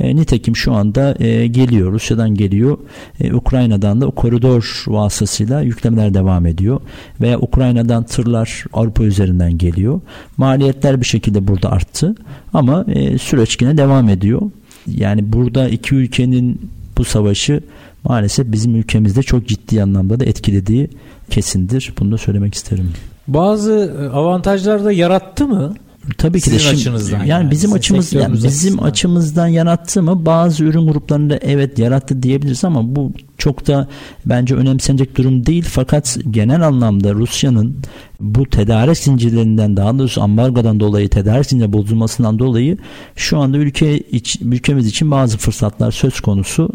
e, 0.00 0.16
nitekim 0.16 0.56
şu 0.56 0.72
anda 0.72 1.14
e, 1.24 1.46
geliyor. 1.46 1.92
Rusya'dan 1.92 2.34
geliyor. 2.34 2.78
E, 3.20 3.34
Ukrayna'dan 3.34 4.00
da 4.00 4.06
o 4.06 4.10
koridor 4.10 4.84
vasıtasıyla 4.86 5.60
yüklemeler 5.60 6.14
devam 6.14 6.46
ediyor. 6.46 6.80
Veya 7.20 7.38
Ukrayna'dan 7.38 8.04
tırlar 8.04 8.64
Avrupa 8.72 9.04
üzerinden 9.04 9.58
geliyor. 9.58 10.00
Maliyetler 10.36 11.00
bir 11.00 11.06
şekilde 11.06 11.48
burada 11.48 11.70
arttı. 11.70 12.14
Ama 12.52 12.84
e, 12.88 13.18
süreç 13.18 13.60
yine 13.60 13.76
devam 13.76 14.08
ediyor. 14.08 14.42
Yani 14.86 15.32
burada 15.32 15.68
iki 15.68 15.94
ülkenin 15.94 16.70
bu 16.98 17.04
savaşı 17.04 17.60
maalesef 18.04 18.52
bizim 18.52 18.76
ülkemizde 18.76 19.22
çok 19.22 19.48
ciddi 19.48 19.82
anlamda 19.82 20.20
da 20.20 20.24
etkilediği 20.24 20.90
kesindir. 21.30 21.92
Bunu 21.98 22.12
da 22.12 22.18
söylemek 22.18 22.54
isterim. 22.54 22.92
Bazı 23.28 23.96
e, 24.02 24.16
avantajlar 24.16 24.84
da 24.84 24.92
yarattı 24.92 25.46
mı? 25.46 25.74
Tabii 26.18 26.40
ki 26.40 26.50
de 26.50 26.58
şimdi, 26.58 26.74
açınızdan 26.74 27.18
yani, 27.18 27.28
yani 27.28 27.50
bizim 27.50 27.72
açımız 27.72 28.12
yani 28.12 28.34
bizim 28.34 28.82
açımızdan 28.82 29.46
yarattı 29.46 30.02
mı 30.02 30.26
bazı 30.26 30.64
ürün 30.64 30.86
gruplarında 30.86 31.36
evet 31.36 31.78
yarattı 31.78 32.22
diyebiliriz 32.22 32.64
ama 32.64 32.96
bu 32.96 33.12
çok 33.38 33.66
da 33.66 33.88
bence 34.26 34.54
önemsenecek 34.54 35.16
durum 35.16 35.46
değil 35.46 35.64
fakat 35.68 36.18
genel 36.30 36.66
anlamda 36.66 37.14
Rusya'nın 37.14 37.76
bu 38.20 38.46
tedarik 38.46 38.98
zincirlerinden 38.98 39.76
daha 39.76 39.98
doğrusu 39.98 40.22
ambargodan 40.22 40.80
dolayı 40.80 41.08
tedarik 41.08 41.46
zinciri 41.46 41.72
bozulmasından 41.72 42.38
dolayı 42.38 42.78
şu 43.16 43.38
anda 43.38 43.56
ülke 43.56 43.98
iç, 43.98 44.38
ülkemiz 44.42 44.86
için 44.86 45.10
bazı 45.10 45.38
fırsatlar 45.38 45.90
söz 45.90 46.20
konusu 46.20 46.70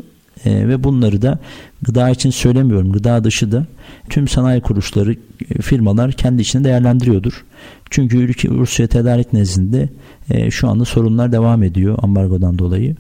e, 0.46 0.68
ve 0.68 0.84
bunları 0.84 1.22
da 1.22 1.40
gıda 1.82 2.10
için 2.10 2.30
söylemiyorum 2.30 2.92
gıda 2.92 3.24
dışı 3.24 3.52
da 3.52 3.66
tüm 4.10 4.28
sanayi 4.28 4.62
kuruluşları 4.62 5.16
e, 5.50 5.62
firmalar 5.62 6.12
kendi 6.12 6.42
içinde 6.42 6.64
değerlendiriyordur. 6.64 7.46
Çünkü 7.90 8.18
ülke 8.18 8.50
Rusya 8.50 8.88
tedarik 8.88 9.34
nezdinde 9.34 9.90
e, 10.30 10.52
şu 10.52 10.70
anda 10.70 10.86
sorunlar 10.86 11.32
devam 11.32 11.64
ediyor 11.64 11.98
ambargodan 12.02 12.60
dolayı. 12.60 12.96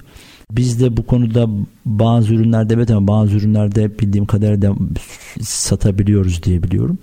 Biz 0.52 0.82
de 0.82 0.98
bu 0.98 1.06
konuda 1.06 1.48
bazı 1.86 2.34
ürünlerde 2.34 2.74
evet 2.74 2.91
ama 2.91 3.08
bazı 3.08 3.38
ürünlerde 3.38 4.00
bildiğim 4.00 4.26
kadarıyla 4.26 4.76
satabiliyoruz 5.41 6.43
diye 6.43 6.63
biliyorum. 6.63 6.98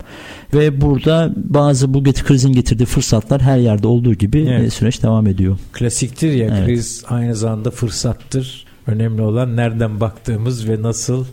Ve 0.53 0.81
burada 0.81 1.33
bazı 1.35 1.93
bu 1.93 2.03
krizin 2.03 2.53
getirdiği 2.53 2.85
fırsatlar 2.85 3.41
her 3.41 3.57
yerde 3.57 3.87
olduğu 3.87 4.13
gibi 4.13 4.39
e, 4.39 4.49
evet. 4.49 4.73
süreç 4.73 5.03
devam 5.03 5.27
ediyor. 5.27 5.57
Klasiktir 5.71 6.33
ya 6.33 6.47
evet. 6.57 6.65
kriz 6.65 7.03
aynı 7.07 7.35
zamanda 7.35 7.71
fırsattır. 7.71 8.70
Önemli 8.87 9.21
olan 9.21 9.55
nereden 9.55 9.99
baktığımız 9.99 10.69
ve 10.69 10.81
nasıl 10.81 11.25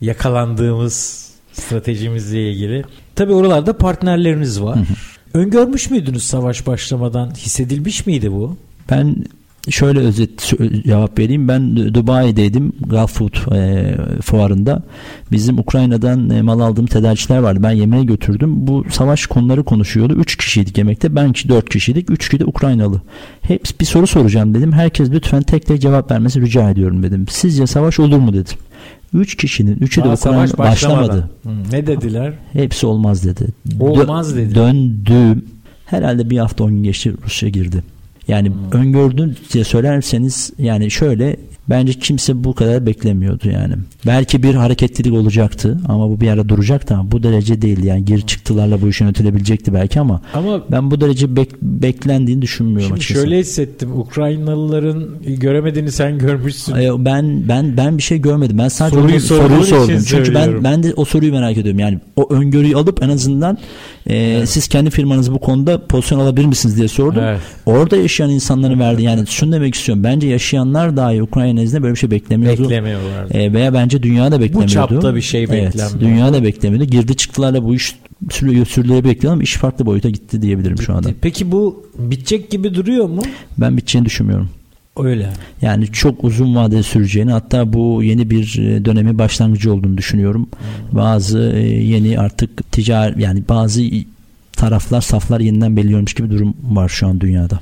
yakalandığımız 0.00 1.28
stratejimizle 1.52 2.50
ilgili. 2.50 2.84
Tabi 3.14 3.32
oralarda 3.32 3.76
partnerleriniz 3.78 4.62
var. 4.62 4.76
Hı 4.76 4.80
hı. 4.80 5.38
Öngörmüş 5.38 5.90
müydünüz 5.90 6.22
savaş 6.22 6.66
başlamadan? 6.66 7.34
Hissedilmiş 7.34 8.06
miydi 8.06 8.32
bu? 8.32 8.56
Ben 8.90 9.24
şöyle 9.70 9.98
özet 10.00 10.54
cevap 10.86 11.18
vereyim. 11.18 11.48
Ben 11.48 11.94
Dubai'deydim 11.94 12.72
Gulf 12.86 13.12
Food 13.12 13.54
e, 13.54 13.96
fuarında. 14.22 14.82
Bizim 15.32 15.58
Ukrayna'dan 15.58 16.30
e, 16.30 16.42
mal 16.42 16.60
aldığım 16.60 16.86
tedarikçiler 16.86 17.38
vardı. 17.38 17.60
Ben 17.62 17.70
yemeğe 17.70 18.04
götürdüm. 18.04 18.66
Bu 18.66 18.84
savaş 18.90 19.26
konuları 19.26 19.64
konuşuyordu. 19.64 20.14
Üç 20.14 20.36
kişiydik 20.36 20.78
yemekte. 20.78 21.16
Ben 21.16 21.34
dört 21.34 21.70
kişiydik. 21.70 22.10
Üç 22.10 22.28
kişi 22.28 22.40
de 22.40 22.44
Ukraynalı. 22.44 23.02
Hep 23.40 23.80
bir 23.80 23.84
soru 23.84 24.06
soracağım 24.06 24.54
dedim. 24.54 24.72
Herkes 24.72 25.10
lütfen 25.10 25.42
tek 25.42 25.66
tek 25.66 25.80
cevap 25.80 26.10
vermesi 26.10 26.40
rica 26.40 26.70
ediyorum 26.70 27.02
dedim. 27.02 27.26
Sizce 27.30 27.66
savaş 27.66 28.00
olur 28.00 28.18
mu 28.18 28.32
dedim. 28.32 28.56
Üç 29.14 29.36
kişinin 29.36 29.76
üçü 29.76 30.04
de 30.04 30.08
Ukrayna 30.08 30.58
başlamadı. 30.58 31.30
Hı, 31.42 31.50
ne 31.72 31.86
dediler? 31.86 32.32
Hepsi 32.52 32.86
olmaz 32.86 33.24
dedi. 33.24 33.46
Olmaz 33.80 34.36
dedi. 34.36 34.54
Döndü. 34.54 35.42
Herhalde 35.86 36.30
bir 36.30 36.38
hafta 36.38 36.64
on 36.64 36.70
gün 36.70 36.82
geçti 36.82 37.14
Rusya 37.24 37.48
girdi. 37.48 37.82
Yani 38.28 38.48
hmm. 38.48 38.80
öngördün 38.80 39.36
diye 39.52 39.64
söylerseniz 39.64 40.52
yani 40.58 40.90
şöyle 40.90 41.36
Bence 41.70 41.92
kimse 41.92 42.44
bu 42.44 42.54
kadar 42.54 42.86
beklemiyordu 42.86 43.50
yani. 43.50 43.74
Belki 44.06 44.42
bir 44.42 44.54
hareketlilik 44.54 45.14
olacaktı 45.14 45.78
ama 45.88 46.10
bu 46.10 46.20
bir 46.20 46.28
ara 46.28 46.48
duracaktı 46.48 46.94
ama 46.94 47.12
bu 47.12 47.22
derece 47.22 47.62
değil 47.62 47.84
yani 47.84 48.04
geri 48.04 48.26
çıktılarla 48.26 48.82
bu 48.82 48.88
iş 48.88 49.00
yönetilebilecekti 49.00 49.74
belki 49.74 50.00
ama, 50.00 50.20
ama 50.34 50.62
ben 50.70 50.90
bu 50.90 51.00
derece 51.00 51.26
bek- 51.26 51.56
beklendiğini 51.62 52.42
düşünmüyorum 52.42 52.82
şimdi 52.82 52.98
açıkçası. 52.98 53.20
Şöyle 53.20 53.38
hissettim. 53.38 53.98
Ukraynalıların 53.98 55.08
göremediğini 55.26 55.92
sen 55.92 56.18
görmüşsün. 56.18 56.74
Ben 56.98 57.48
ben 57.48 57.76
ben 57.76 57.98
bir 57.98 58.02
şey 58.02 58.18
görmedim. 58.18 58.58
Ben 58.58 58.68
sadece 58.68 58.96
soruyu, 58.96 59.20
soruyu 59.20 59.64
sordum. 59.64 60.04
Çünkü 60.06 60.34
ben 60.34 60.64
ben 60.64 60.82
de 60.82 60.94
o 60.96 61.04
soruyu 61.04 61.32
merak 61.32 61.56
ediyorum. 61.56 61.78
Yani 61.78 62.00
o 62.16 62.32
öngörüyü 62.34 62.76
alıp 62.76 63.02
en 63.02 63.08
azından 63.08 63.58
e, 64.06 64.16
evet. 64.16 64.48
siz 64.48 64.68
kendi 64.68 64.90
firmanızı 64.90 65.32
bu 65.34 65.38
konuda 65.38 65.86
pozisyon 65.86 66.18
alabilir 66.20 66.46
misiniz 66.46 66.76
diye 66.76 66.88
sordum. 66.88 67.22
Evet. 67.22 67.40
Orada 67.66 67.96
yaşayan 67.96 68.30
insanların 68.30 68.80
verdi. 68.80 69.02
Yani 69.02 69.26
şunu 69.26 69.52
demek 69.52 69.74
istiyorum. 69.74 70.04
Bence 70.04 70.28
yaşayanlar 70.28 70.96
dahi 70.96 71.22
Ukrayna 71.22 71.52
nezdinde 71.54 71.82
böyle 71.82 71.94
bir 71.94 71.98
şey 71.98 72.10
beklemiyordu. 72.10 72.62
Beklemiyorlar. 72.62 73.34
E, 73.34 73.52
veya 73.52 73.74
bence 73.74 74.02
dünya 74.02 74.32
da 74.32 74.40
beklemiyordu. 74.40 74.66
Bu 74.66 74.72
çapta 74.72 75.14
bir 75.14 75.20
şey 75.20 75.42
beklenmiyor. 75.42 75.90
Evet, 75.90 76.00
dünya 76.00 76.32
da 76.32 76.42
beklemiyordu. 76.44 76.90
Girdi 76.90 77.16
çıktılarla 77.16 77.64
bu 77.64 77.74
iş 77.74 77.94
sürüleri 78.30 79.04
bekliyor 79.04 79.32
ama 79.32 79.42
iş 79.42 79.54
farklı 79.54 79.86
boyuta 79.86 80.10
gitti 80.10 80.42
diyebilirim 80.42 80.74
gitti. 80.74 80.86
şu 80.86 80.94
anda. 80.94 81.08
Peki 81.20 81.52
bu 81.52 81.86
bitecek 81.98 82.50
gibi 82.50 82.74
duruyor 82.74 83.08
mu? 83.08 83.22
Ben 83.58 83.76
biteceğini 83.76 84.06
düşünmüyorum. 84.06 84.48
Öyle. 84.98 85.30
Yani 85.62 85.86
çok 85.86 86.24
uzun 86.24 86.54
vadeli 86.54 86.82
süreceğini 86.82 87.32
hatta 87.32 87.72
bu 87.72 88.02
yeni 88.02 88.30
bir 88.30 88.58
e, 88.58 88.84
dönemi 88.84 89.18
başlangıcı 89.18 89.74
olduğunu 89.74 89.98
düşünüyorum. 89.98 90.46
Hmm. 90.50 90.98
Bazı 90.98 91.52
e, 91.54 91.60
yeni 91.68 92.18
artık 92.20 92.72
ticari 92.72 93.22
yani 93.22 93.42
bazı 93.48 93.82
taraflar 94.52 95.00
saflar 95.00 95.40
yeniden 95.40 95.76
belirliyormuş 95.76 96.14
gibi 96.14 96.30
durum 96.30 96.54
var 96.62 96.88
şu 96.88 97.06
an 97.06 97.20
dünyada. 97.20 97.60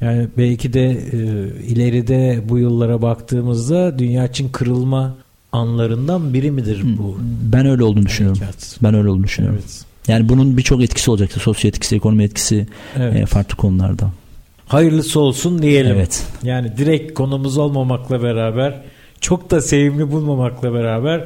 Yani 0.00 0.28
belki 0.38 0.72
de 0.72 0.90
e, 0.90 1.18
ileride 1.66 2.40
bu 2.48 2.58
yıllara 2.58 3.02
baktığımızda 3.02 3.98
dünya 3.98 4.26
için 4.26 4.48
kırılma 4.48 5.14
anlarından 5.52 6.34
biri 6.34 6.50
midir 6.50 6.82
bu? 6.98 7.18
Ben 7.52 7.66
öyle 7.66 7.84
olduğunu 7.84 8.06
düşünüyorum. 8.06 8.40
Harekat. 8.40 8.78
Ben 8.82 8.94
öyle 8.94 9.08
olduğunu 9.08 9.24
düşünüyorum. 9.24 9.60
Evet. 9.62 9.84
Yani 10.08 10.28
bunun 10.28 10.56
birçok 10.56 10.82
etkisi 10.82 11.10
olacaktır. 11.10 11.40
Sosyal 11.40 11.68
etkisi, 11.68 11.96
ekonomi 11.96 12.24
etkisi 12.24 12.66
evet. 12.96 13.16
e, 13.16 13.26
farklı 13.26 13.56
konularda. 13.56 14.10
Hayırlısı 14.66 15.20
olsun 15.20 15.62
diyelim. 15.62 15.96
Evet. 15.96 16.26
Yani 16.42 16.76
direkt 16.76 17.14
konumuz 17.14 17.58
olmamakla 17.58 18.22
beraber 18.22 18.80
çok 19.20 19.50
da 19.50 19.60
sevimli 19.60 20.12
bulmamakla 20.12 20.72
beraber 20.74 21.24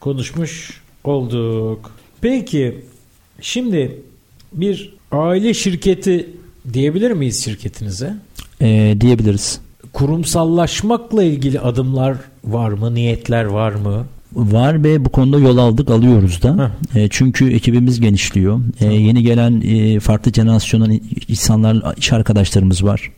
konuşmuş 0.00 0.80
olduk. 1.04 1.90
Peki 2.20 2.84
şimdi 3.40 3.98
bir 4.52 4.94
aile 5.12 5.54
şirketi 5.54 6.30
diyebilir 6.72 7.10
miyiz 7.10 7.44
şirketinize? 7.44 8.14
E, 8.60 8.96
diyebiliriz. 9.00 9.60
Kurumsallaşmakla 9.92 11.24
ilgili 11.24 11.60
adımlar 11.60 12.16
var 12.44 12.70
mı? 12.70 12.94
Niyetler 12.94 13.44
var 13.44 13.72
mı? 13.72 14.06
Var 14.34 14.84
ve 14.84 15.04
bu 15.04 15.08
konuda 15.08 15.38
yol 15.38 15.58
aldık 15.58 15.90
alıyoruz 15.90 16.42
da. 16.42 16.70
E, 16.94 17.08
çünkü 17.08 17.52
ekibimiz 17.52 18.00
genişliyor. 18.00 18.60
E, 18.80 18.86
yeni 18.86 19.22
gelen 19.22 19.60
e, 19.60 20.00
farklı 20.00 20.32
jenerasyonun 20.32 21.00
insanlar, 21.28 21.96
iş 21.96 22.12
arkadaşlarımız 22.12 22.84
var. 22.84 23.10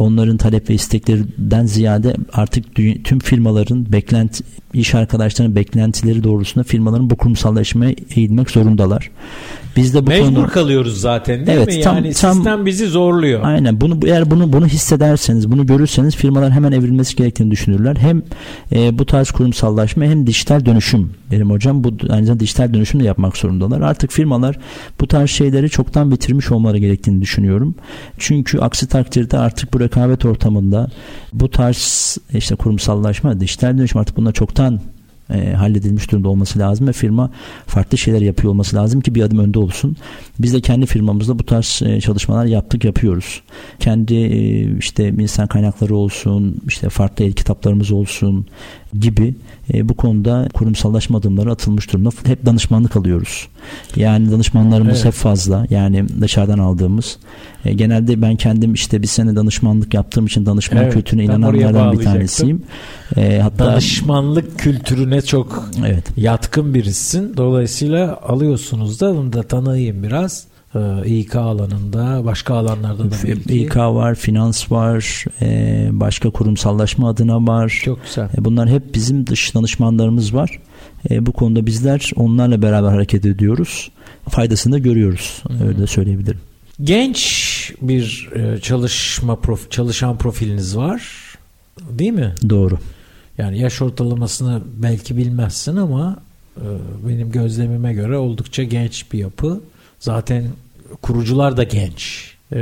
Onların 0.00 0.36
talep 0.36 0.70
ve 0.70 0.74
isteklerinden 0.74 1.66
ziyade 1.66 2.14
artık 2.32 2.74
tüm 3.04 3.18
firmaların 3.18 3.92
beklenti 3.92 4.44
iş 4.74 4.94
arkadaşlarının 4.94 5.56
beklentileri 5.56 6.24
doğrusunda 6.24 6.64
firmaların 6.64 7.10
bu 7.10 7.16
kurumsallaşmaya 7.16 7.94
eğilmek 8.16 8.50
zorundalar. 8.50 9.10
Biz 9.76 9.94
de 9.94 10.06
bu 10.06 10.10
Mecbur 10.10 10.34
konu... 10.34 10.48
kalıyoruz 10.48 11.00
zaten 11.00 11.46
değil 11.46 11.58
evet, 11.58 11.76
mi? 11.76 11.80
Tam, 11.82 11.96
yani 11.96 12.12
tam, 12.12 12.34
sistem 12.34 12.66
bizi 12.66 12.86
zorluyor. 12.86 13.40
Aynen. 13.44 13.80
Bunu 13.80 13.98
eğer 14.06 14.30
bunu 14.30 14.52
bunu 14.52 14.66
hissederseniz, 14.66 15.52
bunu 15.52 15.66
görürseniz 15.66 16.16
firmalar 16.16 16.52
hemen 16.52 16.72
evrilmesi 16.72 17.16
gerektiğini 17.16 17.50
düşünürler. 17.50 17.96
Hem 17.96 18.22
e, 18.72 18.98
bu 18.98 19.06
tarz 19.06 19.30
kurumsallaşma 19.30 20.04
hem 20.04 20.26
dijital 20.26 20.64
dönüşüm 20.66 21.10
benim 21.30 21.50
hocam 21.50 21.84
bu 21.84 21.88
aynı 22.08 22.26
zamanda 22.26 22.40
dijital 22.40 22.74
dönüşüm 22.74 23.00
de 23.00 23.04
yapmak 23.04 23.36
zorundalar. 23.36 23.80
Artık 23.80 24.12
firmalar 24.12 24.58
bu 25.00 25.06
tarz 25.06 25.30
şeyleri 25.30 25.70
çoktan 25.70 26.10
bitirmiş 26.10 26.50
olmaları 26.50 26.78
gerektiğini 26.78 27.22
düşünüyorum. 27.22 27.74
Çünkü 28.18 28.58
aksi 28.58 28.86
takdirde 28.86 29.38
artık 29.38 29.72
bu 29.72 29.80
rekabet 29.90 30.24
ortamında 30.24 30.88
bu 31.32 31.50
tarz 31.50 32.18
işte 32.34 32.54
kurumsallaşma, 32.54 33.40
dijital 33.40 33.78
dönüşüm 33.78 34.00
artık 34.00 34.16
bunlar 34.16 34.32
çoktan 34.32 34.80
e, 35.30 35.52
halledilmiş 35.52 36.10
durumda 36.10 36.28
olması 36.28 36.58
lazım 36.58 36.88
ve 36.88 36.92
firma 36.92 37.30
farklı 37.66 37.98
şeyler 37.98 38.20
yapıyor 38.20 38.52
olması 38.52 38.76
lazım 38.76 39.00
ki 39.00 39.14
bir 39.14 39.22
adım 39.22 39.38
önde 39.38 39.58
olsun. 39.58 39.96
Biz 40.38 40.54
de 40.54 40.60
kendi 40.60 40.86
firmamızda 40.86 41.38
bu 41.38 41.46
tarz 41.46 41.82
e, 41.84 42.00
çalışmalar 42.00 42.44
yaptık, 42.44 42.84
yapıyoruz. 42.84 43.42
Kendi 43.78 44.14
e, 44.14 44.78
işte 44.78 45.08
insan 45.08 45.46
kaynakları 45.46 45.96
olsun, 45.96 46.56
işte 46.68 46.88
farklı 46.88 47.24
el 47.24 47.32
kitaplarımız 47.32 47.90
olsun 47.90 48.46
gibi 48.98 49.34
e, 49.74 49.88
bu 49.88 49.94
konuda 49.94 50.48
kurumsallaşma 50.54 51.18
adımları 51.18 51.50
atılmış 51.50 51.92
durumda. 51.92 52.10
Hep 52.24 52.46
danışmanlık 52.46 52.96
alıyoruz. 52.96 53.48
Yani 53.96 54.32
danışmanlarımız 54.32 54.94
evet. 54.94 55.04
hep 55.04 55.12
fazla. 55.12 55.66
Yani 55.70 56.04
dışarıdan 56.20 56.58
aldığımız. 56.58 57.18
E, 57.64 57.72
genelde 57.72 58.22
ben 58.22 58.36
kendim 58.36 58.74
işte 58.74 59.02
bir 59.02 59.06
sene 59.06 59.36
danışmanlık 59.36 59.94
yaptığım 59.94 60.26
için 60.26 60.46
danışman 60.46 60.82
evet, 60.82 60.94
kültürüne 60.94 61.24
inananlardan 61.24 61.92
bir 61.92 62.04
tanesiyim. 62.04 62.62
E, 63.16 63.38
hatta 63.42 63.66
danışmanlık 63.66 64.58
kültürüne 64.58 65.22
çok 65.22 65.70
evet. 65.86 66.04
yatkın 66.16 66.74
birisin. 66.74 67.36
Dolayısıyla 67.36 68.20
alıyorsunuz 68.22 69.00
da 69.00 69.10
onu 69.10 69.32
da 69.32 69.42
tanıyayım 69.42 70.02
biraz. 70.02 70.49
Ee, 70.74 71.06
İK 71.06 71.36
alanında, 71.36 72.24
başka 72.24 72.54
alanlarda 72.54 73.04
da 73.10 73.16
belki. 73.24 73.62
İK 73.62 73.76
var, 73.76 74.14
finans 74.14 74.72
var, 74.72 75.24
e, 75.40 75.88
başka 75.92 76.30
kurumsallaşma 76.30 77.08
adına 77.08 77.46
var. 77.46 77.80
Çok 77.84 78.04
güzel. 78.04 78.28
E, 78.38 78.44
bunlar 78.44 78.68
hep 78.68 78.94
bizim 78.94 79.26
dış 79.26 79.54
danışmanlarımız 79.54 80.34
var. 80.34 80.60
E, 81.10 81.26
bu 81.26 81.32
konuda 81.32 81.66
bizler 81.66 82.10
onlarla 82.16 82.62
beraber 82.62 82.88
hareket 82.88 83.26
ediyoruz. 83.26 83.90
Faydasını 84.28 84.72
da 84.72 84.78
görüyoruz. 84.78 85.42
Hı-hı. 85.48 85.68
Öyle 85.68 85.86
söyleyebilirim. 85.86 86.40
Genç 86.84 87.72
bir 87.82 88.30
çalışma 88.62 89.36
prof, 89.36 89.70
çalışan 89.70 90.18
profiliniz 90.18 90.76
var. 90.76 91.02
Değil 91.90 92.12
mi? 92.12 92.34
Doğru. 92.48 92.78
Yani 93.38 93.58
yaş 93.58 93.82
ortalamasını 93.82 94.60
belki 94.76 95.16
bilmezsin 95.16 95.76
ama 95.76 96.16
benim 97.08 97.32
gözlemime 97.32 97.92
göre 97.94 98.18
oldukça 98.18 98.62
genç 98.62 99.12
bir 99.12 99.18
yapı. 99.18 99.60
Zaten 100.00 100.44
kurucular 101.02 101.56
da 101.56 101.62
genç. 101.62 102.30
Ee, 102.52 102.56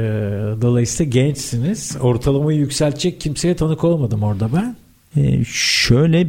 dolayısıyla 0.62 1.11
gençsiniz. 1.11 1.97
Ortalamayı 2.01 2.59
yükseltecek 2.59 3.20
kimseye 3.20 3.57
tanık 3.57 3.84
olmadım 3.84 4.22
orada 4.22 4.49
ben. 4.53 4.76
Ee, 5.16 5.45
şöyle 5.45 6.26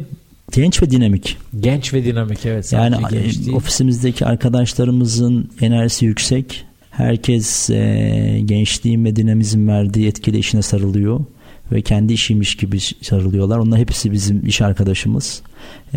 genç 0.52 0.82
ve 0.82 0.90
dinamik. 0.90 1.36
Genç 1.60 1.94
ve 1.94 2.04
dinamik 2.04 2.46
evet. 2.46 2.72
Yani 2.72 2.96
genç 3.10 3.48
ofisimizdeki 3.48 4.26
arkadaşlarımızın 4.26 5.50
enerjisi 5.60 6.06
yüksek. 6.06 6.64
Herkes 6.90 7.70
e, 7.70 8.42
gençliğin 8.44 9.04
ve 9.04 9.16
dinamizm 9.16 9.68
verdiği 9.68 10.08
etkileyişine 10.08 10.62
sarılıyor 10.62 11.20
ve 11.72 11.82
kendi 11.82 12.12
işiymiş 12.12 12.54
gibi 12.54 12.80
sarılıyorlar. 12.80 13.58
Onlar 13.58 13.78
hepsi 13.78 14.12
bizim 14.12 14.46
iş 14.46 14.60
arkadaşımız. 14.60 15.42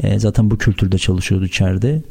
E, 0.04 0.20
zaten 0.20 0.52
bu 0.52 0.58
kültürde 0.58 0.98
çalışıyordu 0.98 1.46
içeride 1.46 2.02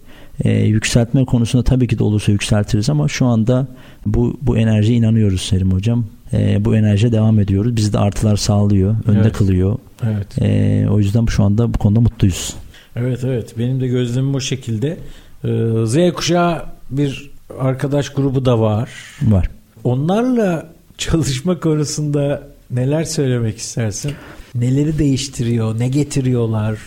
e, 0.44 0.52
yükseltme 0.52 1.24
konusunda 1.24 1.64
tabii 1.64 1.86
ki 1.86 1.98
de 1.98 2.04
olursa 2.04 2.32
yükseltiriz 2.32 2.90
ama 2.90 3.08
şu 3.08 3.26
anda 3.26 3.66
bu 4.06 4.36
bu 4.42 4.58
enerjiye 4.58 4.98
inanıyoruz 4.98 5.42
Selim 5.42 5.72
Hocam. 5.72 6.04
E, 6.32 6.64
bu 6.64 6.76
enerjiye 6.76 7.12
devam 7.12 7.40
ediyoruz. 7.40 7.76
Bizi 7.76 7.92
de 7.92 7.98
artılar 7.98 8.36
sağlıyor, 8.36 8.96
önde 9.06 9.20
evet. 9.20 9.32
kılıyor. 9.32 9.78
Evet. 10.02 10.42
E, 10.42 10.86
o 10.90 10.98
yüzden 10.98 11.26
şu 11.26 11.44
anda 11.44 11.74
bu 11.74 11.78
konuda 11.78 12.00
mutluyuz. 12.00 12.54
Evet 12.96 13.24
evet 13.24 13.58
benim 13.58 13.80
de 13.80 13.88
gözlemim 13.88 14.34
o 14.34 14.40
şekilde. 14.40 14.98
Ee, 15.44 15.86
Z 15.86 16.12
kuşağı 16.14 16.62
bir 16.90 17.30
arkadaş 17.58 18.08
grubu 18.08 18.44
da 18.44 18.60
var. 18.60 18.90
Var. 19.22 19.50
Onlarla 19.84 20.66
çalışma 20.98 21.60
konusunda 21.60 22.48
neler 22.70 23.04
söylemek 23.04 23.58
istersin? 23.58 24.12
Neleri 24.54 24.98
değiştiriyor? 24.98 25.78
Ne 25.78 25.88
getiriyorlar? 25.88 26.78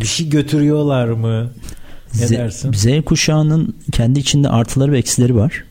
Bir 0.00 0.06
şey 0.06 0.28
götürüyorlar 0.28 1.08
mı? 1.08 1.50
Ne 2.20 2.26
Z, 2.26 2.30
dersin? 2.30 2.72
Z 2.72 3.04
kuşağının 3.04 3.74
kendi 3.92 4.18
içinde 4.18 4.48
artıları 4.48 4.92
ve 4.92 4.98
eksileri 4.98 5.36
var. 5.36 5.64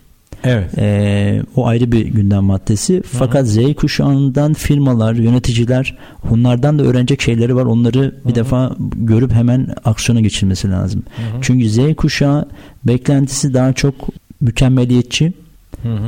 Evet. 0.43 0.77
Ee, 0.77 1.41
o 1.55 1.67
ayrı 1.67 1.91
bir 1.91 2.05
gündem 2.05 2.43
maddesi. 2.43 3.03
Fakat 3.05 3.47
Hı-hı. 3.47 3.71
Z 3.71 3.75
kuşağından 3.75 4.53
firmalar, 4.53 5.13
yöneticiler 5.13 5.97
onlardan 6.31 6.79
da 6.79 6.83
öğrenecek 6.83 7.21
şeyleri 7.21 7.55
var. 7.55 7.65
Onları 7.65 7.99
Hı-hı. 7.99 8.27
bir 8.27 8.35
defa 8.35 8.75
görüp 8.95 9.31
hemen 9.31 9.75
aksiyona 9.85 10.21
geçilmesi 10.21 10.71
lazım. 10.71 11.03
Hı-hı. 11.15 11.41
Çünkü 11.41 11.69
Z 11.69 11.79
kuşağı 11.97 12.49
beklentisi 12.83 13.53
daha 13.53 13.73
çok 13.73 13.95
mükemmeliyetçi. 14.41 15.33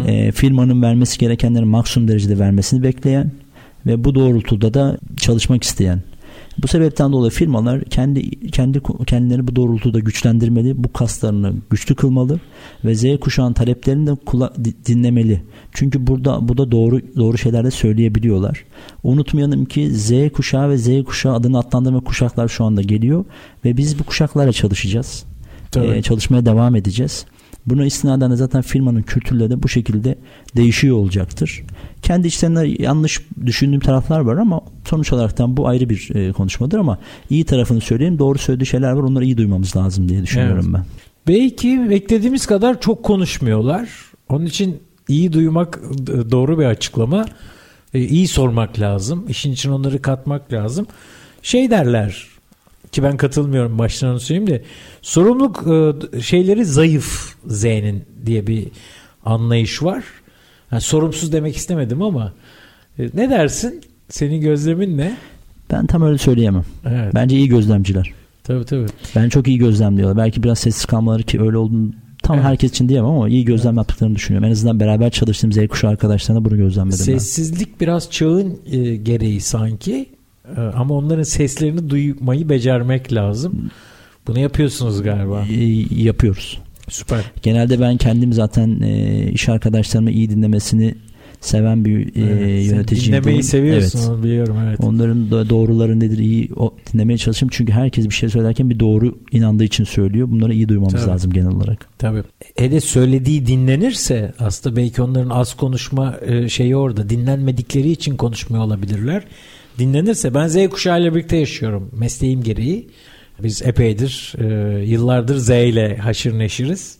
E, 0.08 0.32
firmanın 0.32 0.82
vermesi 0.82 1.20
gerekenleri 1.20 1.66
maksimum 1.66 2.08
derecede 2.08 2.40
vermesini 2.40 2.84
bekleyen 2.84 3.32
ve 3.86 4.04
bu 4.04 4.16
doğrultuda 4.16 4.74
da 4.74 4.98
çalışmak 5.18 5.64
isteyen 5.64 6.02
Bu 6.58 6.68
sebepten 6.68 7.12
dolayı 7.12 7.32
firmalar 7.32 7.84
kendi 7.84 8.52
kendi 8.52 8.82
kendilerini 9.08 9.48
bu 9.48 9.56
doğrultuda 9.56 10.00
güçlendirmeli, 10.00 10.84
bu 10.84 10.94
kaslarını 10.94 11.54
güçlü 11.70 11.96
kılmalı 11.96 12.40
ve 12.86 12.96
Z 12.96 13.20
kuşağın 13.22 13.54
taleplerini 13.54 14.08
de 14.08 14.16
kula, 14.26 14.54
dinlemeli. 14.86 15.42
Çünkü 15.72 16.08
burada 16.08 16.48
bu 16.48 16.58
da 16.58 16.72
doğru 16.72 17.02
doğru 17.16 17.38
şeyler 17.38 17.66
de 17.66 17.72
söyleyebiliyorlar. 17.72 18.66
Unutmayalım 19.04 19.66
ki 19.66 19.92
Z 19.92 20.12
kuşağı 20.34 20.70
ve 20.70 20.78
Z 20.78 21.04
kuşağı 21.04 21.34
adını 21.34 21.60
adlandırma 21.60 22.00
kuşaklar 22.00 22.48
şu 22.48 22.64
anda 22.64 22.82
geliyor 22.82 23.26
ve 23.66 23.78
biz 23.78 24.00
bu 24.00 24.04
kuşaklarla 24.04 24.54
çalışacağız. 24.54 25.26
Ee, 25.76 26.02
çalışmaya 26.02 26.46
devam 26.46 26.76
edeceğiz. 26.76 27.26
Buna 27.66 27.86
istinaden 27.86 28.32
de 28.32 28.36
zaten 28.36 28.62
firmanın 28.62 29.02
kültürleri 29.02 29.50
de 29.50 29.64
bu 29.64 29.70
şekilde 29.70 30.16
değişiyor 30.56 30.98
olacaktır. 30.98 31.64
Kendi 32.02 32.28
içlerinde 32.28 32.84
yanlış 32.84 33.22
düşündüğüm 33.46 33.80
taraflar 33.80 34.20
var 34.20 34.38
ama 34.38 34.62
sonuç 34.94 35.14
olarak 35.14 35.40
bu 35.58 35.68
ayrı 35.68 35.90
bir 35.90 36.16
e, 36.16 36.32
konuşmadır 36.32 36.78
ama 36.78 37.00
iyi 37.30 37.44
tarafını 37.46 37.82
söyleyeyim. 37.82 38.20
Doğru 38.20 38.38
söylediği 38.38 38.68
şeyler 38.68 38.92
var. 38.92 39.04
Onları 39.04 39.26
iyi 39.26 39.38
duymamız 39.38 39.76
lazım 39.76 40.10
diye 40.10 40.24
düşünüyorum 40.24 40.76
evet. 40.76 40.86
ben. 41.28 41.34
Belki 41.36 41.90
beklediğimiz 41.90 42.46
kadar 42.46 42.82
çok 42.82 43.04
konuşmuyorlar. 43.04 43.90
Onun 44.30 44.46
için 44.46 44.80
iyi 45.08 45.34
duymak 45.34 45.80
doğru 46.32 46.60
bir 46.60 46.66
açıklama. 46.66 47.26
E, 47.94 48.00
iyi 48.00 48.28
sormak 48.28 48.80
lazım. 48.80 49.26
İşin 49.30 49.52
için 49.52 49.72
onları 49.72 50.02
katmak 50.02 50.54
lazım. 50.54 50.88
Şey 51.42 51.72
derler 51.72 52.28
ki 52.92 53.04
ben 53.04 53.18
katılmıyorum 53.18 53.80
baştan 53.80 54.10
onu 54.10 54.20
söyleyeyim 54.20 54.50
de 54.50 54.64
sorumluluk 55.02 55.66
e, 56.16 56.22
şeyleri 56.22 56.66
zayıf 56.66 57.36
Z'nin 57.48 58.04
diye 58.26 58.48
bir 58.48 58.68
anlayış 59.26 59.84
var. 59.84 60.04
Yani 60.72 60.82
sorumsuz 60.82 61.32
demek 61.34 61.56
istemedim 61.58 62.02
ama 62.02 62.34
e, 63.00 63.10
ne 63.14 63.30
dersin? 63.30 63.82
Senin 64.10 64.42
gözlemin 64.42 64.98
ne? 64.98 65.18
Ben 65.72 65.86
tam 65.86 66.02
öyle 66.02 66.18
söyleyemem. 66.18 66.66
Evet. 66.86 67.16
Bence 67.16 67.36
iyi 67.36 67.48
gözlemciler. 67.48 68.12
Tabii 68.44 68.66
tabii. 68.66 68.86
Ben 69.16 69.30
çok 69.30 69.48
iyi 69.48 69.58
gözlemliyorlar. 69.58 70.18
Belki 70.18 70.44
biraz 70.44 70.60
sessiz 70.60 70.86
kalmaları 70.86 71.24
ki 71.24 71.42
öyle 71.42 71.58
olduğunu 71.58 71.92
tam 72.24 72.36
evet. 72.36 72.46
herkes 72.46 72.72
için 72.72 72.90
diyemem 72.90 73.12
ama 73.12 73.30
iyi 73.30 73.46
gözlem 73.46 73.70
evet. 73.70 73.78
yaptıklarını 73.78 74.16
düşünüyorum. 74.16 74.48
En 74.48 74.52
azından 74.52 74.80
beraber 74.80 75.10
çalıştığım 75.10 75.54
Z 75.54 75.68
kuşağı 75.68 75.92
arkadaşlarına 75.92 76.46
bunu 76.46 76.58
gözlemledim 76.58 76.98
Sessizlik 76.98 77.70
ben. 77.72 77.80
biraz 77.80 78.12
çağın 78.12 78.60
e, 78.72 78.96
gereği 78.96 79.42
sanki. 79.42 80.10
Ee, 80.58 80.62
ama 80.62 80.96
onların 80.96 81.24
seslerini 81.24 81.90
duymayı 81.90 82.50
becermek 82.50 83.14
lazım. 83.14 83.72
Bunu 84.28 84.40
yapıyorsunuz 84.40 85.04
galiba. 85.04 85.46
yapıyoruz. 86.04 86.60
Süper. 86.90 87.20
Genelde 87.42 87.82
ben 87.82 87.98
kendim 87.98 88.34
zaten 88.34 88.82
e, 88.82 89.24
iş 89.32 89.50
arkadaşlarımı 89.50 90.12
iyi 90.12 90.30
dinlemesini 90.30 90.96
seven 91.46 91.86
bir 91.86 92.00
e, 92.00 92.22
evet, 92.22 92.66
yöneticiyim. 92.66 93.14
Dinlemeyi 93.14 93.44
seviyorsun 93.44 94.00
evet. 94.00 94.10
onu 94.10 94.24
biliyorum 94.24 94.58
evet. 94.68 94.80
Onların 94.84 95.32
da 95.32 95.50
doğruları 95.50 96.00
nedir 96.00 96.18
iyi 96.18 96.50
o, 96.56 96.74
dinlemeye 96.94 97.18
çalışayım. 97.18 97.50
Çünkü 97.54 97.74
herkes 97.74 98.06
bir 98.06 98.14
şey 98.14 98.30
söylerken 98.30 98.70
bir 98.70 98.80
doğru 98.80 99.18
inandığı 99.32 99.64
için 99.64 99.84
söylüyor. 99.84 100.28
Bunları 100.32 100.54
iyi 100.54 100.70
duymamız 100.70 100.94
Tabii. 100.94 101.12
lazım 101.12 101.34
genel 101.34 101.52
olarak. 101.52 101.88
Tabii. 101.98 102.24
Hele 102.56 102.82
söylediği 102.82 103.48
dinlenirse 103.48 104.34
aslında 104.40 104.76
belki 104.76 105.02
onların 105.02 105.30
az 105.30 105.54
konuşma 105.54 106.16
e, 106.26 106.50
şeyi 106.50 106.76
orada. 106.76 107.10
Dinlenmedikleri 107.10 107.92
için 107.92 108.16
konuşmuyor 108.16 108.64
olabilirler 108.64 109.24
dinlenirse 109.80 110.34
ben 110.34 110.48
Z 110.48 110.70
kuşağı 110.70 111.02
ile 111.02 111.16
birlikte 111.16 111.38
yaşıyorum 111.38 111.90
mesleğim 112.00 112.44
gereği. 112.44 112.88
Biz 113.44 113.62
epeydir 113.62 114.34
e, 114.38 114.80
yıllardır 114.86 115.38
Z 115.38 115.50
ile 115.50 115.98
haşır 115.98 116.40
neşiriz. 116.40 116.98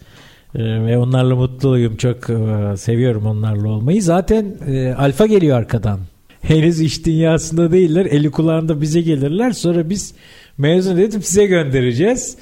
E, 0.56 0.86
ve 0.86 0.98
onlarla 0.98 1.36
mutluyum. 1.36 1.96
Çok 1.96 2.30
e, 2.30 2.78
seviyorum 2.78 3.26
onlarla 3.26 3.68
olmayı. 3.68 4.04
Zaten 4.04 4.56
e, 4.68 4.94
alfa 4.94 5.26
geliyor 5.26 5.58
arkadan. 5.58 6.00
Henüz 6.42 6.82
iş 6.82 7.06
dünyasında 7.06 7.72
değiller. 7.72 8.06
Eli 8.06 8.32
kulağında 8.32 8.82
bize 8.82 9.02
gelirler. 9.02 9.52
Sonra 9.52 9.90
biz 9.90 10.14
mezun 10.58 10.98
edip 10.98 11.26
size 11.26 11.46
göndereceğiz. 11.46 12.38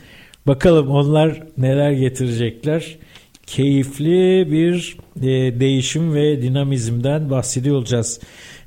Bakalım 0.47 0.89
onlar 0.89 1.43
neler 1.57 1.91
getirecekler. 1.91 2.97
Keyifli 3.45 4.51
bir 4.51 4.97
e, 5.22 5.59
değişim 5.59 6.14
ve 6.14 6.41
dinamizmden 6.41 7.30
bahsediyor 7.30 7.76
olacağız. 7.76 8.20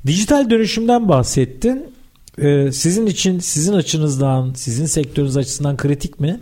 Dijital 0.07 0.49
dönüşümden 0.49 1.09
bahsettin. 1.09 1.95
Ee, 2.41 2.71
sizin 2.71 3.05
için, 3.05 3.39
sizin 3.39 3.73
açınızdan, 3.73 4.53
sizin 4.53 4.85
sektörünüz 4.85 5.37
açısından 5.37 5.77
kritik 5.77 6.19
mi? 6.19 6.39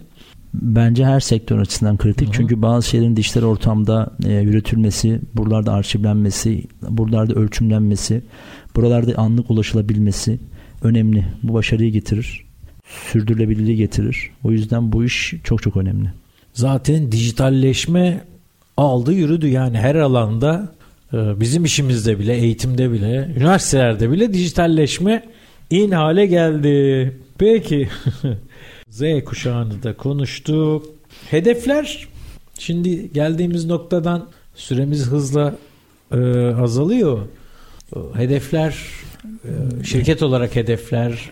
Bence 0.53 1.05
her 1.05 1.19
sektör 1.19 1.59
açısından 1.59 1.97
kritik. 1.97 2.27
Hı-hı. 2.27 2.35
Çünkü 2.35 2.61
bazı 2.61 2.89
şeylerin 2.89 3.15
dijital 3.15 3.43
ortamda 3.43 4.11
e, 4.25 4.33
yürütülmesi, 4.33 5.19
buralarda 5.33 5.73
arşivlenmesi, 5.73 6.63
buralarda 6.89 7.33
ölçümlenmesi, 7.33 8.21
buralarda 8.75 9.17
anlık 9.17 9.51
ulaşılabilmesi 9.51 10.39
önemli. 10.81 11.25
Bu 11.43 11.53
başarıyı 11.53 11.91
getirir. 11.91 12.45
Sürdürülebilirliği 13.11 13.77
getirir. 13.77 14.29
O 14.43 14.51
yüzden 14.51 14.91
bu 14.91 15.03
iş 15.03 15.33
çok 15.43 15.63
çok 15.63 15.77
önemli. 15.77 16.13
Zaten 16.53 17.11
dijitalleşme 17.11 18.21
aldı 18.77 19.13
yürüdü 19.13 19.47
yani 19.47 19.77
her 19.77 19.95
alanda 19.95 20.73
ee, 21.13 21.39
bizim 21.39 21.65
işimizde 21.65 22.19
bile, 22.19 22.33
eğitimde 22.33 22.91
bile, 22.91 23.29
üniversitelerde 23.37 24.11
bile 24.11 24.33
dijitalleşme 24.33 25.23
in 25.69 25.91
hale 25.91 26.25
geldi. 26.25 27.17
Peki 27.37 27.89
Z 28.93 29.23
kuşağını 29.25 29.83
da 29.83 29.97
konuştuk. 29.97 30.85
Hedefler 31.29 32.07
şimdi 32.59 33.13
geldiğimiz 33.13 33.65
noktadan 33.65 34.29
süremiz 34.55 35.07
hızla 35.07 35.55
e, 36.11 36.17
azalıyor. 36.47 37.19
Hedefler 38.13 38.75
ee, 39.25 39.83
şirket 39.83 40.23
olarak 40.23 40.55
hedefler 40.55 41.29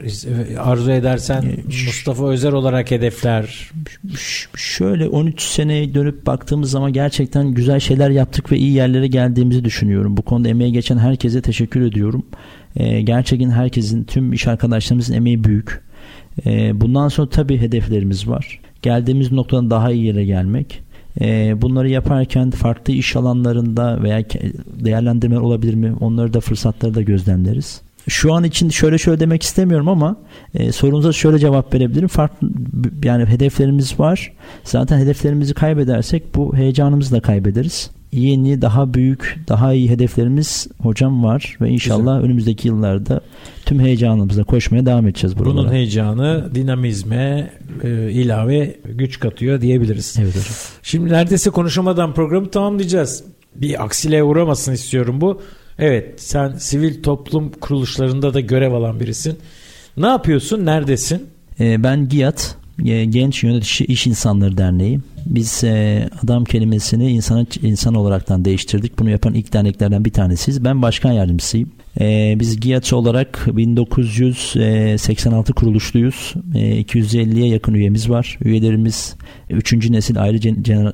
arzu 0.60 0.92
edersen 0.92 1.46
Mustafa 1.86 2.30
Özer 2.30 2.52
olarak 2.52 2.92
hedefler 2.92 3.72
şöyle 4.56 5.08
13 5.08 5.42
seneye 5.42 5.94
dönüp 5.94 6.26
baktığımız 6.26 6.72
zaman 6.72 6.94
gerçekten 6.94 7.48
güzel 7.48 7.80
şeyler 7.80 8.10
yaptık 8.10 8.52
ve 8.52 8.58
iyi 8.58 8.74
yerlere 8.74 9.08
geldiğimizi 9.08 9.66
düşünüyorum. 9.66 10.18
Bu 10.18 10.22
konuda 10.22 10.50
emeği 10.50 10.74
geçen 10.74 10.98
herkese 10.98 11.42
teşekkür 11.42 11.82
ediyorum. 11.82 12.26
Ee, 12.76 13.02
gerçekten 13.02 13.50
herkesin 13.50 14.04
tüm 14.04 14.34
iş 14.34 14.48
arkadaşlarımızın 14.48 15.14
emeği 15.14 15.44
büyük. 15.44 15.91
Ee, 16.46 16.82
bundan 16.82 17.08
sonra 17.08 17.30
tabii 17.30 17.58
hedeflerimiz 17.58 18.28
var. 18.28 18.60
Geldiğimiz 18.82 19.32
noktadan 19.32 19.70
daha 19.70 19.92
iyi 19.92 20.06
yere 20.06 20.26
gelmek. 20.26 20.82
Bunları 21.56 21.90
yaparken 21.90 22.52
farklı 22.52 22.94
iş 22.94 23.16
alanlarında 23.16 24.04
veya 24.04 24.24
değerlendirme 24.80 25.40
olabilir 25.40 25.74
mi? 25.74 25.94
Onları 26.00 26.34
da 26.34 26.40
fırsatları 26.40 26.96
da 26.96 27.02
gözlemleriz 27.02 27.82
şu 28.08 28.34
an 28.34 28.44
için 28.44 28.70
şöyle 28.70 28.98
şöyle 28.98 29.20
demek 29.20 29.44
istemiyorum 29.44 29.88
ama 29.88 30.16
e, 30.54 30.72
sorunuza 30.72 31.14
şöyle 31.14 31.40
cevap 31.40 31.74
verebilirim. 31.74 32.08
Farklı 32.08 32.48
yani 33.04 33.26
hedeflerimiz 33.26 34.00
var. 34.00 34.34
Zaten 34.64 35.00
hedeflerimizi 35.00 35.54
kaybedersek 35.54 36.36
bu 36.36 36.56
heyecanımızı 36.56 37.16
da 37.16 37.20
kaybederiz. 37.20 37.92
Yeni, 38.12 38.62
daha 38.62 38.94
büyük, 38.94 39.40
daha 39.48 39.74
iyi 39.74 39.90
hedeflerimiz 39.90 40.68
hocam 40.82 41.24
var 41.24 41.58
ve 41.62 41.70
inşallah 41.70 42.16
Güzel. 42.16 42.26
önümüzdeki 42.26 42.68
yıllarda 42.68 43.22
tüm 43.66 43.80
heyecanımızla 43.80 44.44
koşmaya 44.44 44.86
devam 44.86 45.08
edeceğiz 45.08 45.38
buralara. 45.40 45.56
Bunun 45.58 45.72
heyecanı 45.72 46.56
dinamizme 46.56 47.54
e, 47.84 48.12
ilave 48.12 48.76
güç 48.86 49.20
katıyor 49.20 49.62
diyebiliriz. 49.62 50.16
Evet 50.20 50.30
hocam. 50.36 50.56
Şimdi 50.84 51.14
neredeyse 51.14 51.50
konuşamadan 51.50 52.14
programı 52.14 52.50
tamamlayacağız. 52.52 53.24
Bir 53.56 53.84
aksiliğe 53.84 54.24
uğramasın 54.24 54.74
istiyorum 54.74 55.22
bu. 55.22 55.42
Evet 55.80 56.22
sen 56.22 56.54
sivil 56.58 57.04
toplum 57.04 57.52
kuruluşlarında 57.52 58.34
da 58.34 58.40
görev 58.40 58.74
alan 58.74 59.00
birisin. 59.00 59.38
Ne 59.98 60.08
yapıyorsun? 60.08 60.66
Neredesin? 60.66 61.28
Ee, 61.60 61.84
ben 61.84 62.10
GİAD 62.10 62.40
e, 62.86 63.06
Genç 63.06 63.44
Yönetici 63.44 63.88
İş 63.88 64.08
İnsanları 64.08 64.58
Derneği. 64.58 65.00
Biz 65.26 65.64
e, 65.64 66.10
adam 66.24 66.44
kelimesini 66.44 67.12
insan, 67.12 67.48
insan 67.62 67.94
olaraktan 67.94 68.46
değiştirdik. 68.46 69.00
Bunu 69.00 69.10
yapan 69.10 69.34
ilk 69.34 69.54
derneklerden 69.54 70.06
bir 70.06 70.14
tanesiyiz. 70.14 70.64
Ben 70.64 70.82
başkan 70.82 71.12
yardımcısıyım. 71.12 71.72
E, 72.00 72.36
biz 72.40 72.60
GİAD 72.60 72.92
olarak 72.92 73.48
1986 73.48 75.54
kuruluşluyuz. 75.54 76.34
250'ye 76.54 77.48
yakın 77.48 77.74
üyemiz 77.74 78.10
var. 78.10 78.38
Üyelerimiz 78.42 79.16
3. 79.50 79.90
nesil 79.90 80.22
aile 80.22 80.38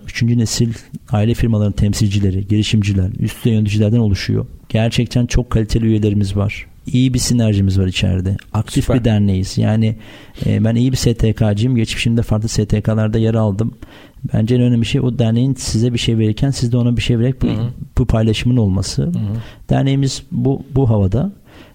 3. 0.06 0.24
nesil 0.24 0.74
aile 1.12 1.34
firmalarının 1.34 1.74
temsilcileri, 1.74 2.48
girişimciler, 2.48 3.10
üst 3.20 3.46
yöneticilerden 3.46 4.00
oluşuyor. 4.00 4.46
Gerçekten 4.70 5.26
çok 5.26 5.50
kaliteli 5.50 5.86
üyelerimiz 5.86 6.36
var. 6.36 6.68
İyi 6.88 7.14
bir 7.14 7.20
sinerjimiz 7.20 7.80
var 7.80 7.88
içeride. 7.88 8.38
Aktif 8.54 8.84
Süper. 8.84 9.00
bir 9.00 9.06
derneğiz. 9.06 9.58
Yani 9.58 9.96
e, 10.46 10.64
ben 10.64 10.76
iyi 10.76 10.92
bir 10.92 10.98
STK'cıyım. 10.98 11.76
Geçmişimde 11.76 12.22
farklı 12.22 12.50
STK'larda 12.50 13.18
yer 13.18 13.34
aldım. 13.34 13.74
Bence 14.34 14.56
en 14.56 14.62
önemli 14.62 14.86
şey 14.86 15.02
o 15.02 15.20
derneğin 15.20 15.54
size 15.54 15.94
bir 15.94 16.00
şey 16.00 16.18
verirken 16.18 16.52
siz 16.52 16.72
de 16.72 16.78
ona 16.78 16.98
bir 16.98 17.02
şey 17.02 17.20
vererek 17.20 17.42
bu, 17.42 17.48
bu 17.98 18.06
paylaşımın 18.06 18.58
olması. 18.58 19.04
Hı 19.04 19.08
hı. 19.08 19.14
Derneğimiz 19.70 20.24
bu 20.32 20.64
bu 20.76 20.90
havada. 20.90 21.32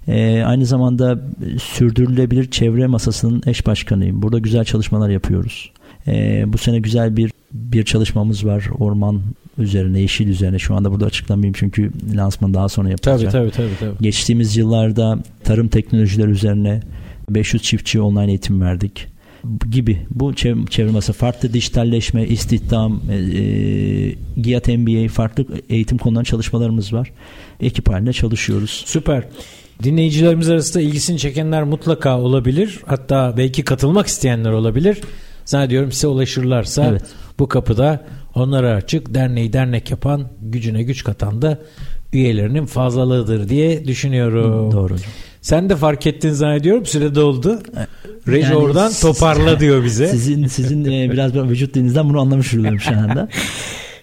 Ee, 0.09 0.43
aynı 0.47 0.66
zamanda 0.66 1.20
sürdürülebilir 1.62 2.51
çevre 2.51 2.86
masasının 2.86 3.43
eş 3.47 3.66
başkanıyım. 3.66 4.22
Burada 4.22 4.38
güzel 4.38 4.64
çalışmalar 4.64 5.09
yapıyoruz. 5.09 5.70
Ee, 6.07 6.45
bu 6.47 6.59
sene 6.59 6.78
güzel 6.78 7.16
bir 7.16 7.32
bir 7.53 7.84
çalışmamız 7.84 8.47
var. 8.47 8.68
Orman 8.78 9.20
üzerine, 9.59 10.01
yeşil 10.01 10.28
üzerine. 10.28 10.59
Şu 10.59 10.74
anda 10.74 10.93
burada 10.93 11.07
açıklamayayım 11.07 11.55
çünkü 11.59 11.93
lansman 12.14 12.55
daha 12.55 12.68
sonra 12.68 12.90
yapılacak. 12.90 13.32
Tabii 13.32 13.51
tabii 13.51 13.68
tabii. 13.70 13.78
tabii. 13.80 14.03
Geçtiğimiz 14.03 14.57
yıllarda 14.57 15.18
tarım 15.45 15.68
teknolojileri 15.68 16.30
üzerine 16.30 16.80
500 17.30 17.62
çiftçiye 17.62 18.03
online 18.03 18.28
eğitim 18.28 18.61
verdik 18.61 19.12
gibi 19.70 20.07
bu 20.11 20.34
çevirmesi 20.70 21.12
farklı 21.12 21.53
dijitalleşme, 21.53 22.26
istihdam, 22.26 23.01
e, 23.11 23.14
e, 23.14 24.14
GİAT 24.36 24.68
MBA 24.68 25.09
farklı 25.09 25.47
eğitim 25.68 25.99
konularında 25.99 26.24
çalışmalarımız 26.24 26.93
var. 26.93 27.12
Ekip 27.61 27.88
halinde 27.88 28.12
çalışıyoruz. 28.12 28.82
Süper. 28.86 29.24
Dinleyicilerimiz 29.82 30.49
arasında 30.49 30.82
ilgisini 30.82 31.18
çekenler 31.18 31.62
mutlaka 31.62 32.20
olabilir. 32.20 32.80
Hatta 32.86 33.34
belki 33.36 33.62
katılmak 33.62 34.07
isteyenler 34.07 34.51
olabilir. 34.51 35.01
Zannediyorum 35.45 35.93
size 35.93 36.07
ulaşırlarsa 36.07 36.86
evet. 36.86 37.03
bu 37.38 37.49
kapıda 37.49 38.07
onlara 38.34 38.74
açık. 38.74 39.14
Derneği 39.14 39.53
dernek 39.53 39.90
yapan, 39.90 40.28
gücüne 40.40 40.82
güç 40.82 41.05
katan 41.05 41.43
da 41.43 41.59
üyelerinin 42.12 42.66
fazlalığıdır 42.66 43.49
diye 43.49 43.84
düşünüyorum. 43.84 44.72
Doğru. 44.72 44.97
Sen 45.43 45.70
de 45.70 45.76
fark 45.76 46.07
ettin 46.07 46.30
zannediyorum. 46.30 46.86
Süre 46.86 47.14
doldu. 47.14 47.62
Reji 48.28 48.43
yani 48.43 48.57
oradan 48.57 48.93
toparla 49.01 49.61
diyor 49.61 49.84
bize. 49.84 50.07
Sizin 50.07 50.47
sizin 50.47 50.84
e, 50.84 51.12
biraz 51.12 51.34
vücut 51.34 51.74
dilinizden 51.74 52.09
bunu 52.09 52.20
anlamış 52.20 52.55
oluyorum 52.55 52.80
şu 52.80 52.90
anda. 52.90 53.28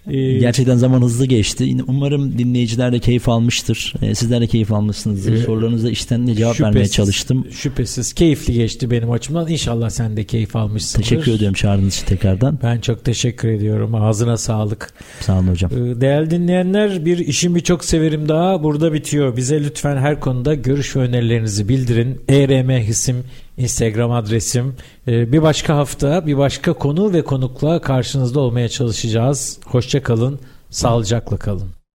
Ee, 0.08 0.38
Gerçekten 0.38 0.76
zaman 0.76 1.02
hızlı 1.02 1.26
geçti. 1.26 1.78
Umarım 1.88 2.38
dinleyiciler 2.38 2.91
de 2.91 3.00
keyif 3.00 3.30
almıştır. 3.30 3.93
Ee, 4.02 4.16
sizler 4.16 4.41
de 4.41 4.47
keyif 4.47 4.72
almışsınızdır. 4.72 5.34
E, 5.34 5.38
Sorularınıza 5.38 5.89
işten 5.89 6.28
de 6.28 6.36
cevap 6.36 6.62
vermeye 6.62 6.88
çalıştım. 6.88 7.47
Şüphesiz. 7.52 8.14
Keyifli 8.14 8.54
geçti 8.54 8.91
benim 8.91 9.12
açımdan. 9.12 9.47
İnşallah 9.47 9.89
sen 9.89 10.18
de 10.18 10.24
keyif 10.24 10.56
almışsındır. 10.56 11.08
Teşekkür 11.08 11.32
ediyorum 11.32 11.54
çağrınız 11.54 11.95
için 11.95 12.06
tekrardan. 12.06 12.60
Ben 12.64 12.80
çok 12.80 13.06
teşekkür 13.06 13.47
ediyorum. 13.47 13.95
Ağzına 13.95 14.38
sağlık. 14.38 14.93
Sağ 15.20 15.39
olun 15.39 15.47
hocam. 15.47 15.72
Ee, 15.74 16.02
değerli 16.02 16.32
dinleyenler 16.32 17.06
bir 17.06 17.18
işimi 17.18 17.64
çok 17.64 17.86
severim 17.86 18.30
daha 18.30 18.64
burada 18.64 18.93
bitiyor. 18.93 19.38
Bize 19.38 19.64
lütfen 19.64 19.97
her 19.97 20.20
konuda 20.20 20.54
görüş 20.56 20.95
ve 20.95 21.00
önerilerinizi 21.00 21.70
bildirin. 21.70 22.22
ERM 22.30 22.70
Hisim 22.70 23.24
Instagram 23.60 24.12
adresim. 24.12 24.76
Ee, 25.07 25.32
bir 25.32 25.41
başka 25.41 25.78
hafta 25.78 26.28
bir 26.28 26.38
başka 26.38 26.74
konu 26.74 27.14
ve 27.14 27.24
konukla 27.24 27.82
karşınızda 27.82 28.39
olmaya 28.39 28.70
çalışacağız. 28.70 29.60
Hoşça 29.66 30.03
kalın, 30.03 30.39
sağlıcakla 30.70 31.38
kalın. 31.38 31.78